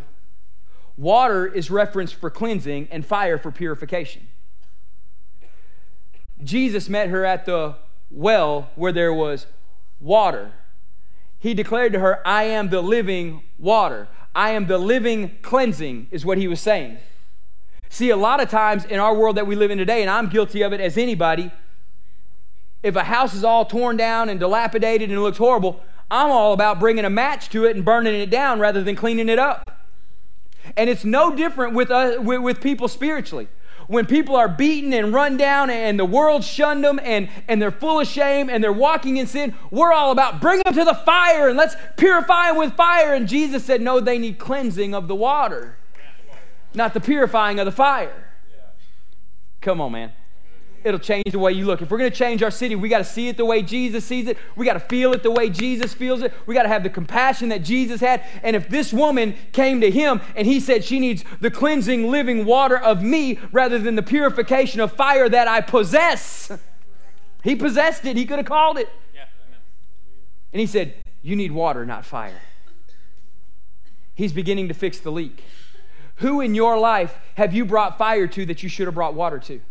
Water 0.98 1.48
is 1.48 1.72
referenced 1.72 2.16
for 2.16 2.30
cleansing 2.30 2.88
and 2.92 3.04
fire 3.04 3.38
for 3.38 3.52
purification. 3.52 4.28
Jesus 6.44 6.90
met 6.90 7.10
her 7.10 7.26
at 7.26 7.46
the 7.46 7.76
well 8.10 8.70
where 8.76 8.92
there 8.92 9.12
was 9.12 9.48
water. 10.00 10.52
He 11.40 11.56
declared 11.56 11.94
to 11.94 12.00
her, 12.00 12.26
I 12.28 12.44
am 12.44 12.70
the 12.70 12.82
living 12.82 13.42
water. 13.58 14.10
I 14.36 14.52
am 14.52 14.68
the 14.68 14.78
living 14.78 15.38
cleansing, 15.42 16.08
is 16.12 16.24
what 16.24 16.38
he 16.38 16.48
was 16.48 16.62
saying. 16.62 17.00
See, 17.90 18.12
a 18.12 18.16
lot 18.16 18.40
of 18.40 18.50
times 18.50 18.86
in 18.86 19.00
our 19.00 19.16
world 19.16 19.38
that 19.38 19.48
we 19.48 19.56
live 19.56 19.72
in 19.72 19.80
today, 19.80 20.02
and 20.02 20.10
I'm 20.10 20.30
guilty 20.30 20.62
of 20.62 20.72
it 20.72 20.80
as 20.80 20.98
anybody, 20.98 21.52
if 22.84 22.96
a 22.96 23.04
house 23.04 23.34
is 23.34 23.44
all 23.44 23.66
torn 23.66 23.98
down 23.98 24.30
and 24.30 24.40
dilapidated 24.40 25.10
and 25.10 25.22
looks 25.22 25.38
horrible, 25.38 25.82
I'm 26.10 26.32
all 26.32 26.54
about 26.54 26.80
bringing 26.80 27.06
a 27.06 27.10
match 27.10 27.50
to 27.50 27.66
it 27.66 27.76
and 27.76 27.86
burning 27.86 28.16
it 28.16 28.30
down 28.30 28.60
rather 28.60 28.84
than 28.84 28.96
cleaning 28.96 29.30
it 29.30 29.40
up. 29.40 29.72
And 30.76 30.90
it's 30.90 31.06
no 31.06 31.36
different 31.36 31.74
with, 31.74 31.92
uh, 31.92 32.18
with, 32.20 32.42
with 32.42 32.62
people 32.62 32.88
spiritually. 32.88 33.48
When 33.88 34.06
people 34.06 34.36
are 34.36 34.48
beaten 34.48 34.94
and 34.94 35.14
run 35.14 35.38
down 35.38 35.70
and 35.70 36.00
the 36.00 36.06
world 36.06 36.44
shunned 36.44 36.84
them 36.84 37.00
and, 37.04 37.30
and 37.48 37.62
they're 37.62 37.72
full 37.72 38.00
of 38.00 38.08
shame 38.08 38.50
and 38.50 38.64
they're 38.64 38.72
walking 38.72 39.18
in 39.18 39.28
sin, 39.28 39.54
we're 39.70 39.92
all 39.92 40.12
about 40.12 40.40
bring 40.40 40.62
them 40.64 40.74
to 40.74 40.84
the 40.84 40.94
fire 40.94 41.50
and 41.50 41.58
let's 41.58 41.76
purify 41.98 42.48
them 42.48 42.58
with 42.58 42.74
fire. 42.74 43.14
And 43.14 43.28
Jesus 43.28 43.66
said, 43.66 43.82
no, 43.82 44.00
they 44.00 44.18
need 44.18 44.40
cleansing 44.40 44.94
of 44.94 45.08
the 45.08 45.16
water, 45.16 45.78
not 46.74 46.94
the 46.94 47.02
purifying 47.02 47.60
of 47.60 47.66
the 47.66 47.72
fire. 47.72 48.30
Come 49.62 49.82
on, 49.82 49.92
man 49.92 50.12
it'll 50.84 51.00
change 51.00 51.32
the 51.32 51.40
way 51.40 51.52
you 51.52 51.66
look. 51.66 51.82
If 51.82 51.90
we're 51.90 51.98
going 51.98 52.12
to 52.12 52.16
change 52.16 52.44
our 52.44 52.52
city, 52.52 52.76
we 52.76 52.90
got 52.90 53.00
to 53.00 53.04
see 53.04 53.28
it 53.28 53.38
the 53.38 53.46
way 53.46 53.62
Jesus 53.62 54.06
sees 54.06 54.28
it. 54.28 54.38
We 54.56 54.66
got 54.66 54.74
to 54.74 54.80
feel 54.80 55.14
it 55.14 55.24
the 55.24 55.32
way 55.32 55.50
Jesus 55.50 55.94
feels 55.94 56.22
it. 56.22 56.34
We 56.46 56.54
got 56.54 56.64
to 56.64 56.70
have 56.70 56.84
the 56.84 56.90
compassion 56.90 57.50
that 57.50 57.64
Jesus 57.64 58.02
had. 58.02 58.24
And 58.44 58.56
if 58.56 58.70
this 58.70 58.92
woman 58.94 59.36
came 59.52 59.82
to 59.82 59.92
him 59.92 60.22
and 60.36 60.48
he 60.48 60.60
said 60.60 60.84
she 60.84 61.00
needs 61.00 61.24
the 61.40 61.52
cleansing 61.52 62.10
living 62.10 62.46
water 62.46 62.78
of 62.78 63.02
me 63.02 63.40
rather 63.52 63.80
than 63.80 63.96
the 63.96 64.04
purification 64.04 64.80
of 64.80 64.92
fire 64.92 65.30
that 65.30 65.48
I 65.48 65.62
possess, 65.62 66.52
he 67.44 67.56
possessed 67.56 68.06
it. 68.06 68.18
He 68.18 68.26
could 68.26 68.38
have 68.38 68.46
called 68.46 68.78
it. 68.78 68.90
And 70.54 70.60
he 70.60 70.68
said, 70.68 70.96
You 71.22 71.36
need 71.36 71.52
water, 71.52 71.86
not 71.86 72.06
fire. 72.06 72.42
He's 74.14 74.34
beginning 74.34 74.68
to 74.68 74.74
fix 74.74 75.00
the 75.00 75.12
leak. 75.12 75.44
Who 76.18 76.42
in 76.42 76.54
your 76.54 76.78
life 76.78 77.18
have 77.36 77.54
you 77.54 77.66
brought 77.66 77.98
fire 77.98 78.28
to 78.28 78.46
that 78.46 78.62
you 78.62 78.70
should 78.70 78.88
have 78.88 78.94
brought 78.94 79.16
water 79.16 79.40
to? 79.40 79.62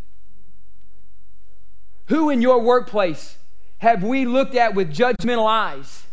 Who 2.10 2.28
in 2.28 2.42
your 2.42 2.60
workplace 2.60 3.38
have 3.78 4.02
we 4.02 4.26
looked 4.26 4.56
at 4.56 4.74
with 4.74 4.92
judgmental 4.92 5.48
eyes 5.48 6.06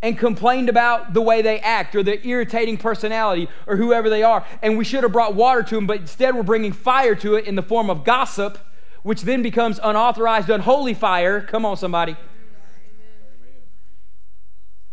and 0.00 0.18
complained 0.18 0.70
about 0.70 1.12
the 1.12 1.20
way 1.20 1.42
they 1.42 1.60
act 1.60 1.94
or 1.94 2.02
their 2.02 2.16
irritating 2.24 2.78
personality 2.78 3.46
or 3.66 3.76
whoever 3.76 4.08
they 4.08 4.22
are? 4.22 4.42
And 4.62 4.78
we 4.78 4.84
should 4.84 5.02
have 5.02 5.12
brought 5.12 5.34
water 5.34 5.62
to 5.64 5.74
them, 5.74 5.86
but 5.86 6.00
instead 6.00 6.34
we're 6.34 6.42
bringing 6.42 6.72
fire 6.72 7.14
to 7.16 7.34
it 7.34 7.46
in 7.46 7.56
the 7.56 7.62
form 7.62 7.90
of 7.90 8.04
gossip, 8.04 8.56
which 9.02 9.20
then 9.22 9.42
becomes 9.42 9.78
unauthorized, 9.82 10.48
unholy 10.48 10.94
fire. 10.94 11.42
Come 11.42 11.66
on, 11.66 11.76
somebody. 11.76 12.16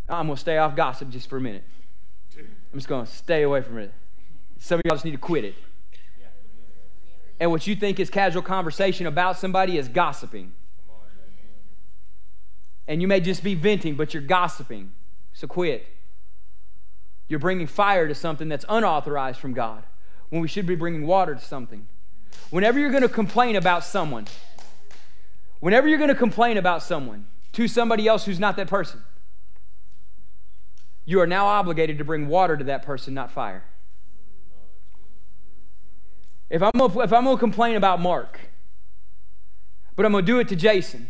I'm 0.10 0.25
going 0.25 0.36
to 0.36 0.41
stay 0.41 0.58
off 0.58 0.75
gossip 0.75 1.12
just 1.12 1.29
for 1.29 1.38
a 1.38 1.41
minute. 1.41 1.63
I'm 2.38 2.77
just 2.77 2.89
going 2.89 3.05
to 3.05 3.12
stay 3.12 3.43
away 3.43 3.62
from 3.62 3.77
it. 3.77 3.93
Some 4.58 4.79
of 4.79 4.82
y'all 4.86 4.95
just 4.95 5.05
need 5.05 5.12
to 5.12 5.17
quit 5.17 5.45
it 5.45 5.55
and 7.39 7.52
what 7.52 7.65
you 7.67 7.75
think 7.75 7.99
is 7.99 8.10
casual 8.10 8.41
conversation 8.41 9.06
about 9.06 9.38
somebody 9.38 9.78
is 9.78 9.88
gossiping. 9.88 10.54
And 12.88 13.02
you 13.02 13.08
may 13.08 13.19
just 13.19 13.43
be 13.43 13.56
venting, 13.56 13.95
but 13.95 14.13
you're 14.13 14.23
gossiping. 14.23 14.91
So 15.34 15.47
quit. 15.47 15.86
You're 17.28 17.39
bringing 17.39 17.67
fire 17.67 18.08
to 18.08 18.15
something 18.15 18.49
that's 18.49 18.65
unauthorized 18.67 19.39
from 19.39 19.54
God 19.54 19.84
when 20.30 20.41
we 20.41 20.47
should 20.47 20.65
be 20.65 20.75
bringing 20.75 21.06
water 21.06 21.36
to 21.36 21.41
something. 21.41 21.88
Whenever 22.49 22.80
you're 22.80 22.89
going 22.89 23.04
to 23.04 23.10
complain 23.10 23.56
about 23.56 23.84
someone, 23.84 24.25
whenever 25.60 25.88
you're 25.88 25.99
going 25.99 26.10
to 26.10 26.15
complain 26.15 26.58
about 26.58 26.82
someone 26.82 27.28
to 27.54 27.67
somebody 27.67 28.08
else 28.08 28.25
who's 28.25 28.39
not 28.39 28.58
that 28.58 28.67
person, 28.67 29.04
you 31.06 31.21
are 31.21 31.28
now 31.28 31.45
obligated 31.45 31.99
to 31.99 32.04
bring 32.04 32.28
water 32.28 32.58
to 32.58 32.63
that 32.65 32.84
person, 32.84 33.13
not 33.13 33.32
fire. 33.32 33.63
If 36.50 36.64
I'm 36.64 36.72
gonna, 36.72 37.00
if 37.02 37.14
I'm 37.14 37.26
gonna 37.26 37.38
complain 37.38 37.76
about 37.76 38.00
Mark, 38.00 38.40
but 39.96 40.06
I'm 40.06 40.12
gonna 40.12 40.26
do 40.26 40.40
it 40.40 40.48
to 40.48 40.56
Jason, 40.56 41.08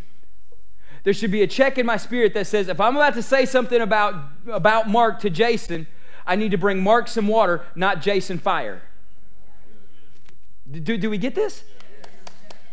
there 1.02 1.14
should 1.14 1.30
be 1.30 1.42
a 1.42 1.46
check 1.46 1.78
in 1.78 1.86
my 1.86 1.96
spirit 1.96 2.34
that 2.34 2.46
says 2.46 2.68
if 2.68 2.80
I'm 2.80 2.96
about 2.96 3.14
to 3.14 3.22
say 3.22 3.46
something 3.46 3.80
about, 3.80 4.14
about 4.46 4.88
Mark 4.88 5.20
to 5.20 5.30
Jason, 5.30 5.86
I 6.26 6.36
need 6.36 6.50
to 6.50 6.58
bring 6.58 6.82
Mark 6.82 7.08
some 7.08 7.26
water, 7.26 7.64
not 7.74 8.02
Jason 8.02 8.38
fire. 8.38 8.82
Do, 10.70 10.98
do 10.98 11.08
we 11.08 11.16
get 11.16 11.34
this? 11.34 11.64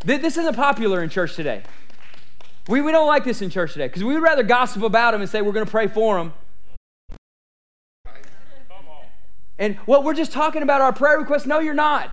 This 0.03 0.37
isn't 0.37 0.55
popular 0.55 1.01
in 1.01 1.09
church 1.09 1.35
today. 1.35 1.63
We, 2.67 2.81
we 2.81 2.91
don't 2.91 3.07
like 3.07 3.23
this 3.23 3.41
in 3.41 3.49
church 3.49 3.73
today 3.73 3.87
because 3.87 4.03
we 4.03 4.13
would 4.13 4.21
rather 4.21 4.43
gossip 4.43 4.83
about 4.83 5.11
them 5.11 5.21
and 5.21 5.29
say 5.29 5.41
we're 5.41 5.53
going 5.53 5.65
to 5.65 5.71
pray 5.71 5.87
for 5.87 6.17
them. 6.17 6.33
And 9.57 9.77
well, 9.87 10.03
we're 10.03 10.13
just 10.13 10.31
talking 10.31 10.61
about 10.61 10.81
our 10.81 10.93
prayer 10.93 11.17
requests. 11.17 11.47
No, 11.47 11.59
you're 11.59 11.73
not 11.73 12.11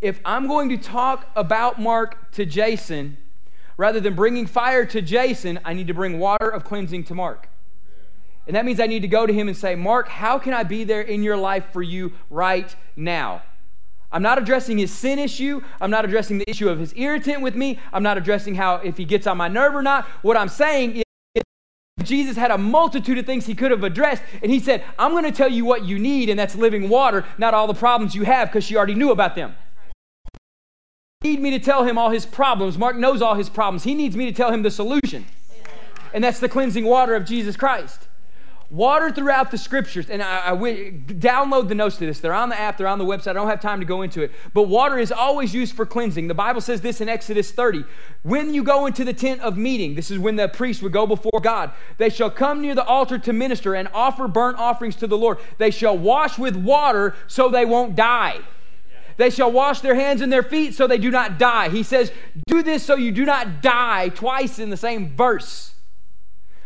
if 0.00 0.20
I'm 0.24 0.46
going 0.46 0.68
to 0.68 0.76
talk 0.76 1.30
about 1.34 1.80
Mark 1.80 2.30
to 2.32 2.46
Jason, 2.46 3.16
rather 3.76 4.00
than 4.00 4.14
bringing 4.14 4.46
fire 4.46 4.84
to 4.86 5.02
Jason, 5.02 5.58
I 5.64 5.74
need 5.74 5.86
to 5.88 5.94
bring 5.94 6.18
water 6.18 6.48
of 6.48 6.64
cleansing 6.64 7.04
to 7.04 7.14
Mark. 7.14 7.48
And 8.46 8.56
that 8.56 8.64
means 8.64 8.80
I 8.80 8.86
need 8.86 9.02
to 9.02 9.08
go 9.08 9.26
to 9.26 9.32
him 9.32 9.48
and 9.48 9.56
say, 9.56 9.74
Mark, 9.74 10.08
how 10.08 10.38
can 10.38 10.54
I 10.54 10.62
be 10.62 10.84
there 10.84 11.02
in 11.02 11.22
your 11.22 11.36
life 11.36 11.66
for 11.72 11.82
you 11.82 12.12
right 12.30 12.74
now? 12.96 13.42
I'm 14.10 14.22
not 14.22 14.38
addressing 14.38 14.78
his 14.78 14.90
sin 14.90 15.18
issue. 15.18 15.60
I'm 15.80 15.90
not 15.90 16.06
addressing 16.06 16.38
the 16.38 16.48
issue 16.48 16.70
of 16.70 16.78
his 16.78 16.94
irritant 16.96 17.42
with 17.42 17.54
me. 17.54 17.78
I'm 17.92 18.02
not 18.02 18.16
addressing 18.16 18.54
how 18.54 18.76
if 18.76 18.96
he 18.96 19.04
gets 19.04 19.26
on 19.26 19.36
my 19.36 19.48
nerve 19.48 19.74
or 19.74 19.82
not. 19.82 20.06
What 20.22 20.36
I'm 20.36 20.48
saying 20.48 20.96
is 21.34 21.42
Jesus 22.04 22.36
had 22.36 22.50
a 22.50 22.56
multitude 22.56 23.18
of 23.18 23.26
things 23.26 23.44
he 23.44 23.54
could 23.54 23.70
have 23.70 23.84
addressed, 23.84 24.22
and 24.42 24.50
he 24.50 24.60
said, 24.60 24.82
I'm 24.98 25.10
going 25.10 25.24
to 25.24 25.32
tell 25.32 25.50
you 25.50 25.66
what 25.66 25.84
you 25.84 25.98
need, 25.98 26.30
and 26.30 26.38
that's 26.38 26.54
living 26.54 26.88
water, 26.88 27.26
not 27.36 27.52
all 27.52 27.66
the 27.66 27.74
problems 27.74 28.14
you 28.14 28.22
have, 28.22 28.48
because 28.48 28.64
she 28.64 28.76
already 28.76 28.94
knew 28.94 29.10
about 29.10 29.34
them. 29.34 29.54
Need 31.24 31.40
me 31.40 31.50
to 31.50 31.58
tell 31.58 31.82
him 31.82 31.98
all 31.98 32.10
his 32.10 32.24
problems. 32.24 32.78
Mark 32.78 32.94
knows 32.94 33.20
all 33.20 33.34
his 33.34 33.48
problems. 33.48 33.82
He 33.82 33.92
needs 33.92 34.16
me 34.16 34.26
to 34.26 34.32
tell 34.32 34.52
him 34.52 34.62
the 34.62 34.70
solution. 34.70 35.26
And 36.14 36.22
that's 36.22 36.38
the 36.38 36.48
cleansing 36.48 36.84
water 36.84 37.16
of 37.16 37.24
Jesus 37.24 37.56
Christ. 37.56 38.06
Water 38.70 39.10
throughout 39.10 39.50
the 39.50 39.58
scriptures, 39.58 40.08
and 40.10 40.22
I, 40.22 40.50
I 40.50 40.54
download 40.54 41.68
the 41.68 41.74
notes 41.74 41.96
to 41.96 42.06
this. 42.06 42.20
They're 42.20 42.34
on 42.34 42.50
the 42.50 42.60
app, 42.60 42.76
they're 42.76 42.86
on 42.86 42.98
the 42.98 43.04
website. 43.04 43.30
I 43.30 43.32
don't 43.32 43.48
have 43.48 43.60
time 43.60 43.80
to 43.80 43.84
go 43.84 44.02
into 44.02 44.22
it. 44.22 44.30
But 44.54 44.64
water 44.64 44.96
is 44.96 45.10
always 45.10 45.52
used 45.52 45.74
for 45.74 45.84
cleansing. 45.84 46.28
The 46.28 46.34
Bible 46.34 46.60
says 46.60 46.82
this 46.82 47.00
in 47.00 47.08
Exodus 47.08 47.50
30. 47.50 47.84
When 48.22 48.54
you 48.54 48.62
go 48.62 48.86
into 48.86 49.04
the 49.04 49.14
tent 49.14 49.40
of 49.40 49.56
meeting, 49.56 49.96
this 49.96 50.12
is 50.12 50.20
when 50.20 50.36
the 50.36 50.46
priest 50.48 50.84
would 50.84 50.92
go 50.92 51.04
before 51.04 51.40
God, 51.42 51.72
they 51.96 52.10
shall 52.10 52.30
come 52.30 52.62
near 52.62 52.76
the 52.76 52.84
altar 52.84 53.18
to 53.18 53.32
minister 53.32 53.74
and 53.74 53.88
offer 53.92 54.28
burnt 54.28 54.56
offerings 54.58 54.94
to 54.96 55.08
the 55.08 55.18
Lord. 55.18 55.38
They 55.56 55.72
shall 55.72 55.98
wash 55.98 56.38
with 56.38 56.54
water 56.54 57.16
so 57.26 57.48
they 57.48 57.64
won't 57.64 57.96
die. 57.96 58.42
They 59.18 59.30
shall 59.30 59.52
wash 59.52 59.80
their 59.80 59.96
hands 59.96 60.22
and 60.22 60.32
their 60.32 60.42
feet 60.42 60.74
so 60.74 60.86
they 60.86 60.96
do 60.96 61.10
not 61.10 61.38
die. 61.38 61.68
He 61.68 61.82
says, 61.82 62.12
Do 62.46 62.62
this 62.62 62.84
so 62.84 62.94
you 62.94 63.12
do 63.12 63.24
not 63.24 63.60
die 63.60 64.08
twice 64.08 64.58
in 64.58 64.70
the 64.70 64.76
same 64.76 65.14
verse. 65.14 65.74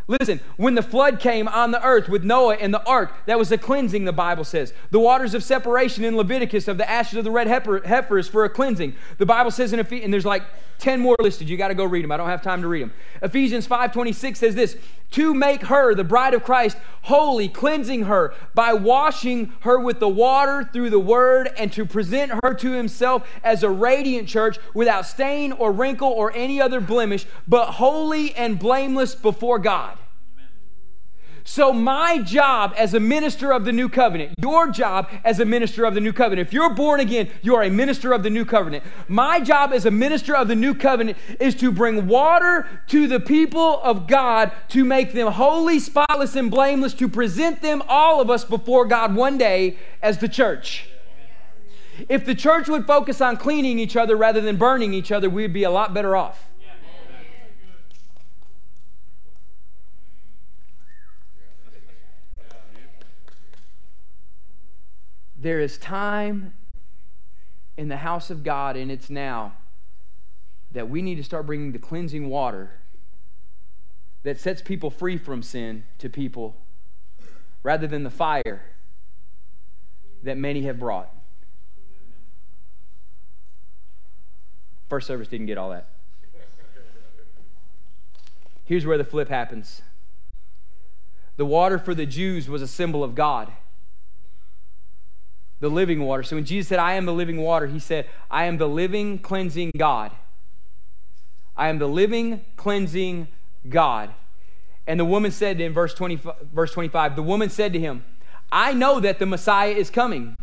Listen, 0.06 0.40
when 0.56 0.74
the 0.74 0.82
flood 0.82 1.20
came 1.20 1.48
on 1.48 1.70
the 1.70 1.82
earth 1.82 2.08
with 2.08 2.24
Noah 2.24 2.56
and 2.56 2.74
the 2.74 2.84
ark, 2.84 3.14
that 3.26 3.38
was 3.38 3.50
a 3.50 3.56
cleansing, 3.56 4.04
the 4.04 4.12
Bible 4.12 4.44
says. 4.44 4.74
The 4.90 4.98
waters 4.98 5.32
of 5.32 5.42
separation 5.42 6.04
in 6.04 6.16
Leviticus 6.16 6.68
of 6.68 6.76
the 6.76 6.88
ashes 6.88 7.18
of 7.18 7.24
the 7.24 7.30
red 7.30 7.46
heifer, 7.46 7.80
heifers 7.86 8.28
for 8.28 8.44
a 8.44 8.50
cleansing. 8.50 8.94
The 9.18 9.26
Bible 9.26 9.50
says 9.50 9.72
in 9.72 9.78
Ephesians, 9.78 10.04
and 10.04 10.12
there's 10.12 10.26
like 10.26 10.42
10 10.78 11.00
more 11.00 11.16
listed. 11.20 11.48
You 11.48 11.56
got 11.56 11.68
to 11.68 11.74
go 11.74 11.84
read 11.84 12.04
them. 12.04 12.12
I 12.12 12.18
don't 12.18 12.28
have 12.28 12.42
time 12.42 12.60
to 12.62 12.68
read 12.68 12.82
them. 12.82 12.92
Ephesians 13.22 13.66
5.26 13.66 14.36
says 14.36 14.54
this, 14.54 14.76
to 15.12 15.34
make 15.34 15.62
her, 15.62 15.94
the 15.94 16.04
bride 16.04 16.34
of 16.34 16.44
Christ, 16.44 16.76
holy, 17.02 17.48
cleansing 17.48 18.04
her 18.04 18.34
by 18.54 18.72
washing 18.72 19.52
her 19.60 19.78
with 19.78 20.00
the 20.00 20.08
water 20.08 20.68
through 20.72 20.90
the 20.90 20.98
word 20.98 21.50
and 21.56 21.72
to 21.72 21.84
present 21.84 22.32
her 22.42 22.54
to 22.54 22.72
himself 22.72 23.28
as 23.42 23.62
a 23.62 23.70
radiant 23.70 24.28
church 24.28 24.58
without 24.74 25.06
stain 25.06 25.52
or 25.52 25.72
wrinkle 25.72 26.08
or 26.08 26.32
any 26.34 26.60
other 26.60 26.80
blemish, 26.80 27.26
but 27.46 27.72
holy 27.72 28.34
and 28.34 28.58
blameless 28.58 29.14
before 29.14 29.58
God. 29.58 29.98
So, 31.44 31.72
my 31.72 32.18
job 32.18 32.72
as 32.76 32.94
a 32.94 33.00
minister 33.00 33.52
of 33.52 33.64
the 33.64 33.72
new 33.72 33.88
covenant, 33.88 34.34
your 34.40 34.70
job 34.70 35.08
as 35.24 35.40
a 35.40 35.44
minister 35.44 35.84
of 35.84 35.94
the 35.94 36.00
new 36.00 36.12
covenant, 36.12 36.46
if 36.46 36.52
you're 36.52 36.72
born 36.72 37.00
again, 37.00 37.30
you 37.42 37.56
are 37.56 37.64
a 37.64 37.70
minister 37.70 38.12
of 38.12 38.22
the 38.22 38.30
new 38.30 38.44
covenant. 38.44 38.84
My 39.08 39.40
job 39.40 39.72
as 39.72 39.84
a 39.84 39.90
minister 39.90 40.36
of 40.36 40.46
the 40.46 40.54
new 40.54 40.72
covenant 40.72 41.18
is 41.40 41.56
to 41.56 41.72
bring 41.72 42.06
water 42.06 42.68
to 42.88 43.08
the 43.08 43.18
people 43.18 43.80
of 43.82 44.06
God 44.06 44.52
to 44.68 44.84
make 44.84 45.12
them 45.14 45.32
holy, 45.32 45.80
spotless, 45.80 46.36
and 46.36 46.50
blameless, 46.50 46.94
to 46.94 47.08
present 47.08 47.60
them, 47.60 47.82
all 47.88 48.20
of 48.20 48.30
us, 48.30 48.44
before 48.44 48.84
God 48.84 49.16
one 49.16 49.36
day 49.36 49.78
as 50.00 50.18
the 50.18 50.28
church. 50.28 50.88
If 52.08 52.24
the 52.24 52.34
church 52.34 52.68
would 52.68 52.86
focus 52.86 53.20
on 53.20 53.36
cleaning 53.36 53.78
each 53.78 53.96
other 53.96 54.16
rather 54.16 54.40
than 54.40 54.56
burning 54.56 54.94
each 54.94 55.10
other, 55.10 55.28
we'd 55.28 55.52
be 55.52 55.64
a 55.64 55.70
lot 55.70 55.92
better 55.92 56.16
off. 56.16 56.51
There 65.42 65.58
is 65.58 65.76
time 65.76 66.54
in 67.76 67.88
the 67.88 67.96
house 67.96 68.30
of 68.30 68.44
God, 68.44 68.76
and 68.76 68.92
it's 68.92 69.10
now, 69.10 69.54
that 70.70 70.88
we 70.88 71.02
need 71.02 71.16
to 71.16 71.24
start 71.24 71.46
bringing 71.46 71.72
the 71.72 71.80
cleansing 71.80 72.28
water 72.28 72.74
that 74.22 74.38
sets 74.38 74.62
people 74.62 74.88
free 74.88 75.18
from 75.18 75.42
sin 75.42 75.82
to 75.98 76.08
people 76.08 76.54
rather 77.64 77.88
than 77.88 78.04
the 78.04 78.10
fire 78.10 78.62
that 80.22 80.38
many 80.38 80.62
have 80.62 80.78
brought. 80.78 81.12
First 84.88 85.08
service 85.08 85.26
didn't 85.26 85.46
get 85.46 85.58
all 85.58 85.70
that. 85.70 85.88
Here's 88.64 88.86
where 88.86 88.96
the 88.96 89.02
flip 89.02 89.28
happens 89.28 89.82
the 91.36 91.44
water 91.44 91.80
for 91.80 91.96
the 91.96 92.06
Jews 92.06 92.48
was 92.48 92.62
a 92.62 92.68
symbol 92.68 93.02
of 93.02 93.16
God 93.16 93.50
the 95.62 95.70
living 95.70 96.02
water. 96.02 96.24
So 96.24 96.34
when 96.34 96.44
Jesus 96.44 96.68
said, 96.68 96.80
I 96.80 96.94
am 96.94 97.06
the 97.06 97.14
living 97.14 97.36
water, 97.36 97.68
he 97.68 97.78
said, 97.78 98.06
I 98.28 98.46
am 98.46 98.58
the 98.58 98.68
living, 98.68 99.20
cleansing 99.20 99.70
God. 99.78 100.10
I 101.56 101.68
am 101.68 101.78
the 101.78 101.86
living, 101.86 102.44
cleansing 102.56 103.28
God. 103.68 104.10
And 104.88 104.98
the 104.98 105.04
woman 105.04 105.30
said 105.30 105.60
in 105.60 105.72
verse, 105.72 105.94
20, 105.94 106.20
verse 106.52 106.72
25, 106.72 107.14
the 107.14 107.22
woman 107.22 107.48
said 107.48 107.72
to 107.74 107.78
him, 107.78 108.04
I 108.50 108.72
know 108.72 108.98
that 108.98 109.20
the 109.20 109.26
Messiah 109.26 109.70
is 109.70 109.88
coming, 109.88 110.36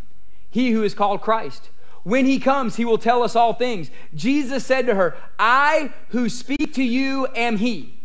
he 0.50 0.72
who 0.72 0.84
is 0.84 0.94
called 0.94 1.20
Christ. 1.20 1.70
When 2.04 2.26
he 2.26 2.40
comes, 2.40 2.78
he 2.78 2.86
will 2.86 2.98
tell 2.98 3.22
us 3.22 3.36
all 3.36 3.54
things. 3.54 3.92
Jesus 4.16 4.66
said 4.66 4.86
to 4.86 4.96
her, 4.96 5.18
I 5.38 5.92
who 6.10 6.30
speak 6.30 6.74
to 6.76 6.84
you 6.84 7.28
am 7.36 7.58
he. 7.58 7.99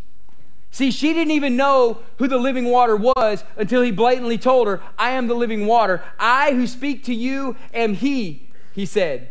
See, 0.75 0.91
she 0.91 1.13
didn't 1.13 1.31
even 1.31 1.55
know 1.55 1.99
who 2.17 2.27
the 2.27 2.37
living 2.37 2.65
water 2.65 2.97
was 2.97 3.45
until 3.55 3.81
he 3.81 3.91
blatantly 3.91 4.37
told 4.37 4.67
her, 4.67 4.81
I 4.99 5.11
am 5.11 5.27
the 5.27 5.33
living 5.33 5.67
water. 5.67 6.03
I 6.19 6.51
who 6.51 6.67
speak 6.67 7.05
to 7.05 7.15
you 7.15 7.55
am 7.73 7.93
he, 7.93 8.49
he 8.73 8.85
said. 8.85 9.29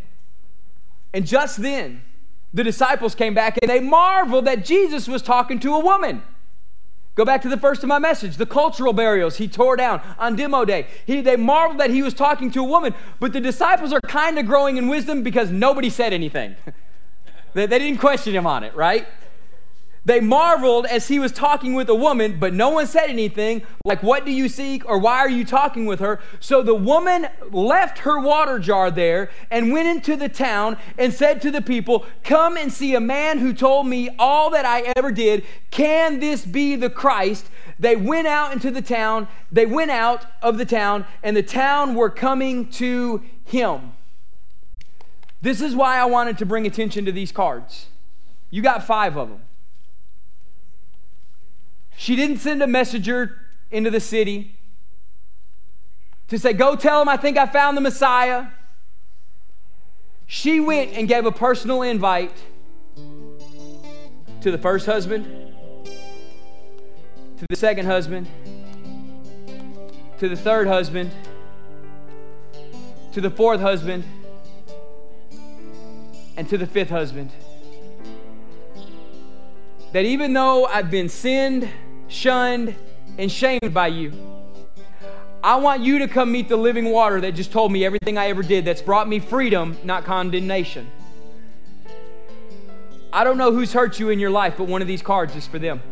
And 1.12 1.26
just 1.26 1.60
then, 1.60 2.00
the 2.54 2.64
disciples 2.64 3.14
came 3.14 3.34
back 3.34 3.58
and 3.60 3.70
they 3.70 3.80
marveled 3.80 4.46
that 4.46 4.64
Jesus 4.64 5.06
was 5.06 5.20
talking 5.20 5.60
to 5.60 5.74
a 5.74 5.80
woman. 5.80 6.22
Go 7.14 7.26
back 7.26 7.42
to 7.42 7.50
the 7.50 7.58
first 7.58 7.82
of 7.82 7.90
my 7.90 7.98
message, 7.98 8.38
the 8.38 8.46
cultural 8.46 8.94
burials 8.94 9.36
he 9.36 9.46
tore 9.46 9.76
down 9.76 10.00
on 10.18 10.36
Demo 10.36 10.64
Day. 10.64 10.86
He, 11.04 11.20
they 11.20 11.36
marveled 11.36 11.78
that 11.78 11.90
he 11.90 12.00
was 12.00 12.14
talking 12.14 12.50
to 12.52 12.60
a 12.60 12.64
woman, 12.64 12.94
but 13.20 13.34
the 13.34 13.40
disciples 13.42 13.92
are 13.92 14.00
kind 14.00 14.38
of 14.38 14.46
growing 14.46 14.78
in 14.78 14.88
wisdom 14.88 15.22
because 15.22 15.50
nobody 15.50 15.90
said 15.90 16.14
anything. 16.14 16.56
they, 17.52 17.66
they 17.66 17.78
didn't 17.78 18.00
question 18.00 18.34
him 18.34 18.46
on 18.46 18.64
it, 18.64 18.74
right? 18.74 19.06
They 20.06 20.20
marveled 20.20 20.84
as 20.84 21.08
he 21.08 21.18
was 21.18 21.32
talking 21.32 21.72
with 21.72 21.88
a 21.88 21.94
woman, 21.94 22.38
but 22.38 22.52
no 22.52 22.68
one 22.68 22.86
said 22.86 23.08
anything, 23.08 23.62
like, 23.86 24.02
What 24.02 24.26
do 24.26 24.32
you 24.32 24.50
seek? 24.50 24.86
or 24.86 24.98
Why 24.98 25.18
are 25.18 25.30
you 25.30 25.46
talking 25.46 25.86
with 25.86 26.00
her? 26.00 26.20
So 26.40 26.62
the 26.62 26.74
woman 26.74 27.28
left 27.50 28.00
her 28.00 28.20
water 28.20 28.58
jar 28.58 28.90
there 28.90 29.30
and 29.50 29.72
went 29.72 29.88
into 29.88 30.14
the 30.14 30.28
town 30.28 30.76
and 30.98 31.12
said 31.12 31.40
to 31.42 31.50
the 31.50 31.62
people, 31.62 32.04
Come 32.22 32.58
and 32.58 32.70
see 32.70 32.94
a 32.94 33.00
man 33.00 33.38
who 33.38 33.54
told 33.54 33.86
me 33.86 34.10
all 34.18 34.50
that 34.50 34.66
I 34.66 34.92
ever 34.94 35.10
did. 35.10 35.42
Can 35.70 36.20
this 36.20 36.44
be 36.44 36.76
the 36.76 36.90
Christ? 36.90 37.46
They 37.78 37.96
went 37.96 38.26
out 38.26 38.52
into 38.52 38.70
the 38.70 38.82
town, 38.82 39.26
they 39.50 39.66
went 39.66 39.90
out 39.90 40.26
of 40.42 40.58
the 40.58 40.66
town, 40.66 41.06
and 41.22 41.34
the 41.34 41.42
town 41.42 41.94
were 41.94 42.10
coming 42.10 42.68
to 42.72 43.22
him. 43.44 43.92
This 45.40 45.62
is 45.62 45.74
why 45.74 45.98
I 45.98 46.04
wanted 46.04 46.36
to 46.38 46.46
bring 46.46 46.66
attention 46.66 47.06
to 47.06 47.12
these 47.12 47.32
cards. 47.32 47.86
You 48.50 48.60
got 48.62 48.86
five 48.86 49.16
of 49.16 49.30
them. 49.30 49.40
She 51.96 52.16
didn't 52.16 52.38
send 52.38 52.62
a 52.62 52.66
messenger 52.66 53.38
into 53.70 53.90
the 53.90 54.00
city 54.00 54.56
to 56.28 56.38
say, 56.38 56.52
Go 56.52 56.76
tell 56.76 57.02
him 57.02 57.08
I 57.08 57.16
think 57.16 57.36
I 57.36 57.46
found 57.46 57.76
the 57.76 57.80
Messiah. 57.80 58.46
She 60.26 60.58
went 60.58 60.92
and 60.92 61.06
gave 61.06 61.26
a 61.26 61.32
personal 61.32 61.82
invite 61.82 62.32
to 64.40 64.50
the 64.50 64.58
first 64.58 64.86
husband, 64.86 65.24
to 67.38 67.46
the 67.48 67.56
second 67.56 67.86
husband, 67.86 68.26
to 70.18 70.28
the 70.28 70.36
third 70.36 70.66
husband, 70.66 71.10
to 73.12 73.20
the 73.20 73.30
fourth 73.30 73.60
husband, 73.60 74.04
and 76.36 76.48
to 76.48 76.58
the 76.58 76.66
fifth 76.66 76.90
husband. 76.90 77.30
That 79.92 80.04
even 80.04 80.32
though 80.32 80.66
I've 80.66 80.90
been 80.90 81.08
sinned, 81.08 81.68
shunned, 82.08 82.74
and 83.18 83.30
shamed 83.30 83.72
by 83.72 83.88
you. 83.88 84.12
I 85.42 85.56
want 85.56 85.82
you 85.82 85.98
to 85.98 86.08
come 86.08 86.32
meet 86.32 86.48
the 86.48 86.56
living 86.56 86.86
water 86.90 87.20
that 87.20 87.32
just 87.32 87.52
told 87.52 87.70
me 87.70 87.84
everything 87.84 88.16
I 88.16 88.28
ever 88.28 88.42
did, 88.42 88.64
that's 88.64 88.80
brought 88.80 89.08
me 89.08 89.18
freedom, 89.18 89.76
not 89.84 90.04
condemnation. 90.04 90.90
I 93.12 93.24
don't 93.24 93.38
know 93.38 93.52
who's 93.52 93.72
hurt 93.72 94.00
you 94.00 94.10
in 94.10 94.18
your 94.18 94.30
life, 94.30 94.54
but 94.56 94.68
one 94.68 94.82
of 94.82 94.88
these 94.88 95.02
cards 95.02 95.36
is 95.36 95.46
for 95.46 95.58
them. 95.58 95.82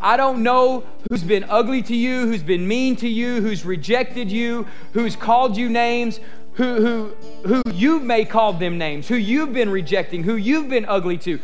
I 0.00 0.16
don't 0.16 0.42
know 0.42 0.84
who's 1.08 1.22
been 1.22 1.44
ugly 1.44 1.82
to 1.82 1.94
you, 1.94 2.26
who's 2.26 2.42
been 2.42 2.66
mean 2.66 2.96
to 2.96 3.08
you, 3.08 3.40
who's 3.40 3.64
rejected 3.64 4.30
you, 4.30 4.66
who's 4.92 5.14
called 5.14 5.56
you 5.56 5.68
names, 5.68 6.20
who, 6.54 6.80
who, 6.80 7.14
who 7.46 7.62
you 7.72 8.00
may 8.00 8.24
call 8.24 8.54
them 8.54 8.78
names, 8.78 9.08
who 9.08 9.16
you've 9.16 9.52
been 9.52 9.68
rejecting, 9.70 10.22
who 10.22 10.36
you've 10.36 10.68
been 10.68 10.86
ugly 10.86 11.18
to. 11.18 11.38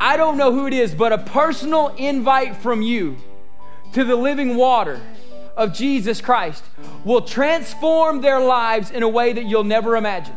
I 0.00 0.16
don't 0.16 0.38
know 0.38 0.50
who 0.50 0.66
it 0.66 0.72
is, 0.72 0.94
but 0.94 1.12
a 1.12 1.18
personal 1.18 1.88
invite 1.88 2.56
from 2.56 2.80
you 2.80 3.18
to 3.92 4.02
the 4.02 4.16
living 4.16 4.56
water 4.56 4.98
of 5.58 5.74
Jesus 5.74 6.22
Christ 6.22 6.64
will 7.04 7.20
transform 7.20 8.22
their 8.22 8.40
lives 8.40 8.90
in 8.90 9.02
a 9.02 9.08
way 9.08 9.34
that 9.34 9.44
you'll 9.44 9.62
never 9.62 9.96
imagine. 9.96 10.34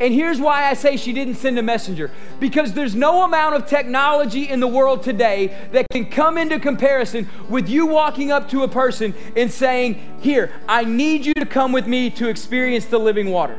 And 0.00 0.12
here's 0.12 0.40
why 0.40 0.64
I 0.64 0.74
say 0.74 0.96
she 0.96 1.12
didn't 1.12 1.36
send 1.36 1.56
a 1.58 1.62
messenger 1.62 2.10
because 2.40 2.72
there's 2.72 2.96
no 2.96 3.22
amount 3.22 3.54
of 3.54 3.66
technology 3.66 4.48
in 4.48 4.58
the 4.58 4.66
world 4.66 5.04
today 5.04 5.56
that 5.70 5.86
can 5.92 6.06
come 6.06 6.36
into 6.36 6.58
comparison 6.58 7.28
with 7.48 7.68
you 7.68 7.86
walking 7.86 8.32
up 8.32 8.48
to 8.50 8.64
a 8.64 8.68
person 8.68 9.14
and 9.36 9.52
saying, 9.52 10.18
Here, 10.20 10.52
I 10.68 10.84
need 10.84 11.24
you 11.24 11.34
to 11.34 11.46
come 11.46 11.70
with 11.70 11.86
me 11.86 12.10
to 12.10 12.28
experience 12.28 12.86
the 12.86 12.98
living 12.98 13.30
water. 13.30 13.56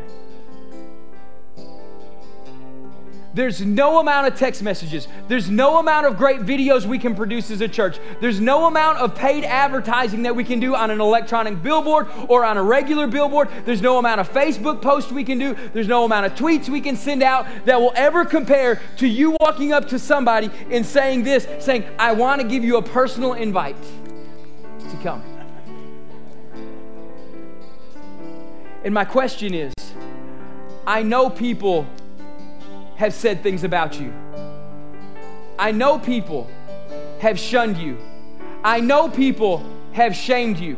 There's 3.40 3.62
no 3.62 4.00
amount 4.00 4.28
of 4.28 4.36
text 4.36 4.62
messages. 4.62 5.08
There's 5.30 5.50
no 5.50 5.78
amount 5.78 6.06
of 6.06 6.18
great 6.18 6.42
videos 6.42 6.86
we 6.86 7.00
can 7.00 7.16
produce 7.16 7.50
as 7.52 7.62
a 7.62 7.70
church. 7.70 7.98
There's 8.20 8.42
no 8.42 8.66
amount 8.66 8.98
of 8.98 9.16
paid 9.16 9.46
advertising 9.46 10.24
that 10.24 10.36
we 10.36 10.44
can 10.44 10.60
do 10.60 10.76
on 10.76 10.92
an 10.92 11.00
electronic 11.00 11.64
billboard 11.64 12.08
or 12.28 12.44
on 12.44 12.58
a 12.58 12.64
regular 12.64 13.08
billboard. 13.08 13.48
There's 13.64 13.82
no 13.82 13.98
amount 13.98 14.20
of 14.20 14.30
Facebook 14.30 14.82
posts 14.82 15.14
we 15.14 15.24
can 15.24 15.40
do. 15.40 15.56
There's 15.72 15.88
no 15.88 16.04
amount 16.04 16.26
of 16.26 16.36
tweets 16.36 16.68
we 16.68 16.82
can 16.82 16.98
send 16.98 17.24
out 17.24 17.48
that 17.64 17.80
will 17.80 17.94
ever 17.96 18.26
compare 18.26 18.82
to 18.98 19.08
you 19.08 19.38
walking 19.40 19.72
up 19.72 19.88
to 19.88 20.00
somebody 20.00 20.52
and 20.70 20.86
saying 20.86 21.24
this, 21.24 21.48
saying, 21.64 21.86
I 21.98 22.12
want 22.12 22.42
to 22.42 22.46
give 22.46 22.66
you 22.66 22.76
a 22.76 22.82
personal 22.82 23.36
invite 23.36 23.82
to 24.90 24.98
come. 25.02 25.24
And 28.84 28.94
my 28.94 29.06
question 29.06 29.54
is 29.54 29.74
I 30.86 31.04
know 31.04 31.30
people 31.30 31.88
have 33.00 33.14
said 33.14 33.42
things 33.42 33.64
about 33.64 33.98
you. 33.98 34.14
I 35.58 35.72
know 35.72 35.98
people 35.98 36.50
have 37.20 37.40
shunned 37.40 37.78
you. 37.78 37.98
I 38.62 38.82
know 38.82 39.08
people 39.08 39.64
have 39.94 40.14
shamed 40.14 40.60
you. 40.60 40.76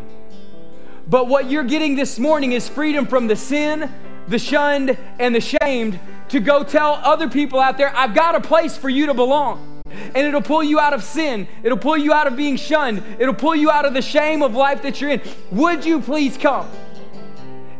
But 1.09 1.27
what 1.27 1.49
you're 1.49 1.63
getting 1.63 1.95
this 1.95 2.19
morning 2.19 2.51
is 2.51 2.69
freedom 2.69 3.07
from 3.07 3.25
the 3.25 3.35
sin, 3.35 3.91
the 4.27 4.37
shunned, 4.37 4.99
and 5.17 5.33
the 5.33 5.41
shamed 5.41 5.99
to 6.29 6.39
go 6.39 6.63
tell 6.63 6.93
other 7.03 7.27
people 7.27 7.59
out 7.59 7.79
there, 7.79 7.91
I've 7.95 8.13
got 8.13 8.35
a 8.35 8.39
place 8.39 8.77
for 8.77 8.87
you 8.87 9.07
to 9.07 9.15
belong. 9.15 9.81
And 10.13 10.17
it'll 10.17 10.43
pull 10.43 10.63
you 10.63 10.79
out 10.79 10.93
of 10.93 11.03
sin. 11.03 11.47
It'll 11.63 11.75
pull 11.75 11.97
you 11.97 12.13
out 12.13 12.27
of 12.27 12.37
being 12.37 12.55
shunned. 12.55 13.01
It'll 13.17 13.33
pull 13.33 13.55
you 13.55 13.71
out 13.71 13.85
of 13.85 13.95
the 13.95 14.01
shame 14.03 14.43
of 14.43 14.53
life 14.53 14.83
that 14.83 15.01
you're 15.01 15.09
in. 15.09 15.21
Would 15.53 15.85
you 15.85 15.99
please 15.99 16.37
come? 16.37 16.69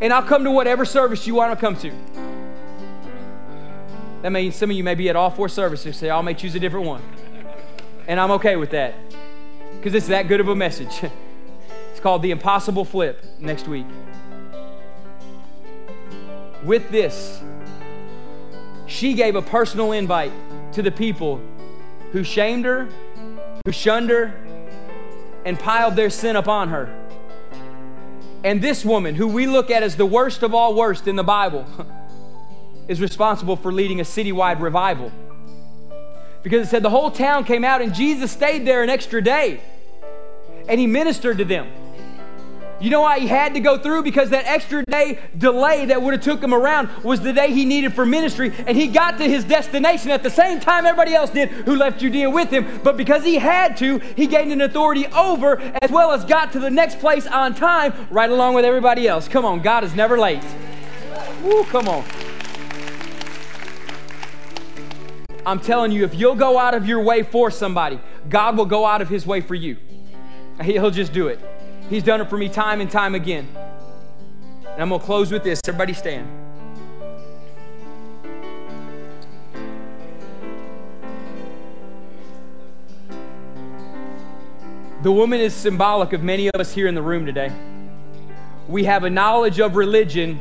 And 0.02 0.12
I'll 0.12 0.24
come 0.24 0.44
to 0.46 0.52
whatever 0.52 0.84
service 0.84 1.28
you 1.28 1.36
want 1.36 1.54
to 1.54 1.62
come 1.64 1.76
to. 1.78 1.92
That 4.22 4.32
means 4.32 4.56
some 4.56 4.70
of 4.70 4.78
you 4.78 4.84
may 4.84 4.94
be 4.94 5.10
at 5.10 5.16
all 5.16 5.32
four 5.32 5.50
services, 5.50 5.98
so 5.98 6.10
I 6.10 6.22
may 6.22 6.36
choose 6.36 6.54
a 6.54 6.60
different 6.60 6.86
one. 6.86 7.02
And 8.08 8.20
I'm 8.20 8.32
okay 8.32 8.56
with 8.56 8.70
that 8.72 8.94
because 9.78 9.96
it's 9.96 10.08
that 10.08 10.28
good 10.28 10.40
of 10.40 10.48
a 10.48 10.56
message. 10.56 11.04
it's 11.92 12.00
called 12.00 12.22
The 12.22 12.32
Impossible 12.32 12.86
Flip 12.86 13.24
next 13.40 13.68
week. 13.68 13.88
With 16.64 16.92
this, 16.92 17.42
she 18.86 19.16
gave 19.16 19.36
a 19.36 19.42
personal 19.42 19.92
invite 19.92 20.32
to 20.74 20.84
the 20.84 20.92
people 20.92 21.42
who 22.12 22.24
shamed 22.24 22.66
her, 22.66 22.88
who 23.66 23.72
shunned 23.72 24.12
her, 24.12 24.34
and 25.46 25.58
piled 25.58 25.96
their 25.96 26.12
sin 26.12 26.36
upon 26.36 26.70
her. 26.70 26.96
And 28.44 28.62
this 28.62 28.86
woman, 28.86 29.16
who 29.16 29.28
we 29.28 29.48
look 29.48 29.72
at 29.72 29.82
as 29.82 29.96
the 29.96 30.06
worst 30.06 30.44
of 30.44 30.54
all 30.54 30.76
worst 30.76 31.08
in 31.08 31.16
the 31.16 31.24
Bible, 31.24 31.66
is 32.88 33.02
responsible 33.02 33.56
for 33.56 33.72
leading 33.72 34.00
a 34.00 34.04
citywide 34.04 34.60
revival. 34.60 35.12
Because 36.44 36.68
it 36.68 36.70
said 36.70 36.84
the 36.84 36.90
whole 36.90 37.12
town 37.12 37.44
came 37.44 37.64
out 37.64 37.82
and 37.82 37.94
Jesus 37.94 38.32
stayed 38.32 38.66
there 38.66 38.84
an 38.84 38.90
extra 38.90 39.22
day 39.22 39.62
and 40.68 40.80
he 40.80 40.88
ministered 40.88 41.38
to 41.38 41.46
them. 41.46 41.68
You 42.82 42.90
know 42.90 43.02
why 43.02 43.20
he 43.20 43.28
had 43.28 43.54
to 43.54 43.60
go 43.60 43.78
through? 43.78 44.02
Because 44.02 44.32
that 44.32 44.46
extra 44.48 44.84
day 44.86 45.20
delay 45.38 45.86
that 45.86 46.02
would 46.02 46.16
have 46.16 46.24
took 46.24 46.42
him 46.42 46.52
around 46.52 46.90
was 47.04 47.22
the 47.22 47.32
day 47.32 47.54
he 47.54 47.64
needed 47.64 47.94
for 47.94 48.08
ministry, 48.08 48.52
and 48.66 48.76
he 48.76 48.88
got 48.88 49.20
to 49.20 49.30
his 49.30 49.44
destination 49.44 50.10
at 50.10 50.24
the 50.24 50.32
same 50.32 50.60
time 50.60 50.88
everybody 50.88 51.14
else 51.14 51.30
did 51.30 51.50
who 51.50 51.76
left 51.76 52.00
Judea 52.00 52.28
with 52.32 52.50
him. 52.50 52.82
But 52.84 52.98
because 52.98 53.24
he 53.24 53.36
had 53.36 53.78
to, 53.78 54.00
he 54.00 54.26
gained 54.26 54.52
an 54.52 54.62
authority 54.62 55.06
over 55.08 55.60
as 55.82 55.92
well 55.92 56.12
as 56.12 56.26
got 56.26 56.52
to 56.54 56.60
the 56.60 56.72
next 56.72 56.98
place 57.00 57.28
on 57.28 57.54
time 57.54 57.94
right 58.10 58.30
along 58.30 58.56
with 58.56 58.66
everybody 58.66 59.08
else. 59.08 59.28
Come 59.28 59.46
on, 59.46 59.62
God 59.62 59.84
is 59.84 59.94
never 59.94 60.18
late. 60.18 60.44
Woo, 61.44 61.64
come 61.66 61.88
on. 61.88 62.04
I'm 65.46 65.60
telling 65.60 65.92
you, 65.92 66.04
if 66.04 66.14
you'll 66.14 66.36
go 66.36 66.60
out 66.60 66.74
of 66.74 66.86
your 66.86 67.02
way 67.02 67.24
for 67.24 67.50
somebody, 67.50 68.00
God 68.30 68.58
will 68.58 68.66
go 68.66 68.86
out 68.86 69.02
of 69.02 69.10
his 69.10 69.26
way 69.26 69.42
for 69.42 69.56
you. 69.56 69.78
He'll 70.62 70.92
just 70.92 71.14
do 71.14 71.28
it. 71.28 71.40
He's 71.90 72.04
done 72.04 72.22
it 72.22 72.30
for 72.30 72.38
me 72.38 72.48
time 72.48 72.80
and 72.80 72.90
time 72.90 73.16
again. 73.16 73.48
And 73.56 74.82
I'm 74.82 74.90
going 74.90 75.02
to 75.02 75.06
close 75.06 75.32
with 75.32 75.44
this. 75.44 75.60
Everybody 75.68 75.94
stand. 75.94 76.28
The 85.02 85.12
woman 85.12 85.40
is 85.40 85.56
symbolic 85.56 86.14
of 86.14 86.22
many 86.22 86.48
of 86.48 86.62
us 86.62 86.72
here 86.72 86.88
in 86.88 86.94
the 86.94 87.02
room 87.02 87.26
today. 87.26 87.52
We 88.68 88.84
have 88.84 89.04
a 89.04 89.10
knowledge 89.10 89.60
of 89.60 89.76
religion, 89.76 90.40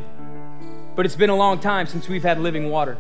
but 0.95 1.07
it's 1.07 1.17
been 1.17 1.31
a 1.31 1.37
long 1.37 1.59
time 1.59 1.87
since 1.87 2.07
we've 2.07 2.23
had 2.23 2.39
living 2.39 2.69
water. 2.69 2.99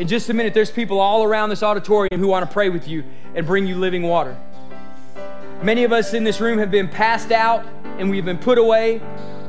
In 0.00 0.08
just 0.08 0.30
a 0.30 0.32
minute, 0.32 0.54
there's 0.54 0.70
people 0.70 0.98
all 0.98 1.24
around 1.24 1.50
this 1.50 1.62
auditorium 1.62 2.18
who 2.18 2.26
want 2.26 2.48
to 2.48 2.50
pray 2.50 2.70
with 2.70 2.88
you 2.88 3.04
and 3.34 3.46
bring 3.46 3.66
you 3.66 3.76
living 3.76 4.02
water. 4.02 4.34
Many 5.62 5.84
of 5.84 5.92
us 5.92 6.14
in 6.14 6.24
this 6.24 6.40
room 6.40 6.58
have 6.58 6.70
been 6.70 6.88
passed 6.88 7.30
out 7.30 7.66
and 7.98 8.08
we've 8.08 8.24
been 8.24 8.38
put 8.38 8.56
away 8.56 9.02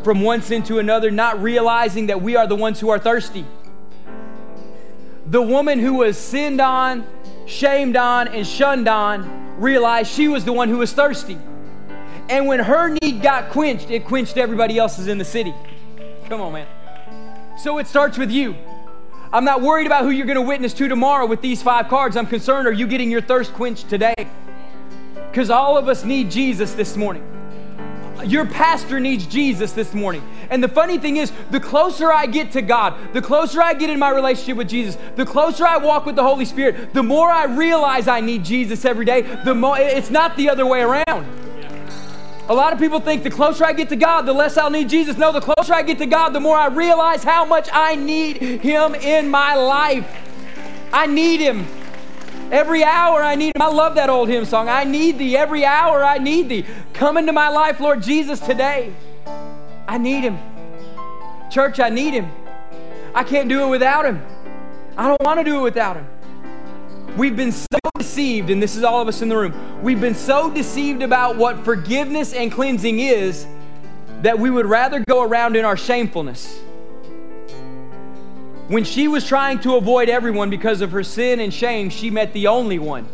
from 0.04 0.20
one 0.20 0.42
sin 0.42 0.62
to 0.64 0.80
another, 0.80 1.10
not 1.10 1.42
realizing 1.42 2.08
that 2.08 2.22
we 2.22 2.36
are 2.36 2.48
the 2.48 2.56
ones 2.58 2.82
who 2.82 2.90
are 2.90 3.00
thirsty. 3.00 3.46
The 5.26 5.42
woman 5.42 5.80
who 5.80 5.94
was 5.94 6.18
sinned 6.18 6.60
on, 6.60 7.08
shamed 7.46 7.96
on, 7.96 8.28
and 8.28 8.46
shunned 8.46 8.90
on 8.90 9.58
realized 9.58 10.12
she 10.12 10.28
was 10.28 10.44
the 10.44 10.52
one 10.52 10.68
who 10.68 10.80
was 10.80 10.92
thirsty. 10.92 11.38
And 12.28 12.46
when 12.46 12.60
her 12.60 12.98
need 13.02 13.22
got 13.22 13.52
quenched, 13.52 13.90
it 13.90 14.04
quenched 14.04 14.36
everybody 14.36 14.78
else's 14.78 15.08
in 15.08 15.18
the 15.18 15.24
city. 15.24 15.56
Come 16.28 16.42
on, 16.42 16.52
man. 16.52 16.68
So 17.58 17.78
it 17.78 17.88
starts 17.88 18.18
with 18.18 18.32
you. 18.32 18.58
I'm 19.34 19.46
not 19.46 19.62
worried 19.62 19.88
about 19.88 20.04
who 20.04 20.10
you're 20.10 20.26
going 20.26 20.36
to 20.36 20.42
witness 20.42 20.74
to 20.74 20.90
tomorrow 20.90 21.26
with 21.26 21.42
these 21.42 21.64
five 21.64 21.88
cards. 21.88 22.18
I'm 22.18 22.28
concerned 22.28 22.68
are 22.68 22.72
you 22.72 22.86
getting 22.86 23.10
your 23.10 23.22
thirst 23.22 23.54
quenched 23.54 23.90
today? 23.90 24.14
Because 25.30 25.50
all 25.50 25.78
of 25.78 25.88
us 25.88 26.04
need 26.04 26.30
Jesus 26.30 26.74
this 26.74 26.98
morning. 26.98 27.26
Your 28.26 28.46
pastor 28.46 29.00
needs 29.00 29.26
Jesus 29.26 29.72
this 29.72 29.94
morning. 29.94 30.22
And 30.50 30.62
the 30.62 30.68
funny 30.68 30.98
thing 30.98 31.16
is, 31.16 31.32
the 31.50 31.62
closer 31.62 32.12
I 32.12 32.26
get 32.26 32.52
to 32.52 32.62
God, 32.62 33.14
the 33.14 33.22
closer 33.22 33.62
I 33.62 33.74
get 33.74 33.90
in 33.90 33.98
my 33.98 34.10
relationship 34.10 34.58
with 34.58 34.68
Jesus, 34.68 34.98
the 35.16 35.26
closer 35.26 35.66
I 35.66 35.78
walk 35.78 36.06
with 36.06 36.18
the 36.18 36.24
Holy 36.24 36.46
Spirit, 36.46 36.94
the 36.94 37.02
more 37.02 37.30
I 37.30 37.46
realize 37.46 38.10
I 38.10 38.20
need 38.20 38.44
Jesus 38.44 38.84
every 38.84 39.06
day, 39.06 39.22
the 39.46 39.56
more 39.56 39.80
it's 39.80 40.10
not 40.10 40.36
the 40.36 40.50
other 40.50 40.66
way 40.66 40.82
around. 40.82 41.26
A 42.52 42.54
lot 42.54 42.74
of 42.74 42.80
people 42.80 43.00
think 43.00 43.24
the 43.24 43.30
closer 43.30 43.64
I 43.64 43.72
get 43.72 43.88
to 43.88 43.96
God, 43.96 44.24
the 44.24 44.34
less 44.34 44.58
I'll 44.58 44.70
need 44.70 44.90
Jesus. 44.90 45.18
No, 45.18 45.32
the 45.32 45.40
closer 45.40 45.74
I 45.74 45.84
get 45.84 46.00
to 46.00 46.06
God, 46.06 46.34
the 46.34 46.42
more 46.42 46.58
I 46.58 46.68
realize 46.68 47.24
how 47.24 47.46
much 47.46 47.70
I 47.72 47.96
need 47.96 48.42
Him 48.42 48.94
in 48.94 49.30
my 49.30 49.56
life. 49.56 50.06
I 50.92 51.06
need 51.06 51.40
Him. 51.40 51.66
Every 52.52 52.84
hour 52.84 53.24
I 53.24 53.36
need 53.36 53.56
Him. 53.56 53.62
I 53.62 53.70
love 53.70 53.96
that 53.96 54.10
old 54.10 54.28
hymn 54.28 54.44
song. 54.44 54.68
I 54.68 54.84
need 54.84 55.18
Thee. 55.18 55.38
Every 55.38 55.64
hour 55.64 56.04
I 56.04 56.18
need 56.18 56.50
Thee. 56.50 56.66
Come 56.92 57.16
into 57.16 57.32
my 57.32 57.48
life, 57.48 57.80
Lord 57.80 58.04
Jesus, 58.04 58.42
today. 58.42 58.94
I 59.88 59.98
need 59.98 60.26
Him. 60.26 60.38
Church, 61.50 61.80
I 61.80 61.88
need 61.88 62.14
Him. 62.14 62.30
I 63.16 63.24
can't 63.24 63.48
do 63.48 63.64
it 63.64 63.70
without 63.70 64.04
Him. 64.04 64.22
I 64.98 65.08
don't 65.08 65.22
want 65.24 65.40
to 65.40 65.46
do 65.46 65.60
it 65.60 65.62
without 65.62 65.96
Him. 65.96 66.06
We've 67.18 67.36
been 67.36 67.52
so 67.52 67.78
deceived, 67.98 68.50
and 68.50 68.64
this 68.64 68.78
is 68.78 68.84
all 68.84 69.02
of 69.02 69.08
us 69.08 69.22
in 69.22 69.28
the 69.28 69.36
room, 69.36 69.84
we've 69.84 70.00
been 70.00 70.16
so 70.16 70.50
deceived 70.50 71.02
about 71.02 71.36
what 71.36 71.66
forgiveness 71.66 72.34
and 72.34 72.52
cleansing 72.52 73.00
is 73.00 73.46
that 74.22 74.40
we 74.40 74.50
would 74.50 74.66
rather 74.66 75.04
go 75.08 75.22
around 75.22 75.58
in 75.58 75.66
our 75.66 75.76
shamefulness. 75.76 76.62
When 78.70 78.86
she 78.86 79.10
was 79.10 79.28
trying 79.28 79.60
to 79.62 79.76
avoid 79.76 80.08
everyone 80.08 80.50
because 80.50 80.80
of 80.80 80.92
her 80.92 81.04
sin 81.04 81.42
and 81.42 81.54
shame, 81.54 81.90
she 81.90 82.10
met 82.10 82.32
the 82.32 82.48
only 82.48 82.80
one. 82.80 83.06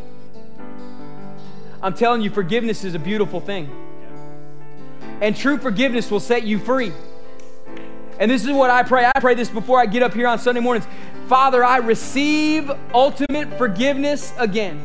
I'm 1.82 1.96
telling 1.96 2.22
you, 2.22 2.30
forgiveness 2.30 2.84
is 2.84 2.94
a 2.94 3.00
beautiful 3.00 3.40
thing. 3.40 3.68
And 5.22 5.36
true 5.36 5.58
forgiveness 5.58 6.12
will 6.12 6.20
set 6.20 6.44
you 6.44 6.60
free. 6.60 6.94
And 8.20 8.30
this 8.30 8.46
is 8.46 8.52
what 8.52 8.70
I 8.70 8.84
pray. 8.84 9.06
I 9.06 9.20
pray 9.20 9.34
this 9.34 9.50
before 9.50 9.80
I 9.80 9.88
get 9.88 10.04
up 10.04 10.14
here 10.14 10.28
on 10.28 10.38
Sunday 10.38 10.62
mornings. 10.62 10.86
Father, 11.28 11.62
I 11.62 11.78
receive 11.78 12.72
ultimate 12.94 13.58
forgiveness 13.58 14.32
again. 14.38 14.82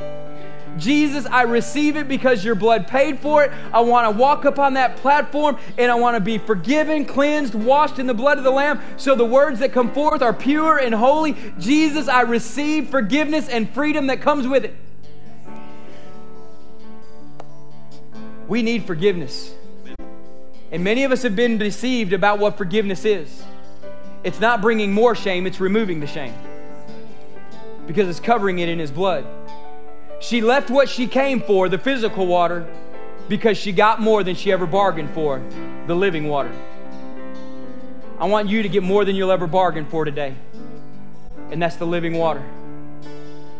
Jesus, 0.76 1.24
I 1.26 1.42
receive 1.42 1.96
it 1.96 2.08
because 2.08 2.44
your 2.44 2.56
blood 2.56 2.88
paid 2.88 3.20
for 3.20 3.44
it. 3.44 3.52
I 3.72 3.80
want 3.80 4.10
to 4.10 4.18
walk 4.18 4.44
up 4.44 4.58
on 4.58 4.74
that 4.74 4.96
platform 4.96 5.58
and 5.78 5.88
I 5.92 5.94
want 5.94 6.16
to 6.16 6.20
be 6.20 6.38
forgiven, 6.38 7.04
cleansed, 7.04 7.54
washed 7.54 8.00
in 8.00 8.08
the 8.08 8.14
blood 8.14 8.38
of 8.38 8.44
the 8.44 8.50
Lamb 8.50 8.80
so 8.96 9.14
the 9.14 9.24
words 9.24 9.60
that 9.60 9.72
come 9.72 9.92
forth 9.92 10.20
are 10.20 10.32
pure 10.32 10.78
and 10.78 10.92
holy. 10.92 11.36
Jesus, 11.60 12.08
I 12.08 12.22
receive 12.22 12.88
forgiveness 12.88 13.48
and 13.48 13.70
freedom 13.70 14.08
that 14.08 14.20
comes 14.20 14.48
with 14.48 14.64
it. 14.64 14.74
We 18.48 18.62
need 18.62 18.84
forgiveness. 18.84 19.54
And 20.72 20.82
many 20.82 21.04
of 21.04 21.12
us 21.12 21.22
have 21.22 21.36
been 21.36 21.58
deceived 21.58 22.12
about 22.12 22.40
what 22.40 22.58
forgiveness 22.58 23.04
is. 23.04 23.44
It's 24.24 24.40
not 24.40 24.60
bringing 24.60 24.92
more 24.92 25.14
shame, 25.14 25.46
it's 25.46 25.60
removing 25.60 26.00
the 26.00 26.06
shame 26.06 26.34
because 27.86 28.08
it's 28.08 28.20
covering 28.20 28.60
it 28.60 28.68
in 28.68 28.78
His 28.78 28.90
blood. 28.90 29.26
She 30.20 30.40
left 30.40 30.70
what 30.70 30.88
she 30.88 31.06
came 31.08 31.40
for, 31.40 31.68
the 31.68 31.78
physical 31.78 32.26
water, 32.26 32.66
because 33.28 33.58
she 33.58 33.72
got 33.72 34.00
more 34.00 34.22
than 34.22 34.36
she 34.36 34.52
ever 34.52 34.66
bargained 34.66 35.10
for, 35.10 35.42
the 35.86 35.94
living 35.94 36.28
water. 36.28 36.52
I 38.18 38.26
want 38.26 38.48
you 38.48 38.62
to 38.62 38.68
get 38.68 38.84
more 38.84 39.04
than 39.04 39.16
you'll 39.16 39.32
ever 39.32 39.48
bargain 39.48 39.84
for 39.86 40.04
today, 40.04 40.34
and 41.50 41.60
that's 41.60 41.76
the 41.76 41.86
living 41.86 42.16
water. 42.16 42.42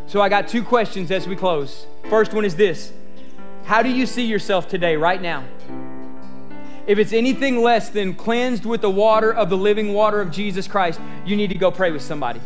So 0.06 0.20
I 0.20 0.28
got 0.28 0.46
two 0.46 0.62
questions 0.62 1.10
as 1.10 1.26
we 1.26 1.34
close. 1.34 1.86
First 2.08 2.32
one 2.32 2.44
is 2.44 2.54
this 2.54 2.92
How 3.64 3.82
do 3.82 3.90
you 3.90 4.06
see 4.06 4.24
yourself 4.24 4.68
today, 4.68 4.96
right 4.96 5.20
now? 5.20 5.44
If 6.84 6.98
it's 6.98 7.12
anything 7.12 7.62
less 7.62 7.90
than 7.90 8.14
cleansed 8.14 8.64
with 8.64 8.80
the 8.80 8.90
water 8.90 9.32
of 9.32 9.48
the 9.48 9.56
living 9.56 9.92
water 9.92 10.20
of 10.20 10.32
Jesus 10.32 10.66
Christ, 10.66 11.00
you 11.24 11.36
need 11.36 11.48
to 11.50 11.54
go 11.54 11.70
pray 11.70 11.92
with 11.92 12.02
somebody 12.02 12.40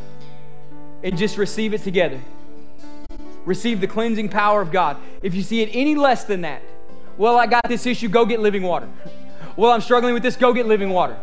and 1.03 1.17
just 1.17 1.39
receive 1.39 1.73
it 1.73 1.83
together. 1.83 2.21
Receive 3.47 3.81
the 3.81 3.87
cleansing 3.87 4.29
power 4.29 4.61
of 4.61 4.71
God. 4.71 4.99
If 5.23 5.35
you 5.35 5.43
see 5.43 5.63
it 5.63 5.71
any 5.73 5.95
less 5.95 6.25
than 6.25 6.43
that, 6.43 6.61
well, 7.17 7.39
I 7.39 7.47
got 7.47 7.67
this 7.67 7.87
issue, 7.87 8.09
go 8.09 8.27
get 8.27 8.41
living 8.41 8.63
water. 8.63 8.89
Well, 9.57 9.71
I'm 9.71 9.81
struggling 9.81 10.13
with 10.13 10.23
this, 10.23 10.37
go 10.37 10.53
get 10.53 10.67
living 10.67 10.91
water. 10.91 11.17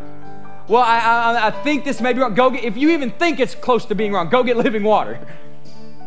Well, 0.67 0.81
I, 0.81 0.99
I, 0.99 1.47
I 1.47 1.51
think 1.51 1.83
this 1.83 2.01
may 2.01 2.13
be 2.13 2.19
wrong. 2.19 2.33
Go 2.33 2.49
get, 2.49 2.63
if 2.63 2.77
you 2.77 2.91
even 2.91 3.11
think 3.11 3.39
it's 3.39 3.53
close 3.53 3.85
to 3.85 3.95
being 3.95 4.13
wrong, 4.13 4.29
go 4.29 4.43
get 4.43 4.57
living 4.57 4.83
water. 4.83 5.19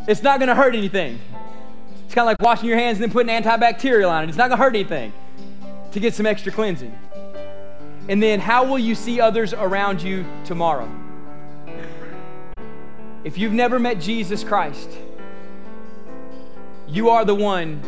It's 0.08 0.22
not 0.22 0.40
going 0.40 0.48
to 0.48 0.54
hurt 0.56 0.74
anything. 0.74 1.20
It's 2.04 2.14
kind 2.14 2.28
of 2.28 2.32
like 2.32 2.40
washing 2.40 2.68
your 2.68 2.78
hands 2.78 2.96
and 2.96 3.04
then 3.04 3.12
putting 3.12 3.30
antibacterial 3.30 4.10
on 4.10 4.24
it. 4.24 4.28
It's 4.28 4.38
not 4.38 4.48
going 4.48 4.58
to 4.58 4.64
hurt 4.64 4.74
anything 4.74 5.12
to 5.96 6.00
get 6.00 6.14
some 6.14 6.26
extra 6.26 6.52
cleansing. 6.52 6.94
And 8.10 8.22
then, 8.22 8.38
how 8.38 8.66
will 8.66 8.78
you 8.78 8.94
see 8.94 9.18
others 9.18 9.54
around 9.54 10.02
you 10.02 10.26
tomorrow? 10.44 10.86
If 13.24 13.38
you've 13.38 13.54
never 13.54 13.78
met 13.78 13.98
Jesus 13.98 14.44
Christ, 14.44 14.90
you 16.86 17.08
are 17.08 17.24
the 17.24 17.34
one 17.34 17.80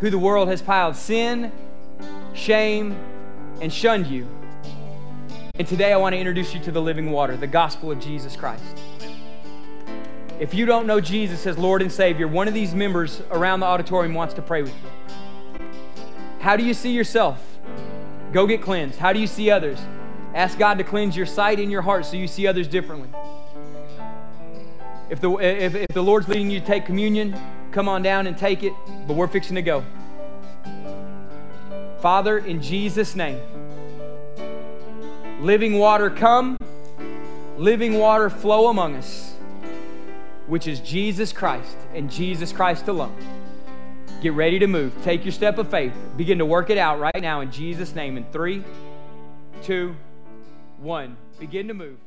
who 0.00 0.08
the 0.08 0.18
world 0.18 0.48
has 0.48 0.62
piled 0.62 0.96
sin, 0.96 1.52
shame, 2.32 2.96
and 3.60 3.70
shunned 3.70 4.06
you. 4.06 4.26
And 5.56 5.68
today 5.68 5.92
I 5.92 5.98
want 5.98 6.14
to 6.14 6.18
introduce 6.18 6.54
you 6.54 6.60
to 6.60 6.72
the 6.72 6.80
living 6.80 7.10
water, 7.10 7.36
the 7.36 7.46
gospel 7.46 7.90
of 7.90 8.00
Jesus 8.00 8.34
Christ. 8.34 8.64
If 10.40 10.54
you 10.54 10.64
don't 10.64 10.86
know 10.86 11.02
Jesus 11.02 11.46
as 11.46 11.58
Lord 11.58 11.82
and 11.82 11.92
Savior, 11.92 12.26
one 12.26 12.48
of 12.48 12.54
these 12.54 12.74
members 12.74 13.20
around 13.30 13.60
the 13.60 13.66
auditorium 13.66 14.14
wants 14.14 14.32
to 14.32 14.40
pray 14.40 14.62
with 14.62 14.72
you. 14.72 15.01
How 16.42 16.56
do 16.56 16.64
you 16.64 16.74
see 16.74 16.90
yourself? 16.90 17.40
Go 18.32 18.46
get 18.46 18.60
cleansed. 18.60 18.98
How 18.98 19.12
do 19.12 19.20
you 19.20 19.28
see 19.28 19.50
others? 19.50 19.78
Ask 20.34 20.58
God 20.58 20.76
to 20.78 20.84
cleanse 20.84 21.16
your 21.16 21.24
sight 21.24 21.60
and 21.60 21.70
your 21.70 21.82
heart 21.82 22.04
so 22.04 22.16
you 22.16 22.26
see 22.26 22.46
others 22.46 22.66
differently. 22.66 23.08
If 25.08 25.20
the, 25.20 25.30
if, 25.36 25.74
if 25.74 25.88
the 25.94 26.02
Lord's 26.02 26.28
leading 26.28 26.50
you 26.50 26.58
to 26.58 26.66
take 26.66 26.84
communion, 26.84 27.38
come 27.70 27.88
on 27.88 28.02
down 28.02 28.26
and 28.26 28.36
take 28.36 28.64
it, 28.64 28.72
but 29.06 29.14
we're 29.14 29.28
fixing 29.28 29.54
to 29.54 29.62
go. 29.62 29.84
Father, 32.00 32.38
in 32.38 32.60
Jesus' 32.60 33.14
name, 33.14 33.40
living 35.40 35.78
water 35.78 36.10
come, 36.10 36.56
living 37.56 37.94
water 37.94 38.28
flow 38.28 38.68
among 38.68 38.96
us 38.96 39.32
which 40.46 40.66
is 40.66 40.80
Jesus 40.80 41.32
Christ 41.32 41.78
and 41.94 42.10
Jesus 42.10 42.52
Christ 42.52 42.88
alone. 42.88 43.16
Get 44.22 44.34
ready 44.34 44.60
to 44.60 44.68
move. 44.68 44.94
Take 45.02 45.24
your 45.24 45.32
step 45.32 45.58
of 45.58 45.68
faith. 45.68 45.92
Begin 46.16 46.38
to 46.38 46.46
work 46.46 46.70
it 46.70 46.78
out 46.78 47.00
right 47.00 47.20
now 47.20 47.40
in 47.40 47.50
Jesus' 47.50 47.92
name. 47.92 48.16
In 48.16 48.24
three, 48.30 48.62
two, 49.64 49.96
one. 50.78 51.16
Begin 51.40 51.66
to 51.66 51.74
move. 51.74 51.98